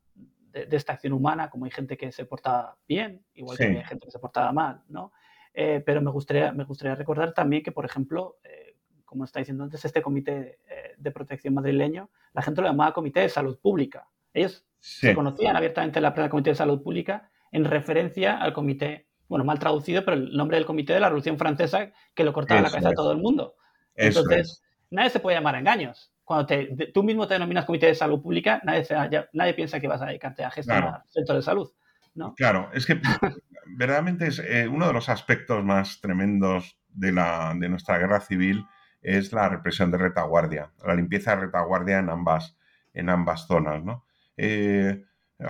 de, 0.54 0.76
esta 0.78 0.94
acción 0.94 1.14
humana, 1.14 1.50
como 1.50 1.66
hay 1.66 1.72
gente 1.72 1.98
que 1.98 2.12
se 2.12 2.26
porta 2.26 2.76
bien, 2.88 3.26
igual 3.34 3.58
que 3.58 3.64
hay 3.64 3.84
gente 3.84 4.06
que 4.06 4.12
se 4.12 4.20
portaba 4.20 4.52
mal, 4.52 4.82
¿no? 4.88 5.12
Eh, 5.54 5.84
pero 5.86 6.02
me 6.02 6.12
gustaría, 6.12 6.52
me 6.52 6.64
gustaría 6.64 6.96
recordar 6.96 7.34
también 7.34 7.64
que, 7.64 7.72
por 7.72 7.86
ejemplo, 7.86 8.38
eh, 8.44 8.76
como 9.06 9.26
está 9.26 9.40
diciendo 9.40 9.64
antes, 9.64 9.84
este 9.84 10.02
comité 10.02 10.60
eh, 10.68 10.94
de 10.98 11.12
protección 11.12 11.54
madrileño, 11.54 12.10
la 12.34 12.42
gente 12.42 12.62
lo 12.62 12.68
llamaba 12.68 12.94
Comité 12.94 13.22
de 13.22 13.30
Salud 13.30 13.60
Pública. 13.60 14.08
Ellos 14.34 14.66
se 14.80 15.14
conocían 15.14 15.56
abiertamente 15.56 16.02
la 16.02 16.14
prensa 16.14 16.30
Comité 16.30 16.52
de 16.52 16.56
Salud 16.56 16.82
Pública 16.82 17.30
en 17.54 17.64
referencia 17.66 18.38
al 18.38 18.52
comité, 18.52 19.08
bueno, 19.30 19.46
mal 19.46 19.60
traducido, 19.60 20.04
pero 20.04 20.18
el 20.18 20.36
nombre 20.36 20.58
del 20.58 20.66
comité 20.66 20.94
de 20.94 21.00
la 21.00 21.08
Revolución 21.08 21.38
Francesa 21.38 21.92
que 22.14 22.24
lo 22.26 22.34
cortaba 22.34 22.62
la 22.62 22.70
cabeza 22.70 22.90
a 22.90 22.94
todo 22.94 23.14
el 23.14 23.20
mundo. 23.20 23.56
Entonces, 23.96 24.62
nadie 24.90 25.10
se 25.10 25.20
puede 25.22 25.38
llamar 25.38 25.56
a 25.56 25.60
engaños 25.60 26.14
cuando 26.24 26.48
tú 26.94 27.04
mismo 27.04 27.28
te 27.28 27.36
denominas 27.36 27.66
comité 27.66 27.88
de 27.88 27.96
salud 27.96 28.22
pública, 28.22 28.62
nadie, 28.64 28.86
nadie 29.34 29.54
piensa 29.54 29.80
que 29.80 29.88
vas 29.88 30.02
a 30.02 30.06
dedicarte 30.06 30.44
a 30.44 30.52
gestionar 30.52 31.02
el 31.06 31.12
sector 31.12 31.36
de 31.36 31.42
salud. 31.42 31.70
¿no? 32.16 32.34
Claro, 32.36 32.70
es 32.74 32.86
que 32.86 33.00
verdaderamente 33.78 34.28
es 34.28 34.40
eh, 34.40 34.68
uno 34.68 34.88
de 34.88 34.94
los 34.94 35.10
aspectos 35.10 35.64
más 35.64 36.00
tremendos 36.00 36.78
de, 36.90 37.12
la, 37.12 37.54
de 37.58 37.70
nuestra 37.70 37.98
guerra 37.98 38.22
civil 38.22 38.66
es 39.02 39.34
la 39.34 39.50
represión 39.50 39.92
de 39.92 39.98
retaguardia, 39.98 40.72
la 40.86 40.96
limpieza 40.96 41.36
de 41.36 41.48
retaguardia 41.48 42.00
en 42.00 42.10
ambas, 42.10 42.56
en 42.94 43.10
ambas 43.10 43.48
zonas, 43.48 43.84
¿no? 43.84 44.06
Eh, 44.38 45.04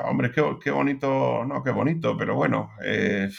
hombre, 0.05 0.31
qué, 0.31 0.71
bonito, 0.71 1.45
no, 1.45 1.63
qué 1.63 1.71
bonito, 1.71 2.17
pero 2.17 2.35
bueno, 2.35 2.71
eh, 2.83 3.29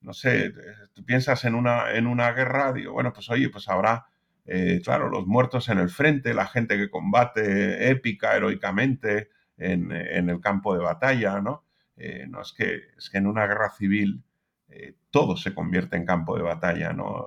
no 0.00 0.12
sé, 0.12 0.52
tú 0.92 1.04
piensas 1.04 1.44
en 1.44 1.54
una, 1.54 1.92
en 1.92 2.06
una 2.06 2.32
guerra, 2.32 2.72
digo, 2.72 2.92
bueno, 2.92 3.12
pues 3.12 3.28
oye, 3.30 3.48
pues 3.50 3.68
habrá 3.68 4.06
eh, 4.44 4.80
claro, 4.82 5.08
los 5.10 5.26
muertos 5.26 5.68
en 5.68 5.78
el 5.78 5.90
frente, 5.90 6.34
la 6.34 6.46
gente 6.46 6.76
que 6.76 6.90
combate 6.90 7.90
épica, 7.90 8.36
heroicamente 8.36 9.30
en, 9.56 9.92
el 9.92 10.40
campo 10.40 10.74
de 10.74 10.80
batalla, 10.80 11.40
¿no? 11.40 11.64
Eh, 11.96 12.26
no 12.28 12.40
es 12.42 12.52
que, 12.52 12.80
es 12.96 13.10
que 13.10 13.18
en 13.18 13.26
una 13.26 13.46
guerra 13.46 13.70
civil 13.70 14.22
todo 15.10 15.36
se 15.36 15.54
convierte 15.54 15.96
en 15.96 16.04
campo 16.04 16.36
de 16.36 16.42
batalla, 16.42 16.92
¿no? 16.92 17.26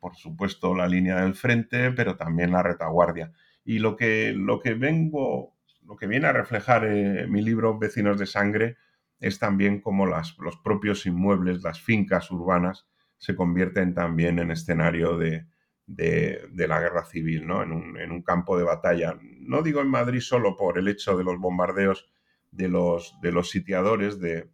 por 0.00 0.16
supuesto, 0.16 0.74
la 0.74 0.88
línea 0.88 1.20
del 1.20 1.34
frente, 1.34 1.92
pero 1.92 2.16
también 2.16 2.50
la 2.50 2.62
retaguardia. 2.62 3.32
Y 3.64 3.78
lo 3.78 3.96
que, 3.96 4.32
lo 4.36 4.58
que 4.58 4.74
vengo, 4.74 5.51
lo 5.92 5.98
que 5.98 6.06
viene 6.06 6.26
a 6.26 6.32
reflejar 6.32 6.88
mi 7.28 7.42
libro 7.42 7.78
Vecinos 7.78 8.18
de 8.18 8.24
Sangre 8.24 8.78
es 9.20 9.38
también 9.38 9.82
las, 10.08 10.38
los 10.38 10.56
propios 10.56 11.04
inmuebles, 11.04 11.62
las 11.62 11.82
fincas 11.82 12.30
urbanas, 12.30 12.86
se 13.18 13.36
convierten 13.36 13.92
también 13.92 14.38
en 14.38 14.50
escenario 14.50 15.18
de, 15.18 15.44
de, 15.86 16.48
la 16.66 16.80
guerra 16.80 17.04
civil, 17.04 17.46
¿no? 17.46 17.62
En 17.62 18.10
un, 18.10 18.22
campo 18.22 18.56
de 18.56 18.64
batalla. 18.64 19.18
No 19.20 19.60
digo 19.60 19.82
en 19.82 19.88
Madrid 19.88 20.20
solo 20.20 20.56
por 20.56 20.78
el 20.78 20.88
hecho 20.88 21.14
de 21.18 21.24
los 21.24 21.38
bombardeos 21.38 22.10
de 22.50 22.68
los, 22.70 23.14
de 23.20 23.32
los 23.32 23.50
sitiadores, 23.50 24.18
de, 24.18 24.48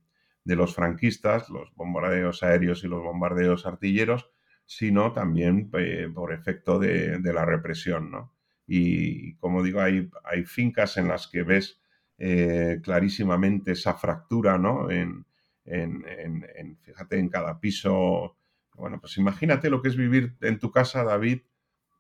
los 0.45 0.75
franquistas, 0.75 1.49
los 1.51 1.73
bombardeos 1.77 2.43
aéreos 2.43 2.83
y 2.83 2.89
los 2.89 3.01
bombardeos 3.01 3.65
artilleros, 3.65 4.29
sino 4.67 5.13
también 5.13 5.71
eh, 5.75 6.11
por 6.13 6.33
efecto 6.33 6.81
de, 6.81 7.21
la 7.23 7.45
represión, 7.45 8.11
¿no? 8.11 8.35
Y 8.69 9.35
como 9.37 9.63
digo, 9.63 9.81
hay, 9.81 10.09
hay 10.25 10.45
fincas 10.45 10.97
en 10.99 11.09
las 11.09 11.27
que 11.27 11.43
ves 11.43 11.81
eh, 12.19 12.81
clarísimamente 12.85 13.73
esa 13.73 13.95
fractura, 13.95 14.59
¿no? 14.59 14.91
En, 14.91 15.27
en, 15.65 16.79
fíjate, 16.83 17.19
en 17.19 17.29
cada 17.29 17.59
piso 17.59 18.39
bueno, 18.79 19.01
pues 19.01 19.17
imagínate 19.19 19.71
lo 19.71 19.83
que 19.83 19.89
es 19.89 19.97
vivir 19.97 20.37
en 20.41 20.59
tu 20.59 20.71
casa, 20.71 21.03
David, 21.03 21.41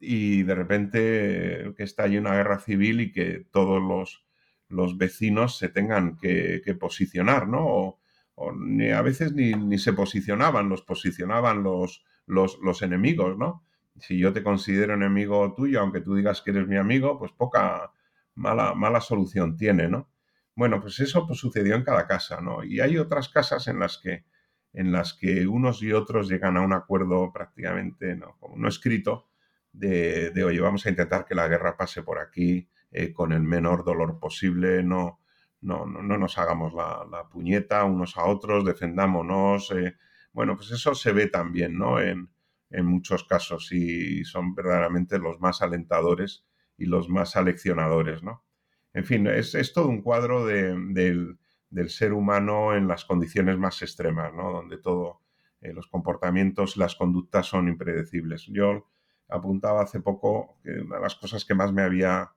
y 0.00 0.44
de 0.44 0.54
repente 0.54 1.74
que 1.76 1.82
está 1.82 2.04
allí 2.04 2.16
una 2.16 2.34
guerra 2.34 2.60
civil 2.60 3.00
y 3.00 3.12
que 3.12 3.44
todos 3.50 3.82
los, 3.82 4.24
los 4.68 4.96
vecinos 4.96 5.58
se 5.58 5.68
tengan 5.68 6.16
que, 6.16 6.62
posicionar, 6.78 7.48
¿no? 7.48 7.98
O, 8.36 8.52
ni 8.52 8.90
a 8.90 9.02
veces 9.02 9.32
ni, 9.32 9.78
se 9.78 9.92
posicionaban, 9.92 10.68
los 10.68 10.82
posicionaban 10.82 11.64
los, 11.64 12.04
los, 12.26 12.82
enemigos, 12.82 13.36
¿no? 13.36 13.64
Si 14.00 14.18
yo 14.18 14.32
te 14.32 14.42
considero 14.42 14.94
enemigo 14.94 15.54
tuyo, 15.54 15.80
aunque 15.80 16.00
tú 16.00 16.14
digas 16.14 16.42
que 16.42 16.50
eres 16.50 16.66
mi 16.66 16.76
amigo, 16.76 17.18
pues 17.18 17.32
poca 17.32 17.92
mala, 18.34 18.74
mala 18.74 19.00
solución 19.00 19.56
tiene, 19.56 19.88
¿no? 19.88 20.10
Bueno, 20.54 20.80
pues 20.80 20.98
eso 21.00 21.26
pues, 21.26 21.38
sucedió 21.38 21.74
en 21.76 21.84
cada 21.84 22.06
casa, 22.06 22.40
¿no? 22.40 22.64
Y 22.64 22.80
hay 22.80 22.98
otras 22.98 23.28
casas 23.28 23.68
en 23.68 23.78
las 23.78 23.98
que, 23.98 24.24
en 24.72 24.92
las 24.92 25.14
que 25.14 25.46
unos 25.46 25.82
y 25.82 25.92
otros 25.92 26.28
llegan 26.28 26.56
a 26.56 26.62
un 26.62 26.72
acuerdo 26.72 27.32
prácticamente, 27.32 28.16
¿no? 28.16 28.38
No 28.56 28.68
escrito, 28.68 29.28
de, 29.72 30.30
de 30.30 30.44
oye, 30.44 30.60
vamos 30.60 30.86
a 30.86 30.90
intentar 30.90 31.24
que 31.24 31.34
la 31.34 31.48
guerra 31.48 31.76
pase 31.76 32.02
por 32.02 32.18
aquí 32.18 32.68
eh, 32.90 33.12
con 33.12 33.32
el 33.32 33.42
menor 33.42 33.84
dolor 33.84 34.18
posible, 34.18 34.82
no, 34.82 35.20
no, 35.60 35.86
no, 35.86 36.02
no 36.02 36.18
nos 36.18 36.38
hagamos 36.38 36.72
la, 36.74 37.06
la, 37.10 37.28
puñeta 37.28 37.84
unos 37.84 38.16
a 38.16 38.24
otros, 38.24 38.64
defendámonos. 38.64 39.70
Eh. 39.72 39.96
Bueno, 40.32 40.56
pues 40.56 40.70
eso 40.70 40.94
se 40.94 41.12
ve 41.12 41.28
también, 41.28 41.76
¿no? 41.76 42.00
En, 42.00 42.30
en 42.70 42.86
muchos 42.86 43.24
casos 43.24 43.72
y 43.72 44.24
son 44.24 44.54
verdaderamente 44.54 45.18
los 45.18 45.40
más 45.40 45.62
alentadores 45.62 46.44
y 46.76 46.86
los 46.86 47.08
más 47.08 47.36
aleccionadores, 47.36 48.22
¿no? 48.22 48.44
En 48.92 49.04
fin, 49.04 49.26
es, 49.26 49.54
es 49.54 49.72
todo 49.72 49.88
un 49.88 50.02
cuadro 50.02 50.46
de, 50.46 50.74
del, 50.90 51.38
del, 51.70 51.90
ser 51.90 52.12
humano 52.12 52.74
en 52.74 52.88
las 52.88 53.04
condiciones 53.04 53.58
más 53.58 53.82
extremas, 53.82 54.32
¿no? 54.34 54.52
Donde 54.52 54.78
todo, 54.78 55.20
eh, 55.60 55.72
los 55.72 55.88
comportamientos, 55.88 56.76
las 56.76 56.94
conductas 56.94 57.46
son 57.46 57.68
impredecibles. 57.68 58.46
Yo 58.46 58.88
apuntaba 59.28 59.82
hace 59.82 60.00
poco 60.00 60.58
que 60.62 60.70
una 60.70 60.96
de 60.96 61.02
las 61.02 61.16
cosas 61.16 61.44
que 61.44 61.54
más 61.54 61.72
me 61.72 61.82
había 61.82 62.32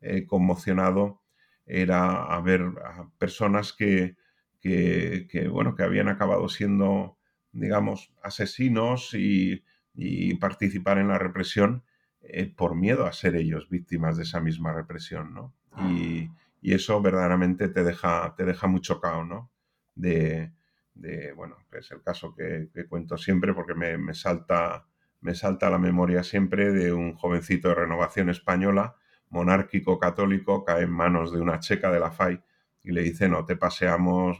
eh, 0.00 0.26
conmocionado 0.26 1.22
era 1.64 2.22
a 2.24 2.40
ver 2.40 2.62
a 2.84 3.10
personas 3.18 3.72
que, 3.72 4.16
que, 4.60 5.48
bueno, 5.50 5.74
que 5.74 5.82
habían 5.82 6.08
acabado 6.08 6.48
siendo, 6.48 7.18
digamos, 7.52 8.12
asesinos 8.22 9.14
y, 9.14 9.62
y 9.96 10.34
participar 10.34 10.98
en 10.98 11.08
la 11.08 11.18
represión 11.18 11.82
eh, 12.20 12.52
por 12.54 12.74
miedo 12.74 13.06
a 13.06 13.12
ser 13.12 13.34
ellos 13.34 13.68
víctimas 13.68 14.16
de 14.16 14.24
esa 14.24 14.40
misma 14.40 14.72
represión, 14.72 15.32
¿no? 15.32 15.54
Y, 15.88 16.30
y 16.60 16.74
eso 16.74 17.00
verdaderamente 17.00 17.68
te 17.68 17.84
deja, 17.84 18.34
te 18.36 18.44
deja 18.44 18.66
muy 18.66 18.80
chocado, 18.80 19.24
¿no? 19.24 19.50
De, 19.94 20.52
de 20.94 21.32
bueno, 21.32 21.56
es 21.72 21.90
el 21.90 22.02
caso 22.02 22.34
que, 22.34 22.68
que 22.74 22.86
cuento 22.86 23.16
siempre 23.16 23.54
porque 23.54 23.74
me, 23.74 23.96
me, 23.98 24.14
salta, 24.14 24.86
me 25.20 25.34
salta 25.34 25.68
a 25.68 25.70
la 25.70 25.78
memoria 25.78 26.22
siempre 26.22 26.72
de 26.72 26.92
un 26.92 27.14
jovencito 27.14 27.68
de 27.68 27.74
renovación 27.76 28.30
española, 28.30 28.96
monárquico 29.28 29.98
católico, 29.98 30.64
cae 30.64 30.84
en 30.84 30.90
manos 30.90 31.32
de 31.32 31.40
una 31.40 31.60
checa 31.60 31.90
de 31.90 32.00
la 32.00 32.10
FAI 32.10 32.42
y 32.82 32.92
le 32.92 33.02
dice, 33.02 33.28
no, 33.28 33.44
te 33.44 33.56
paseamos 33.56 34.38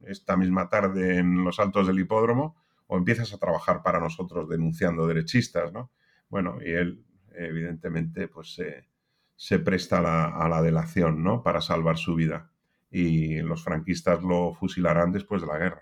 esta 0.00 0.36
misma 0.36 0.68
tarde 0.68 1.18
en 1.18 1.44
los 1.44 1.60
altos 1.60 1.86
del 1.86 2.00
hipódromo 2.00 2.61
o 2.92 2.98
empiezas 2.98 3.32
a 3.32 3.38
trabajar 3.38 3.82
para 3.82 3.98
nosotros 4.00 4.50
denunciando 4.50 5.06
derechistas, 5.06 5.72
¿no? 5.72 5.90
Bueno, 6.28 6.58
y 6.62 6.72
él 6.72 7.02
evidentemente 7.34 8.28
pues 8.28 8.54
se, 8.54 8.86
se 9.34 9.58
presta 9.58 9.98
a 9.98 10.02
la, 10.02 10.24
a 10.26 10.46
la, 10.46 10.60
delación, 10.60 11.24
¿no? 11.24 11.42
Para 11.42 11.62
salvar 11.62 11.96
su 11.96 12.14
vida. 12.14 12.50
Y 12.90 13.40
los 13.40 13.64
franquistas 13.64 14.22
lo 14.22 14.52
fusilarán 14.52 15.10
después 15.10 15.40
de 15.40 15.48
la 15.48 15.56
guerra. 15.56 15.80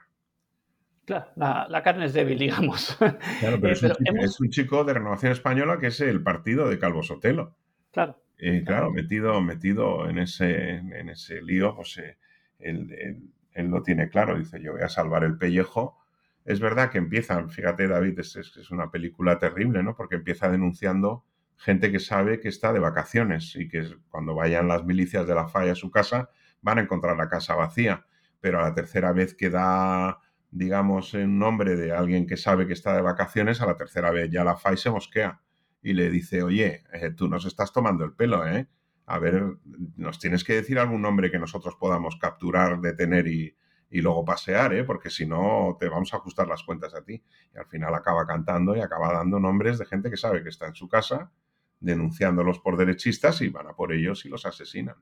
Claro, 1.04 1.26
la, 1.34 1.66
la 1.68 1.82
carne 1.82 2.04
es 2.04 2.12
débil, 2.12 2.38
digamos. 2.38 2.96
Claro, 3.40 3.58
pero, 3.60 3.72
eh, 3.72 3.72
es, 3.72 3.82
un 3.82 3.90
chico, 3.90 4.04
hemos... 4.06 4.24
es, 4.24 4.40
un 4.40 4.50
chico, 4.50 4.84
de 4.84 4.94
Renovación 4.94 5.32
Española 5.32 5.80
que 5.80 5.88
es 5.88 6.00
el 6.00 6.22
partido 6.22 6.68
de 6.68 6.78
Calvo 6.78 7.02
Sotelo. 7.02 7.56
Claro. 7.90 8.22
Eh, 8.38 8.62
claro, 8.64 8.92
metido, 8.92 9.40
metido 9.40 10.08
en 10.08 10.18
ese, 10.18 10.76
en 10.76 11.08
ese 11.08 11.42
lío, 11.42 11.74
pues 11.74 11.98
eh, 11.98 12.18
él, 12.60 12.92
él, 12.92 13.32
él, 13.52 13.66
lo 13.66 13.82
tiene 13.82 14.08
claro. 14.08 14.38
Dice, 14.38 14.62
yo 14.62 14.74
voy 14.74 14.82
a 14.82 14.88
salvar 14.88 15.24
el 15.24 15.36
pellejo. 15.38 15.99
Es 16.44 16.60
verdad 16.60 16.90
que 16.90 16.98
empieza, 16.98 17.46
fíjate 17.48 17.86
David, 17.86 18.18
es, 18.18 18.70
una 18.70 18.90
película 18.90 19.38
terrible, 19.38 19.82
¿no? 19.82 19.94
Porque 19.94 20.16
empieza 20.16 20.48
denunciando 20.50 21.24
gente 21.56 21.92
que 21.92 22.00
sabe 22.00 22.40
que 22.40 22.48
está 22.48 22.72
de 22.72 22.80
vacaciones 22.80 23.54
y 23.56 23.68
que 23.68 23.96
cuando 24.08 24.34
vayan 24.34 24.68
las 24.68 24.84
milicias 24.84 25.26
de 25.26 25.34
la 25.34 25.48
falla 25.48 25.72
a 25.72 25.76
su 25.76 25.90
casa 25.90 26.30
van 26.62 26.78
a 26.78 26.82
encontrar 26.82 27.16
la 27.16 27.28
casa 27.28 27.54
vacía. 27.54 28.06
Pero 28.40 28.60
a 28.60 28.62
la 28.62 28.74
tercera 28.74 29.12
vez 29.12 29.34
que 29.34 29.50
da, 29.50 30.18
digamos, 30.50 31.12
en 31.14 31.38
nombre 31.38 31.76
de 31.76 31.92
alguien 31.92 32.26
que 32.26 32.38
sabe 32.38 32.66
que 32.66 32.72
está 32.72 32.94
de 32.96 33.02
vacaciones, 33.02 33.60
a 33.60 33.66
la 33.66 33.76
tercera 33.76 34.10
vez 34.10 34.30
ya 34.30 34.42
la 34.42 34.56
FAI 34.56 34.78
se 34.78 34.90
mosquea 34.90 35.40
y 35.82 35.92
le 35.92 36.10
dice, 36.10 36.42
oye, 36.42 36.84
eh, 36.92 37.10
tú 37.10 37.28
nos 37.28 37.44
estás 37.44 37.72
tomando 37.72 38.04
el 38.04 38.12
pelo, 38.12 38.46
¿eh? 38.46 38.66
A 39.06 39.18
ver, 39.18 39.56
nos 39.96 40.18
tienes 40.18 40.44
que 40.44 40.54
decir 40.54 40.78
algún 40.78 41.02
nombre 41.02 41.30
que 41.30 41.38
nosotros 41.38 41.76
podamos 41.76 42.16
capturar, 42.16 42.80
detener 42.80 43.26
y, 43.26 43.56
y 43.90 44.00
luego 44.00 44.24
pasear, 44.24 44.72
¿eh? 44.74 44.84
porque 44.84 45.10
si 45.10 45.26
no 45.26 45.76
te 45.78 45.88
vamos 45.88 46.14
a 46.14 46.18
ajustar 46.18 46.46
las 46.46 46.62
cuentas 46.62 46.94
a 46.94 47.02
ti. 47.02 47.22
Y 47.54 47.58
al 47.58 47.66
final 47.66 47.94
acaba 47.94 48.26
cantando 48.26 48.76
y 48.76 48.80
acaba 48.80 49.12
dando 49.12 49.40
nombres 49.40 49.78
de 49.78 49.86
gente 49.86 50.10
que 50.10 50.16
sabe 50.16 50.42
que 50.42 50.48
está 50.50 50.66
en 50.66 50.74
su 50.74 50.88
casa 50.88 51.32
denunciándolos 51.80 52.60
por 52.60 52.76
derechistas 52.76 53.40
y 53.40 53.48
van 53.48 53.66
a 53.66 53.74
por 53.74 53.92
ellos 53.92 54.24
y 54.24 54.28
los 54.28 54.46
asesinan. 54.46 54.96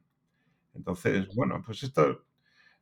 Entonces, 0.74 1.28
bueno, 1.34 1.62
pues 1.64 1.82
esto, 1.82 2.24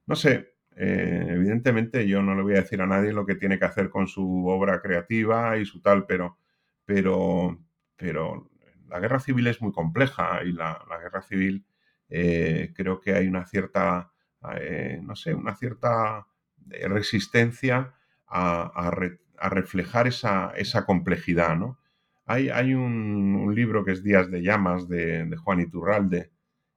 no 0.06 0.14
sé, 0.16 0.54
eh, 0.76 1.26
evidentemente 1.30 2.06
yo 2.06 2.22
no 2.22 2.34
le 2.34 2.42
voy 2.42 2.54
a 2.54 2.62
decir 2.62 2.80
a 2.82 2.86
nadie 2.86 3.12
lo 3.12 3.24
que 3.26 3.36
tiene 3.36 3.58
que 3.58 3.64
hacer 3.64 3.88
con 3.90 4.06
su 4.06 4.46
obra 4.48 4.82
creativa 4.82 5.56
y 5.58 5.64
su 5.64 5.80
tal, 5.80 6.06
pero, 6.06 6.38
pero, 6.84 7.58
pero 7.96 8.50
la 8.88 9.00
guerra 9.00 9.18
civil 9.18 9.46
es 9.46 9.62
muy 9.62 9.72
compleja 9.72 10.42
y 10.44 10.52
la, 10.52 10.84
la 10.88 10.98
guerra 10.98 11.22
civil 11.22 11.64
eh, 12.08 12.72
creo 12.76 13.00
que 13.00 13.14
hay 13.14 13.26
una 13.26 13.46
cierta, 13.46 14.12
eh, 14.58 15.00
no 15.02 15.16
sé, 15.16 15.34
una 15.34 15.54
cierta 15.56 16.26
resistencia 16.68 17.94
a, 18.26 18.62
a, 18.74 18.90
re, 18.90 19.20
a 19.38 19.48
reflejar 19.48 20.06
esa, 20.06 20.52
esa 20.56 20.84
complejidad, 20.84 21.56
¿no? 21.56 21.78
Hay, 22.26 22.48
hay 22.48 22.74
un, 22.74 23.54
libro 23.54 23.84
que 23.84 23.92
es 23.92 24.02
Días 24.02 24.30
de 24.30 24.42
Llamas 24.42 24.88
de, 24.88 25.24
de, 25.24 25.36
Juan 25.36 25.60
Iturralde, 25.60 26.32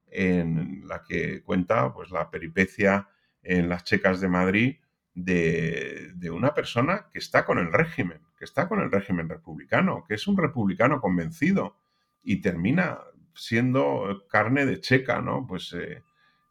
en 0.06 0.86
la 0.86 1.02
que 1.02 1.42
cuenta 1.42 1.92
pues, 1.92 2.10
la 2.10 2.30
peripecia 2.30 3.08
en 3.42 3.68
las 3.68 3.84
checas 3.84 4.20
de 4.20 4.28
Madrid 4.28 4.76
de, 5.14 6.12
de, 6.14 6.30
una 6.30 6.54
persona 6.54 7.08
que 7.12 7.18
está 7.18 7.44
con 7.44 7.58
el 7.58 7.72
régimen, 7.72 8.20
que 8.38 8.44
está 8.44 8.68
con 8.68 8.80
el 8.80 8.92
régimen 8.92 9.28
republicano, 9.28 10.04
que 10.06 10.14
es 10.14 10.26
un 10.28 10.36
republicano 10.36 11.00
convencido 11.00 11.76
y 12.22 12.40
termina 12.40 13.00
siendo 13.34 14.24
carne 14.28 14.66
de 14.66 14.80
checa, 14.80 15.20
¿no? 15.20 15.46
Pues 15.46 15.72
eh, 15.72 16.02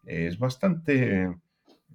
es 0.09 0.39
bastante 0.39 1.35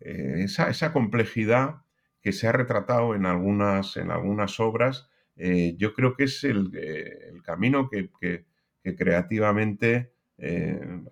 eh, 0.00 0.42
esa, 0.44 0.70
esa 0.70 0.92
complejidad 0.92 1.82
que 2.20 2.32
se 2.32 2.46
ha 2.46 2.52
retratado 2.52 3.14
en 3.14 3.26
algunas, 3.26 3.96
en 3.96 4.10
algunas 4.10 4.60
obras 4.60 5.08
eh, 5.36 5.74
yo 5.78 5.94
creo 5.94 6.14
que 6.14 6.24
es 6.24 6.44
el, 6.44 6.70
eh, 6.76 7.30
el 7.32 7.42
camino 7.42 7.88
que, 7.90 8.10
que, 8.20 8.46
creativamente 8.96 10.12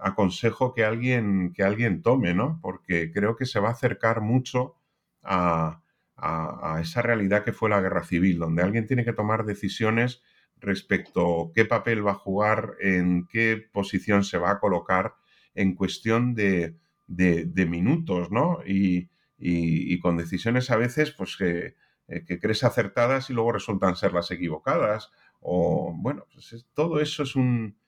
aconsejo 0.01 0.75
que 0.75 0.85
alguien, 0.85 1.55
que 1.55 1.63
alguien 1.63 2.03
tome, 2.03 2.35
¿no? 2.35 2.59
Porque 2.61 3.11
creo 3.13 3.35
que 3.35 3.47
se 3.47 3.61
va 3.61 3.69
a 3.69 3.73
acercar 3.73 4.21
mucho 4.21 4.75
a, 5.23 5.81
a, 6.17 6.75
a, 6.77 6.81
esa 6.83 7.01
realidad 7.01 7.43
que 7.43 7.53
fue 7.55 7.71
la 7.71 7.81
guerra 7.81 8.05
civil, 8.05 8.39
donde 8.39 8.63
alguien 8.63 8.87
tiene 8.87 9.07
que 9.07 9.15
tomar 9.15 9.47
decisiones 9.47 10.23
respecto 10.59 11.47
a 11.47 11.53
qué 11.55 11.65
papel 11.65 12.07
va 12.07 12.11
a 12.13 12.15
jugar, 12.17 12.75
en 12.81 13.27
qué 13.27 13.65
posición 13.73 14.23
se 14.23 14.37
va 14.37 14.51
a 14.51 14.61
colocar 14.61 15.15
en 15.55 15.75
cuestión 15.77 16.35
de, 16.35 16.77
de, 17.17 17.67
minutos, 17.67 18.31
¿no? 18.31 18.61
Y, 18.67 19.11
y, 19.39 19.93
y, 19.95 19.99
con 20.01 20.17
decisiones 20.17 20.71
a 20.71 20.77
veces, 20.77 21.13
pues 21.13 21.37
que 21.37 21.77
eh, 22.13 22.25
que 22.27 22.39
crees 22.39 22.63
acertadas 22.65 23.31
y 23.31 23.33
luego 23.33 23.53
resultan 23.53 23.97
ser 23.97 24.13
las 24.13 24.31
equivocadas. 24.31 25.11
O, 25.41 25.95
bueno, 25.97 26.27
pues 26.33 26.53
es, 26.53 26.67
todo 26.75 27.01
eso 27.01 27.23
es 27.23 27.37
un, 27.37 27.79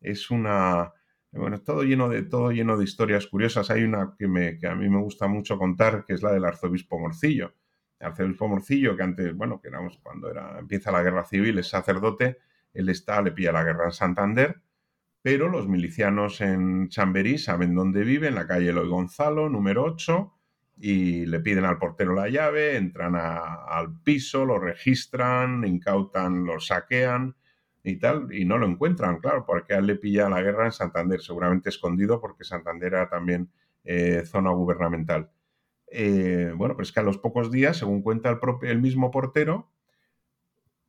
es 0.00 0.30
una, 0.30 0.92
bueno, 1.32 1.60
todo 1.60 1.82
lleno 1.82 2.08
de, 2.08 2.22
todo 2.22 2.50
lleno 2.50 2.78
de 2.78 2.84
historias 2.84 3.26
curiosas. 3.26 3.70
Hay 3.70 3.82
una 3.82 4.14
que, 4.18 4.28
me, 4.28 4.58
que 4.58 4.68
a 4.68 4.74
mí 4.74 4.88
me 4.88 5.00
gusta 5.00 5.26
mucho 5.26 5.58
contar, 5.58 6.04
que 6.06 6.14
es 6.14 6.22
la 6.22 6.32
del 6.32 6.44
arzobispo 6.44 6.98
Morcillo. 6.98 7.54
El 7.98 8.08
arzobispo 8.08 8.48
Morcillo, 8.48 8.96
que 8.96 9.02
antes, 9.02 9.34
bueno, 9.34 9.60
que 9.60 9.68
éramos 9.68 9.98
cuando 10.02 10.30
era, 10.30 10.58
empieza 10.58 10.90
la 10.90 11.02
guerra 11.02 11.24
civil, 11.24 11.58
es 11.58 11.68
sacerdote, 11.68 12.38
él 12.72 12.88
está, 12.88 13.20
le 13.22 13.32
pilla 13.32 13.52
la 13.52 13.64
guerra 13.64 13.86
en 13.86 13.92
Santander, 13.92 14.62
pero 15.24 15.48
los 15.48 15.66
milicianos 15.66 16.42
en 16.42 16.90
Chamberí 16.90 17.38
saben 17.38 17.74
dónde 17.74 18.04
vive, 18.04 18.28
en 18.28 18.34
la 18.34 18.46
calle 18.46 18.68
Eloy 18.68 18.90
Gonzalo, 18.90 19.48
número 19.48 19.82
8, 19.84 20.34
y 20.76 21.24
le 21.24 21.40
piden 21.40 21.64
al 21.64 21.78
portero 21.78 22.12
la 22.12 22.28
llave, 22.28 22.76
entran 22.76 23.14
al 23.16 24.02
piso, 24.02 24.44
lo 24.44 24.58
registran, 24.58 25.64
incautan, 25.66 26.44
lo 26.44 26.60
saquean 26.60 27.34
y 27.82 27.96
tal, 27.96 28.34
y 28.34 28.44
no 28.44 28.58
lo 28.58 28.66
encuentran, 28.66 29.18
claro, 29.18 29.46
porque 29.46 29.72
él 29.72 29.86
le 29.86 29.96
pilla 29.96 30.28
la 30.28 30.42
guerra 30.42 30.66
en 30.66 30.72
Santander, 30.72 31.22
seguramente 31.22 31.70
escondido 31.70 32.20
porque 32.20 32.44
Santander 32.44 32.92
era 32.92 33.08
también 33.08 33.50
eh, 33.82 34.24
zona 34.26 34.50
gubernamental. 34.50 35.30
Eh, 35.86 36.52
bueno, 36.54 36.76
pues 36.76 36.92
que 36.92 37.00
a 37.00 37.02
los 37.02 37.16
pocos 37.16 37.50
días, 37.50 37.78
según 37.78 38.02
cuenta 38.02 38.28
el, 38.28 38.40
propio, 38.40 38.70
el 38.70 38.82
mismo 38.82 39.10
portero, 39.10 39.70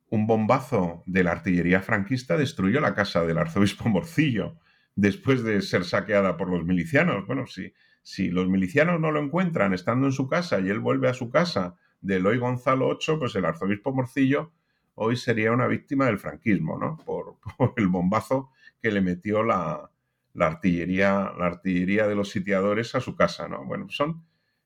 un 0.08 0.26
bombazo 0.26 1.02
de 1.06 1.24
la 1.24 1.32
artillería 1.32 1.80
franquista 1.80 2.36
destruyó 2.36 2.80
la 2.80 2.94
casa 2.94 3.24
del 3.24 3.38
arzobispo 3.38 3.88
Morcillo 3.88 4.58
después 4.94 5.42
de 5.42 5.60
ser 5.62 5.84
saqueada 5.84 6.36
por 6.36 6.48
los 6.48 6.64
milicianos. 6.64 7.26
Bueno, 7.26 7.46
sí, 7.46 7.72
si 8.02 8.30
los 8.30 8.48
milicianos 8.48 9.00
no 9.00 9.10
lo 9.10 9.20
encuentran 9.20 9.74
estando 9.74 10.06
en 10.06 10.12
su 10.12 10.28
casa 10.28 10.60
y 10.60 10.68
él 10.68 10.80
vuelve 10.80 11.08
a 11.08 11.14
su 11.14 11.30
casa 11.30 11.76
de 12.00 12.16
Eloy 12.16 12.38
Gonzalo 12.38 12.88
8, 12.88 13.18
pues 13.18 13.34
el 13.34 13.44
arzobispo 13.44 13.92
Morcillo 13.92 14.52
hoy 14.94 15.16
sería 15.16 15.52
una 15.52 15.66
víctima 15.66 16.06
del 16.06 16.18
franquismo, 16.18 16.78
¿no? 16.78 16.96
Por, 17.04 17.36
el 17.76 17.88
bombazo 17.88 18.50
que 18.80 18.90
le 18.90 19.00
metió 19.00 19.42
la, 19.42 19.90
artillería, 20.38 21.32
la 21.38 21.46
artillería 21.46 22.06
de 22.06 22.14
los 22.14 22.30
sitiadores 22.30 22.94
a 22.94 23.00
su 23.00 23.14
casa, 23.14 23.48
¿no? 23.48 23.64
Bueno, 23.64 23.86
son, 23.90 24.24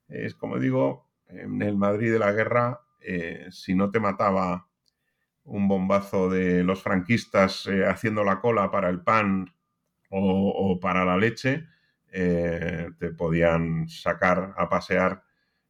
es 0.09 0.35
como 0.35 0.59
digo, 0.59 1.09
en 1.27 1.63
el 1.63 1.77
Madrid 1.77 2.13
de 2.13 2.19
la 2.19 2.33
guerra, 2.33 2.81
eh, 3.01 3.47
si 3.51 3.75
no 3.75 3.91
te 3.91 4.01
mataba 4.01 4.69
un 5.45 5.69
bombazo 5.69 6.29
de 6.29 6.63
los 6.65 6.83
franquistas 6.83 7.67
eh, 7.67 7.85
haciendo 7.87 8.25
la 8.25 8.41
cola 8.41 8.71
para 8.71 8.89
el 8.89 9.03
pan 9.03 9.55
o, 10.11 10.79
para 10.81 11.05
la 11.05 11.17
leche, 11.17 11.67
eh, 12.13 12.89
te 12.99 13.11
podían 13.11 13.89
sacar 13.89 14.55
a 14.57 14.69
pasear 14.69 15.23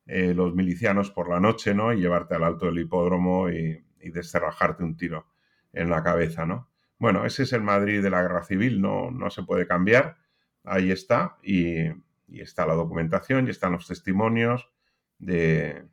los 0.07 0.57
milicianos 0.57 1.13
por 1.13 1.29
la 1.29 1.39
noche, 1.39 1.73
¿no? 1.73 1.93
Y 1.93 2.01
llevarte 2.01 2.35
al 2.35 2.43
alto 2.43 2.67
del 2.67 2.81
hipódromo 2.81 3.49
y, 3.49 3.85
y 4.01 4.11
descerrajarte 4.11 4.83
un 4.83 4.97
tiro 4.97 5.29
en 5.73 5.91
la 5.91 6.03
cabeza, 6.03 6.47
¿no? 6.47 6.69
Bueno, 6.99 7.25
ese 7.25 7.45
es 7.45 7.53
el 7.53 7.63
Madrid 7.63 8.03
de 8.03 8.11
la 8.11 8.23
guerra 8.23 8.45
civil, 8.45 8.81
no, 8.81 9.11
no 9.11 9.31
se 9.31 9.43
puede 9.43 9.67
cambiar, 9.67 10.19
ahí 10.65 10.91
está, 10.91 11.39
y, 11.43 11.87
está 12.29 12.67
la 12.67 12.75
documentación, 12.75 13.47
y 13.47 13.51
están 13.51 13.73
los 13.73 13.87
testimonios 13.87 14.69
de, 15.19 15.87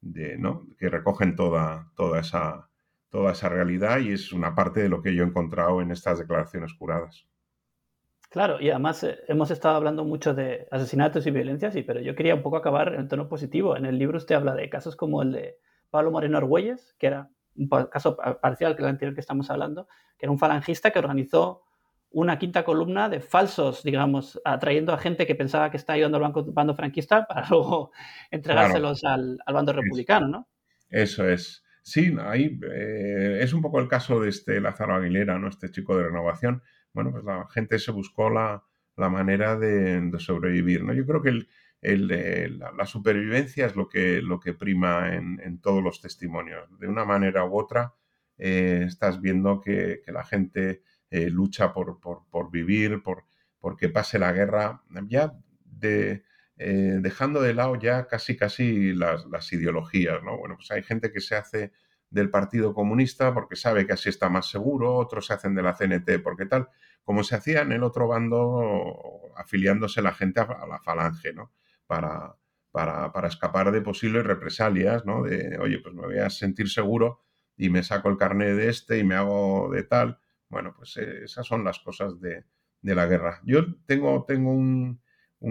¿no? 0.00 0.66
que 0.76 0.88
recogen 0.88 1.36
toda, 1.36 1.92
toda, 1.94 2.20
esa, 2.20 2.67
toda 3.10 3.32
esa 3.32 3.48
realidad 3.48 3.98
y 4.00 4.12
es 4.12 4.32
una 4.32 4.54
parte 4.54 4.80
de 4.80 4.88
lo 4.88 5.02
que 5.02 5.14
yo 5.14 5.24
he 5.24 5.26
encontrado 5.26 5.80
en 5.80 5.90
estas 5.90 6.18
declaraciones 6.18 6.72
juradas. 6.74 7.26
Claro, 8.30 8.60
y 8.60 8.68
además 8.68 9.02
eh, 9.04 9.20
hemos 9.28 9.50
estado 9.50 9.76
hablando 9.76 10.04
mucho 10.04 10.34
de 10.34 10.68
asesinatos 10.70 11.26
y 11.26 11.30
violencias, 11.30 11.72
sí, 11.72 11.82
pero 11.82 12.00
yo 12.00 12.14
quería 12.14 12.34
un 12.34 12.42
poco 12.42 12.58
acabar 12.58 12.94
en 12.94 13.08
tono 13.08 13.28
positivo. 13.28 13.76
En 13.76 13.86
el 13.86 13.98
libro 13.98 14.18
usted 14.18 14.34
habla 14.34 14.54
de 14.54 14.68
casos 14.68 14.96
como 14.96 15.22
el 15.22 15.32
de 15.32 15.58
Pablo 15.90 16.10
Moreno 16.10 16.36
Argüelles, 16.36 16.94
que 16.98 17.06
era 17.06 17.30
un 17.56 17.68
caso 17.68 18.16
parcial 18.16 18.76
que 18.76 18.82
el 18.82 18.88
anterior 18.88 19.14
que 19.14 19.20
estamos 19.20 19.50
hablando, 19.50 19.88
que 20.18 20.26
era 20.26 20.30
un 20.30 20.38
falangista 20.38 20.90
que 20.90 20.98
organizó 20.98 21.62
una 22.10 22.38
quinta 22.38 22.64
columna 22.64 23.08
de 23.08 23.20
falsos, 23.20 23.82
digamos, 23.82 24.40
atrayendo 24.44 24.92
a 24.92 24.98
gente 24.98 25.26
que 25.26 25.34
pensaba 25.34 25.70
que 25.70 25.76
estaba 25.76 25.96
ayudando 25.96 26.18
al 26.18 26.32
bando 26.52 26.74
franquista 26.74 27.26
para 27.26 27.46
luego 27.50 27.92
entregárselos 28.30 29.04
al, 29.04 29.38
bando 29.52 29.72
republicano, 29.72 30.28
¿no? 30.28 30.48
Eso 30.90 31.28
es. 31.28 31.64
Sí, 31.88 32.14
ahí 32.20 32.60
eh, 32.70 33.38
es 33.40 33.54
un 33.54 33.62
poco 33.62 33.80
el 33.80 33.88
caso 33.88 34.20
de 34.20 34.28
este 34.28 34.60
Lázaro 34.60 34.94
Aguilera, 34.94 35.38
¿no? 35.38 35.48
Este 35.48 35.70
chico 35.70 35.96
de 35.96 36.04
renovación. 36.04 36.62
Bueno, 36.92 37.12
pues 37.12 37.24
la 37.24 37.48
gente 37.48 37.78
se 37.78 37.92
buscó 37.92 38.28
la, 38.28 38.62
manera 38.94 39.56
de, 39.56 40.12
sobrevivir, 40.18 40.84
¿no? 40.84 40.92
Yo 40.92 41.06
creo 41.06 41.22
que 41.22 41.46
el, 41.80 42.58
la, 42.58 42.84
supervivencia 42.84 43.64
es 43.64 43.74
lo 43.74 43.88
que, 43.88 44.20
lo 44.20 44.38
que 44.38 44.52
prima 44.52 45.14
en, 45.14 45.60
todos 45.62 45.82
los 45.82 46.02
testimonios. 46.02 46.68
De 46.78 46.88
una 46.88 47.06
manera 47.06 47.46
u 47.46 47.58
otra, 47.58 47.94
eh, 48.36 48.84
estás 48.86 49.22
viendo 49.22 49.58
que, 49.62 50.02
la 50.08 50.24
gente 50.24 50.82
eh, 51.10 51.30
lucha 51.30 51.72
por, 51.72 51.98
vivir, 52.50 53.02
por, 53.02 53.24
que 53.78 53.88
pase 53.88 54.18
la 54.18 54.32
guerra, 54.32 54.82
ya 55.06 55.32
de, 55.64 56.22
eh, 56.58 56.98
dejando 57.00 57.40
de 57.40 57.54
lado 57.54 57.76
ya 57.76 58.06
casi 58.06 58.36
casi 58.36 58.92
las, 58.92 59.26
las, 59.26 59.52
ideologías, 59.52 60.22
¿no? 60.22 60.36
Bueno, 60.36 60.56
pues 60.56 60.70
hay 60.70 60.82
gente 60.82 61.12
que 61.12 61.20
se 61.20 61.36
hace 61.36 61.72
del 62.10 62.30
Partido 62.30 62.74
Comunista 62.74 63.32
porque 63.34 63.56
sabe 63.56 63.86
que 63.86 63.92
así 63.92 64.08
está 64.08 64.28
más 64.28 64.50
seguro, 64.50 64.96
otros 64.96 65.26
se 65.26 65.34
hacen 65.34 65.54
de 65.54 65.62
la 65.62 65.74
CNT 65.74 66.22
porque 66.22 66.46
tal, 66.46 66.68
como 67.04 67.22
se 67.24 67.36
hacía 67.36 67.62
en 67.62 67.72
el 67.72 67.82
otro 67.82 68.08
bando 68.08 69.32
afiliándose 69.36 70.02
la 70.02 70.12
gente 70.12 70.40
a 70.40 70.66
la 70.66 70.80
falange, 70.80 71.32
¿no? 71.32 71.52
para, 71.88 72.36
para, 72.70 73.26
escapar 73.26 73.72
de 73.72 73.80
posibles 73.80 74.24
represalias, 74.24 75.04
¿no? 75.04 75.22
De, 75.24 75.58
oye, 75.58 75.80
pues 75.80 75.94
me 75.94 76.06
voy 76.06 76.18
a 76.18 76.30
sentir 76.30 76.68
seguro 76.68 77.24
y 77.56 77.70
me 77.70 77.82
saco 77.82 78.08
el 78.08 78.18
carnet 78.18 78.54
de 78.54 78.68
este 78.68 78.98
y 78.98 79.04
me 79.04 79.16
hago 79.16 79.70
de 79.72 79.82
tal. 79.82 80.20
Bueno, 80.48 80.74
pues 80.76 80.96
eh, 80.98 81.24
esas 81.24 81.46
son 81.46 81.64
las 81.64 81.80
cosas 81.80 82.20
de, 82.20 82.44
la 82.82 83.06
guerra. 83.06 83.40
Yo 83.44 83.74
tengo, 83.86 84.24
tengo 84.26 84.52
un, 84.52 85.00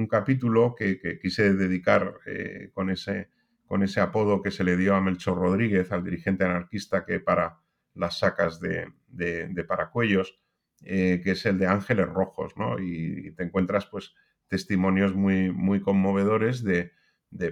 capítulo 0.08 0.76
que, 0.76 1.00
quise 1.22 1.54
dedicar 1.54 2.16
eh, 2.26 2.72
con, 2.74 2.90
ese, 2.90 3.30
con 3.66 3.84
ese 3.84 4.02
apodo 4.02 4.42
que 4.42 4.52
se 4.52 4.64
le 4.64 4.78
dio 4.78 4.96
a 4.96 5.02
Melchor 5.02 5.38
Rodríguez, 5.38 5.92
al 5.92 6.04
dirigente 6.04 6.44
anarquista 6.44 7.06
que 7.06 7.20
para 7.20 7.60
las 7.94 8.20
sacas 8.20 8.60
de, 8.60 8.94
de, 9.08 9.64
Paracuellos, 9.64 10.40
eh, 10.84 11.22
que 11.24 11.32
es 11.32 11.46
el 11.46 11.58
de 11.58 11.68
Ángeles 11.68 12.08
Rojos, 12.08 12.56
¿no? 12.58 12.80
Y, 12.80 13.32
te 13.32 13.44
encuentras, 13.44 13.86
pues, 13.88 14.14
testimonios 14.48 15.14
muy, 15.14 15.52
muy 15.52 15.82
conmovedores 15.82 16.64
de, 16.64 16.92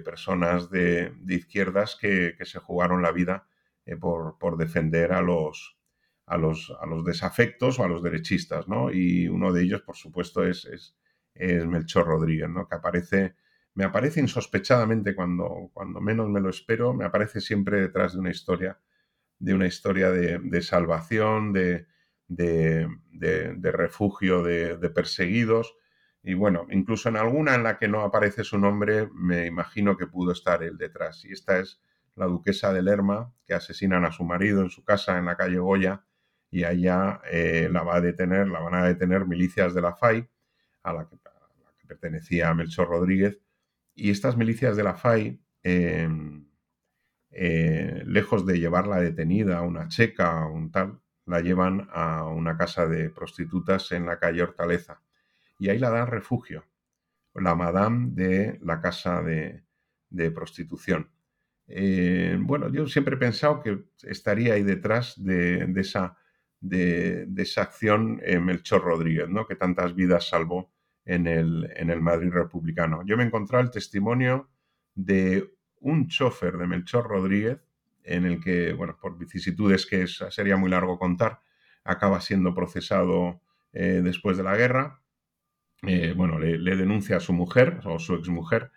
personas 0.04 0.70
de, 0.70 1.12
izquierdas 1.28 1.96
que, 2.00 2.36
se 2.42 2.58
jugaron 2.58 3.02
la 3.02 3.12
vida 3.12 3.48
eh, 3.84 3.96
por, 3.96 4.56
defender 4.56 5.12
a 5.12 5.22
los, 5.22 5.78
a, 6.26 6.36
los, 6.36 6.72
a 6.80 6.86
los 6.86 7.04
desafectos 7.04 7.78
o 7.78 7.84
a 7.84 7.88
los 7.88 8.02
derechistas, 8.02 8.68
¿no? 8.68 8.92
Y 8.92 9.28
uno 9.28 9.52
de 9.52 9.62
ellos, 9.62 9.82
por 9.82 9.96
supuesto, 9.96 10.46
es, 10.46 10.64
es, 10.66 10.96
Melchor 11.38 12.06
Rodríguez, 12.06 12.48
¿no? 12.48 12.68
Que 12.68 12.76
aparece, 12.76 13.36
me 13.74 13.84
aparece 13.84 14.20
insospechadamente 14.20 15.14
cuando, 15.14 15.70
cuando 15.72 16.00
menos 16.00 16.28
me 16.28 16.40
lo 16.40 16.50
espero, 16.50 16.94
me 16.94 17.04
aparece 17.04 17.40
siempre 17.40 17.80
detrás 17.80 18.14
de 18.14 18.20
una 18.20 18.30
historia, 18.30 18.80
de 19.38 19.54
una 19.54 19.66
historia 19.66 20.10
de, 20.10 20.62
salvación, 20.62 21.52
de, 21.52 21.86
de 22.28 23.72
refugio 23.72 24.42
de, 24.42 24.90
perseguidos, 24.90 25.76
y 26.26 26.34
bueno, 26.34 26.66
incluso 26.70 27.08
en 27.08 27.16
alguna 27.16 27.54
en 27.54 27.62
la 27.62 27.78
que 27.78 27.86
no 27.86 28.00
aparece 28.00 28.42
su 28.42 28.58
nombre, 28.58 29.08
me 29.14 29.46
imagino 29.46 29.96
que 29.96 30.08
pudo 30.08 30.32
estar 30.32 30.60
él 30.64 30.76
detrás. 30.76 31.24
Y 31.24 31.30
esta 31.30 31.60
es 31.60 31.80
la 32.16 32.26
duquesa 32.26 32.72
de 32.72 32.82
Lerma, 32.82 33.32
que 33.46 33.54
asesinan 33.54 34.04
a 34.04 34.10
su 34.10 34.24
marido 34.24 34.60
en 34.62 34.70
su 34.70 34.82
casa 34.82 35.18
en 35.18 35.26
la 35.26 35.36
calle 35.36 35.58
Goya, 35.58 36.04
y 36.50 36.64
allá 36.64 37.20
eh, 37.30 37.68
la 37.70 37.84
va 37.84 37.96
a 37.96 38.00
detener, 38.00 38.48
la 38.48 38.58
van 38.58 38.74
a 38.74 38.84
detener 38.84 39.24
milicias 39.24 39.72
de 39.72 39.82
la 39.82 39.94
FAI, 39.94 40.28
a 40.82 40.92
la 40.94 41.08
que, 41.08 41.16
pertenecía 41.86 42.52
Melchor 42.54 42.88
Rodríguez. 42.88 43.38
Y 43.94 44.10
estas 44.10 44.36
milicias 44.36 44.76
de 44.76 44.84
la 44.84 44.94
FAI, 44.94 45.40
em, 45.62 46.46
eh, 47.30 48.02
lejos 48.06 48.46
de 48.46 48.58
llevarla 48.58 49.00
detenida 49.00 49.58
a 49.58 49.62
una 49.62 49.88
checa 49.88 50.46
o 50.46 50.52
un 50.52 50.70
tal, 50.70 51.00
la 51.26 51.40
llevan 51.40 51.88
a 51.92 52.24
una 52.28 52.56
casa 52.56 52.86
de 52.86 53.10
prostitutas 53.10 53.92
en 53.92 54.06
la 54.06 54.18
calle 54.18 54.42
Hortaleza 54.42 55.02
y 55.58 55.68
ahí 55.68 55.78
la 55.78 55.90
dan 55.90 56.06
refugio, 56.06 56.64
la 57.34 57.54
madame 57.54 58.10
de 58.12 58.58
la 58.62 58.80
casa 58.80 59.22
de, 59.22 59.64
prostitución. 60.30 61.10
Eh, 61.68 62.38
bueno, 62.40 62.70
yo 62.70 62.86
siempre 62.86 63.16
he 63.16 63.18
pensado 63.18 63.60
que 63.62 63.84
estaría 64.04 64.54
ahí 64.54 64.62
detrás 64.62 65.22
de, 65.22 65.70
esa, 65.76 66.16
de, 66.60 67.28
esa 67.36 67.62
acción 67.62 68.20
Melchor 68.42 68.82
Rodríguez, 68.82 69.28
¿no? 69.28 69.46
que 69.46 69.56
tantas 69.56 69.94
vidas 69.94 70.28
salvó 70.28 70.72
en 71.06 71.26
el, 71.26 71.72
en 71.76 71.88
el 71.88 72.02
Madrid 72.02 72.30
republicano. 72.30 73.02
Yo 73.06 73.16
me 73.16 73.24
encontré 73.24 73.58
el 73.60 73.70
testimonio 73.70 74.50
de 74.94 75.50
un 75.80 76.08
chofer 76.08 76.58
de 76.58 76.66
Melchor 76.66 77.08
Rodríguez, 77.08 77.58
en 78.02 78.26
el 78.26 78.40
que, 78.40 78.74
bueno, 78.74 78.98
por 79.00 79.16
vicisitudes 79.16 79.86
que 79.86 80.06
sería 80.06 80.56
muy 80.58 80.70
largo 80.70 80.98
contar, 80.98 81.40
acaba 81.84 82.20
siendo 82.20 82.54
procesado 82.54 83.40
eh, 83.72 84.00
después 84.02 84.36
de 84.36 84.42
la 84.42 84.56
guerra 84.56 85.00
eh, 85.82 86.14
bueno, 86.16 86.38
le, 86.38 86.76
denuncia 86.76 87.18
a 87.18 87.20
su 87.20 87.32
mujer 87.32 87.80
o 87.84 87.98
su 87.98 88.14
exmujer, 88.14 88.70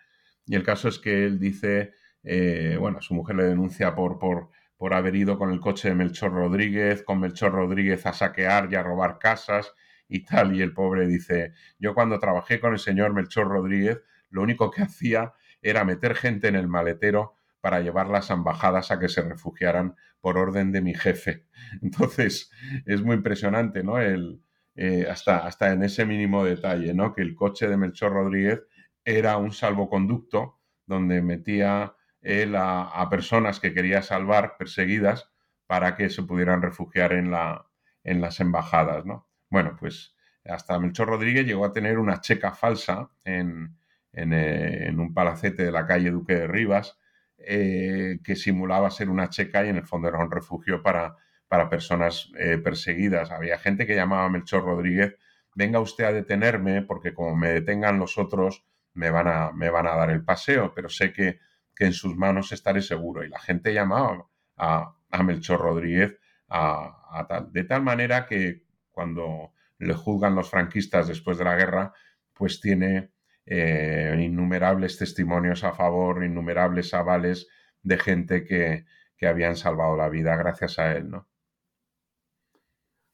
y 0.46 0.54
el 0.54 0.62
caso 0.62 0.88
es 0.88 0.98
que 0.98 1.24
él 1.24 1.38
dice, 1.38 1.92
eh, 2.22 2.76
bueno, 2.78 3.00
su 3.00 3.14
mujer 3.14 3.36
le 3.36 3.44
denuncia 3.44 3.94
por, 3.94 4.18
por, 4.18 4.50
por 4.76 4.94
haber 4.94 5.16
ido 5.16 5.38
con 5.38 5.50
el 5.50 5.60
coche 5.60 5.88
de 5.88 5.94
Melchor 5.94 6.32
Rodríguez, 6.32 7.02
con 7.02 7.20
Melchor 7.20 7.52
Rodríguez 7.52 8.04
a 8.06 8.12
saquear 8.12 8.70
y 8.70 8.76
a 8.76 8.82
robar 8.82 9.18
casas 9.18 9.74
y 10.10 10.24
tal, 10.24 10.54
y 10.54 10.60
el 10.60 10.74
pobre 10.74 11.06
dice, 11.06 11.54
yo 11.78 11.94
cuando 11.94 12.18
trabajé 12.18 12.60
con 12.60 12.72
el 12.72 12.78
señor 12.78 13.14
Melchor 13.14 13.48
Rodríguez, 13.48 14.02
lo 14.28 14.42
único 14.42 14.70
que 14.70 14.82
hacía 14.82 15.32
era 15.62 15.84
meter 15.84 16.14
gente 16.14 16.48
en 16.48 16.56
el 16.56 16.68
maletero 16.68 17.36
para 17.60 17.80
llevar 17.80 18.08
las 18.08 18.30
embajadas 18.30 18.90
a 18.90 18.98
que 18.98 19.08
se 19.08 19.22
refugiaran 19.22 19.94
por 20.20 20.36
orden 20.36 20.72
de 20.72 20.80
mi 20.80 20.94
jefe. 20.94 21.46
Entonces, 21.82 22.50
es 22.86 23.02
muy 23.02 23.16
impresionante, 23.16 23.84
¿no? 23.84 23.98
El, 23.98 24.42
eh, 24.74 25.06
hasta, 25.08 25.46
hasta 25.46 25.72
en 25.72 25.84
ese 25.84 26.04
mínimo 26.04 26.44
detalle, 26.44 26.92
¿no? 26.92 27.14
Que 27.14 27.22
el 27.22 27.34
coche 27.36 27.68
de 27.68 27.76
Melchor 27.76 28.12
Rodríguez 28.12 28.62
era 29.04 29.36
un 29.36 29.52
salvoconducto 29.52 30.58
donde 30.86 31.22
metía 31.22 31.94
él 32.20 32.56
a, 32.56 33.06
personas 33.10 33.60
que 33.60 33.72
quería 33.72 34.02
salvar 34.02 34.56
perseguidas 34.58 35.30
para 35.66 35.96
que 35.96 36.10
se 36.10 36.22
pudieran 36.22 36.62
refugiar 36.62 37.12
en, 37.12 37.30
la, 37.30 37.66
en 38.02 38.20
las 38.20 38.40
embajadas, 38.40 39.06
¿no? 39.06 39.29
Bueno, 39.50 39.76
pues 39.78 40.14
hasta 40.44 40.78
Melchor 40.78 41.08
Rodríguez 41.08 41.46
llegó 41.46 41.64
a 41.64 41.72
tener 41.72 41.98
una 41.98 42.20
checa 42.20 42.52
falsa 42.52 43.10
en, 43.24 43.76
en, 44.12 44.32
eh, 44.32 44.92
un 44.96 45.12
palacete 45.12 45.64
de 45.64 45.72
la 45.72 45.86
calle 45.86 46.10
Duque 46.10 46.34
de 46.34 46.46
Rivas 46.46 46.98
eh, 47.38 48.18
que 48.24 48.36
simulaba 48.36 48.90
ser 48.90 49.10
una 49.10 49.28
checa 49.28 49.64
y 49.64 49.68
en 49.68 49.76
el 49.76 49.86
fondo 49.86 50.08
era 50.08 50.18
un 50.18 50.30
refugio 50.30 50.82
para 50.82 51.16
para 51.50 51.68
personas 51.68 52.30
eh, 52.38 52.58
perseguidas. 52.58 53.32
Había 53.32 53.58
gente 53.58 53.84
que 53.84 53.96
llamaba 53.96 54.26
a 54.26 54.28
Melchor 54.28 54.62
Rodríguez, 54.62 55.16
venga 55.52 55.80
usted 55.80 56.04
a 56.04 56.12
detenerme 56.12 56.82
porque 56.82 57.12
como 57.12 57.34
me 57.34 57.48
detengan 57.48 57.98
los 57.98 58.18
otros 58.18 58.64
me 58.94 59.10
van 59.10 59.26
a, 59.26 59.50
me 59.50 59.68
van 59.68 59.88
a 59.88 59.96
dar 59.96 60.10
el 60.10 60.24
paseo, 60.24 60.72
pero 60.72 60.88
sé 60.88 61.12
que, 61.12 61.40
en 61.80 61.94
sus 61.94 62.14
manos 62.14 62.52
estaré 62.52 62.82
seguro. 62.82 63.24
Y 63.24 63.30
la 63.30 63.40
gente 63.40 63.72
llamaba 63.72 64.28
a, 64.58 64.94
Melchor 65.24 65.60
Rodríguez 65.60 66.18
a, 66.48 67.26
tal. 67.26 67.52
De 67.52 67.64
tal 67.64 67.82
manera 67.82 68.26
que 68.26 68.62
cuando 69.00 69.54
le 69.78 69.94
juzgan 69.94 70.34
los 70.34 70.50
franquistas 70.50 71.08
después 71.08 71.38
de 71.38 71.44
la 71.44 71.56
guerra, 71.56 71.94
pues 72.34 72.60
tiene 72.60 73.12
eh, 73.46 74.14
innumerables 74.20 74.98
testimonios 74.98 75.64
a 75.64 75.72
favor, 75.72 76.22
innumerables 76.22 76.92
avales 76.92 77.48
de 77.82 77.96
gente 77.96 78.44
que, 78.44 78.84
que 79.16 79.26
habían 79.26 79.56
salvado 79.56 79.96
la 79.96 80.10
vida 80.10 80.36
gracias 80.36 80.78
a 80.78 80.92
él, 80.94 81.08
¿no? 81.08 81.26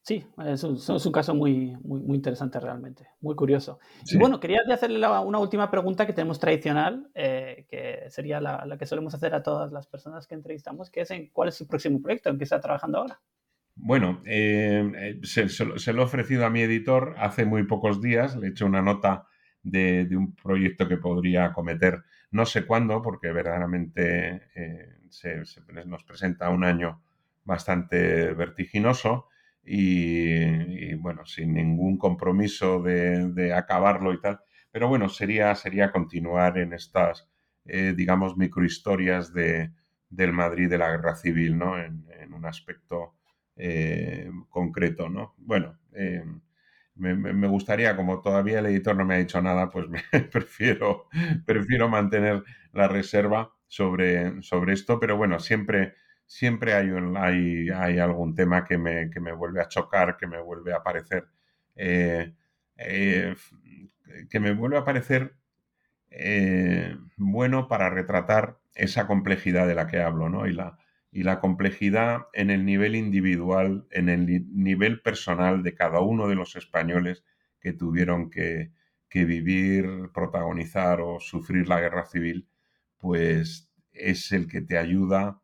Sí, 0.01 0.25
es 0.45 0.63
un, 0.63 1.11
caso 1.13 1.33
muy, 1.33 1.77
muy, 1.83 2.15
interesante 2.17 2.59
realmente, 2.59 3.07
muy 3.21 3.35
curioso. 3.35 3.79
Y 4.05 4.17
bueno, 4.17 4.41
quería 4.41 4.59
hacerle 4.69 5.07
una 5.07 5.39
última 5.39 5.71
pregunta 5.71 6.05
que 6.05 6.11
tenemos 6.13 6.37
tradicional, 6.37 7.09
eh, 7.15 7.65
que 7.69 8.09
sería 8.09 8.41
la, 8.41 8.77
que 8.77 8.85
solemos 8.85 9.13
hacer 9.13 9.33
a 9.35 9.43
todas 9.43 9.71
las 9.71 9.87
personas 9.87 10.27
que 10.27 10.35
entrevistamos, 10.35 10.89
que 10.89 11.01
es 11.01 11.11
en 11.11 11.29
cuál 11.29 11.47
es 11.47 11.55
su 11.55 11.65
próximo 11.65 12.01
proyecto, 12.01 12.29
en 12.29 12.37
qué 12.37 12.43
está 12.43 12.59
trabajando 12.59 12.97
ahora. 12.97 13.21
Bueno, 13.79 14.21
eh, 14.25 15.19
eh, 15.23 15.47
se, 15.47 15.93
lo 15.93 16.01
he 16.01 16.05
ofrecido 16.05 16.45
a 16.45 16.49
mi 16.49 16.61
editor 16.61 17.15
hace 17.17 17.45
muy 17.45 17.63
pocos 17.63 18.01
días, 18.01 18.35
le 18.35 18.47
he 18.47 18.49
hecho 18.49 18.65
una 18.65 18.81
nota 18.81 19.27
de, 19.63 20.07
un 20.11 20.35
proyecto 20.35 20.87
que 20.87 20.97
podría 20.97 21.53
cometer 21.53 22.03
no 22.31 22.45
sé 22.45 22.65
cuándo, 22.65 23.01
porque 23.01 23.31
verdaderamente 23.31 24.41
se, 25.09 25.43
nos 25.85 26.03
presenta 26.03 26.49
un 26.49 26.63
año 26.63 27.01
bastante 27.45 28.33
vertiginoso 28.33 29.29
y, 29.63 30.93
bueno, 30.95 31.25
sin 31.25 31.53
ningún 31.53 31.97
compromiso 31.97 32.81
de, 32.81 33.53
acabarlo 33.53 34.13
y 34.13 34.21
tal. 34.21 34.39
Pero 34.71 34.87
bueno, 34.87 35.09
sería, 35.09 35.53
sería 35.55 35.91
continuar 35.91 36.57
en 36.57 36.73
estas, 36.73 37.27
eh, 37.65 37.93
digamos, 37.95 38.37
microhistorias 38.37 39.33
de, 39.33 39.71
del 40.09 40.33
Madrid 40.33 40.69
de 40.69 40.77
la 40.77 40.91
Guerra 40.91 41.15
Civil, 41.15 41.57
¿no? 41.57 41.77
En, 41.79 42.05
un 42.33 42.45
aspecto 42.45 43.15
eh, 43.57 44.29
concreto, 44.49 45.09
¿no? 45.09 45.33
Bueno, 45.37 45.79
eh, 45.93 46.23
me, 46.95 47.47
gustaría, 47.47 47.95
como 47.95 48.21
todavía 48.21 48.59
el 48.59 48.67
editor 48.67 48.95
no 48.95 49.05
me 49.05 49.15
ha 49.15 49.17
dicho 49.17 49.41
nada, 49.41 49.69
pues 49.69 49.87
me, 49.89 50.01
prefiero, 50.31 51.07
prefiero 51.45 51.89
mantener 51.89 52.43
la 52.73 52.87
reserva 52.87 53.51
sobre, 53.67 54.41
sobre 54.43 54.73
esto, 54.73 54.99
pero 54.99 55.17
bueno, 55.17 55.39
siempre 55.39 55.95
siempre 56.25 56.73
hay, 56.73 56.89
hay, 57.15 57.69
hay 57.69 57.99
algún 57.99 58.35
tema 58.35 58.65
que 58.65 58.77
me, 58.77 59.09
que 59.09 59.21
me, 59.21 59.31
vuelve 59.31 59.61
a 59.61 59.69
chocar, 59.69 60.17
que 60.17 60.27
me 60.27 60.41
vuelve 60.41 60.73
a 60.73 60.83
parecer, 60.83 61.25
eh, 61.75 62.33
que 62.75 64.39
me 64.39 64.53
vuelve 64.53 64.77
a 64.77 64.83
parecer 64.83 65.35
bueno 67.15 67.67
para 67.67 67.89
retratar 67.89 68.59
esa 68.75 69.07
complejidad 69.07 69.67
de 69.67 69.75
la 69.75 69.87
que 69.87 70.01
hablo, 70.01 70.29
¿no? 70.29 70.47
Y 70.47 70.53
la, 70.53 70.77
y 71.11 71.23
la 71.23 71.39
complejidad 71.39 72.27
en 72.33 72.49
el 72.49 72.65
nivel 72.65 72.95
individual, 72.95 73.87
en 73.91 74.09
el 74.09 74.47
nivel 74.53 75.01
personal 75.01 75.63
de 75.63 75.73
cada 75.73 76.01
uno 76.01 76.27
de 76.27 76.35
los 76.35 76.55
españoles 76.55 77.23
que 77.59 77.73
tuvieron 77.73 78.29
que, 78.29 78.71
que 79.09 79.25
vivir, 79.25 80.09
protagonizar 80.13 81.01
o 81.01 81.19
sufrir 81.19 81.67
la 81.67 81.79
guerra 81.79 82.05
civil, 82.05 82.47
pues 82.97 83.71
es 83.91 84.31
el 84.31 84.47
que 84.47 84.61
te 84.61 84.77
ayuda 84.77 85.41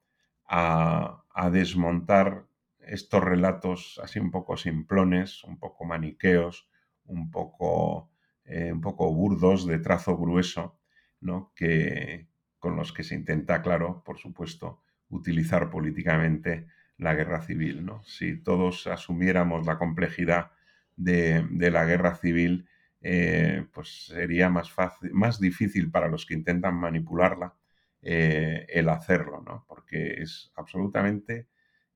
a, 0.47 1.20
desmontar 1.51 2.45
estos 2.80 3.24
relatos 3.24 3.99
así 4.03 4.20
un 4.20 4.32
poco 4.32 4.57
simplones, 4.57 5.43
un 5.43 5.57
poco 5.57 5.86
maniqueos, 5.86 6.70
un 7.05 7.32
poco, 7.32 8.11
eh, 8.45 8.72
un 8.72 8.82
poco 8.82 9.11
burdos, 9.14 9.66
de 9.66 9.80
trazo 9.80 10.18
grueso, 10.18 10.80
¿no? 11.20 11.51
que, 11.55 12.28
con 12.59 12.76
los 12.76 12.93
que 12.93 13.03
se 13.03 13.16
intenta, 13.16 13.61
claro, 13.61 14.03
por 14.05 14.20
supuesto, 14.20 14.84
utilizar 15.14 15.70
políticamente 15.70 16.68
la 16.97 17.14
guerra 17.14 17.41
civil. 17.41 17.86
¿no? 17.86 18.03
Si 18.03 18.38
todos 18.38 18.88
asumiéramos 18.88 19.66
la 19.66 19.78
complejidad 19.78 20.51
de, 20.95 21.45
la 21.72 21.86
guerra 21.86 22.16
civil, 22.16 22.68
eh, 23.01 23.66
pues 23.74 24.07
sería 24.07 24.49
más, 24.49 25.39
difícil 25.39 25.91
para 25.91 26.07
los 26.07 26.26
que 26.26 26.34
intentan 26.34 26.76
manipularla 26.76 27.55
eh, 28.01 28.66
el 28.70 28.89
hacerlo, 28.89 29.41
¿no? 29.45 29.66
Porque 29.68 30.22
es 30.22 30.51
absolutamente 30.55 31.47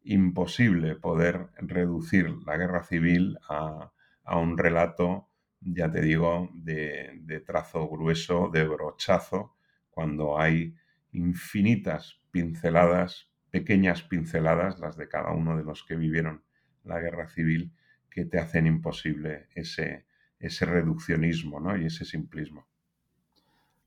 imposible 0.03 0.95
poder 0.95 1.49
reducir 1.57 2.29
la 2.45 2.57
guerra 2.57 2.83
civil 2.83 3.37
a, 3.49 3.91
un 4.25 4.57
relato, 4.57 5.29
ya 5.61 5.89
te 5.91 6.01
digo, 6.01 6.49
de, 6.53 7.43
trazo 7.45 7.87
grueso, 7.87 8.49
de 8.51 8.65
brochazo, 8.65 9.55
cuando 9.89 10.39
hay 10.39 10.75
infinitas 11.17 12.21
pinceladas, 12.31 13.29
pequeñas 13.49 14.03
pinceladas, 14.03 14.79
las 14.79 14.97
de 14.97 15.07
cada 15.07 15.31
uno 15.31 15.57
de 15.57 15.63
los 15.63 15.83
que 15.83 15.95
vivieron 15.95 16.43
la 16.83 16.99
guerra 16.99 17.27
civil, 17.27 17.73
que 18.09 18.25
te 18.25 18.39
hacen 18.39 18.67
imposible 18.67 19.47
ese, 19.55 20.05
ese 20.39 20.65
reduccionismo 20.65 21.59
¿no? 21.59 21.77
y 21.77 21.85
ese 21.85 22.05
simplismo. 22.05 22.67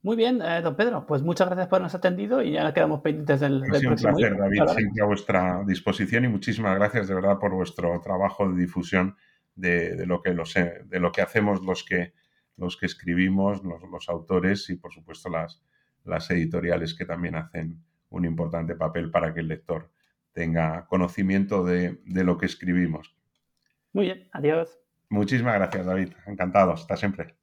Muy 0.02 0.16
bien, 0.16 0.40
eh, 0.40 0.62
don 0.62 0.76
Pedro, 0.76 1.06
pues 1.06 1.22
muchas 1.22 1.46
gracias 1.48 1.68
por 1.68 1.76
habernos 1.76 1.94
atendido 1.94 2.42
y 2.42 2.52
ya 2.52 2.72
quedamos 2.72 3.02
pendientes 3.02 3.40
del, 3.40 3.62
ha 3.62 3.78
sido 3.78 3.90
un 3.90 3.96
placer, 3.96 4.36
David, 4.36 4.62
siempre 4.74 5.02
a 5.02 5.06
vuestra 5.06 5.62
disposición 5.66 6.24
y 6.24 6.28
muchísimas 6.28 6.74
gracias 6.76 7.06
de 7.06 7.14
verdad 7.14 7.38
por 7.38 7.52
vuestro 7.52 8.00
trabajo 8.00 8.50
de 8.50 8.58
difusión 8.58 9.14
de, 9.54 10.06
lo, 10.06 10.22
que 10.22 10.30
de 10.30 11.00
lo 11.00 11.12
que 11.12 11.20
hacemos 11.20 11.62
los 11.62 11.84
que, 11.84 12.14
los 12.56 12.78
que 12.78 12.86
escribimos, 12.86 13.62
los, 13.62 14.08
autores 14.08 14.70
y 14.70 14.76
por 14.76 14.90
supuesto 14.90 15.28
las, 15.28 15.62
las 16.04 16.30
editoriales 16.30 16.94
que 16.94 17.04
también 17.04 17.36
hacen 17.36 17.82
un 18.10 18.24
importante 18.24 18.74
papel 18.74 19.10
para 19.10 19.32
que 19.32 19.40
el 19.40 19.48
lector 19.48 19.90
tenga 20.32 20.86
conocimiento 20.86 21.64
de, 21.64 22.00
de 22.04 22.24
lo 22.24 22.38
que 22.38 22.46
escribimos. 22.46 23.16
Muy 23.92 24.06
bien, 24.06 24.28
adiós. 24.32 24.78
Muchísimas 25.08 25.54
gracias, 25.54 25.86
David. 25.86 26.12
Encantado. 26.26 26.72
Hasta 26.72 26.96
siempre. 26.96 27.39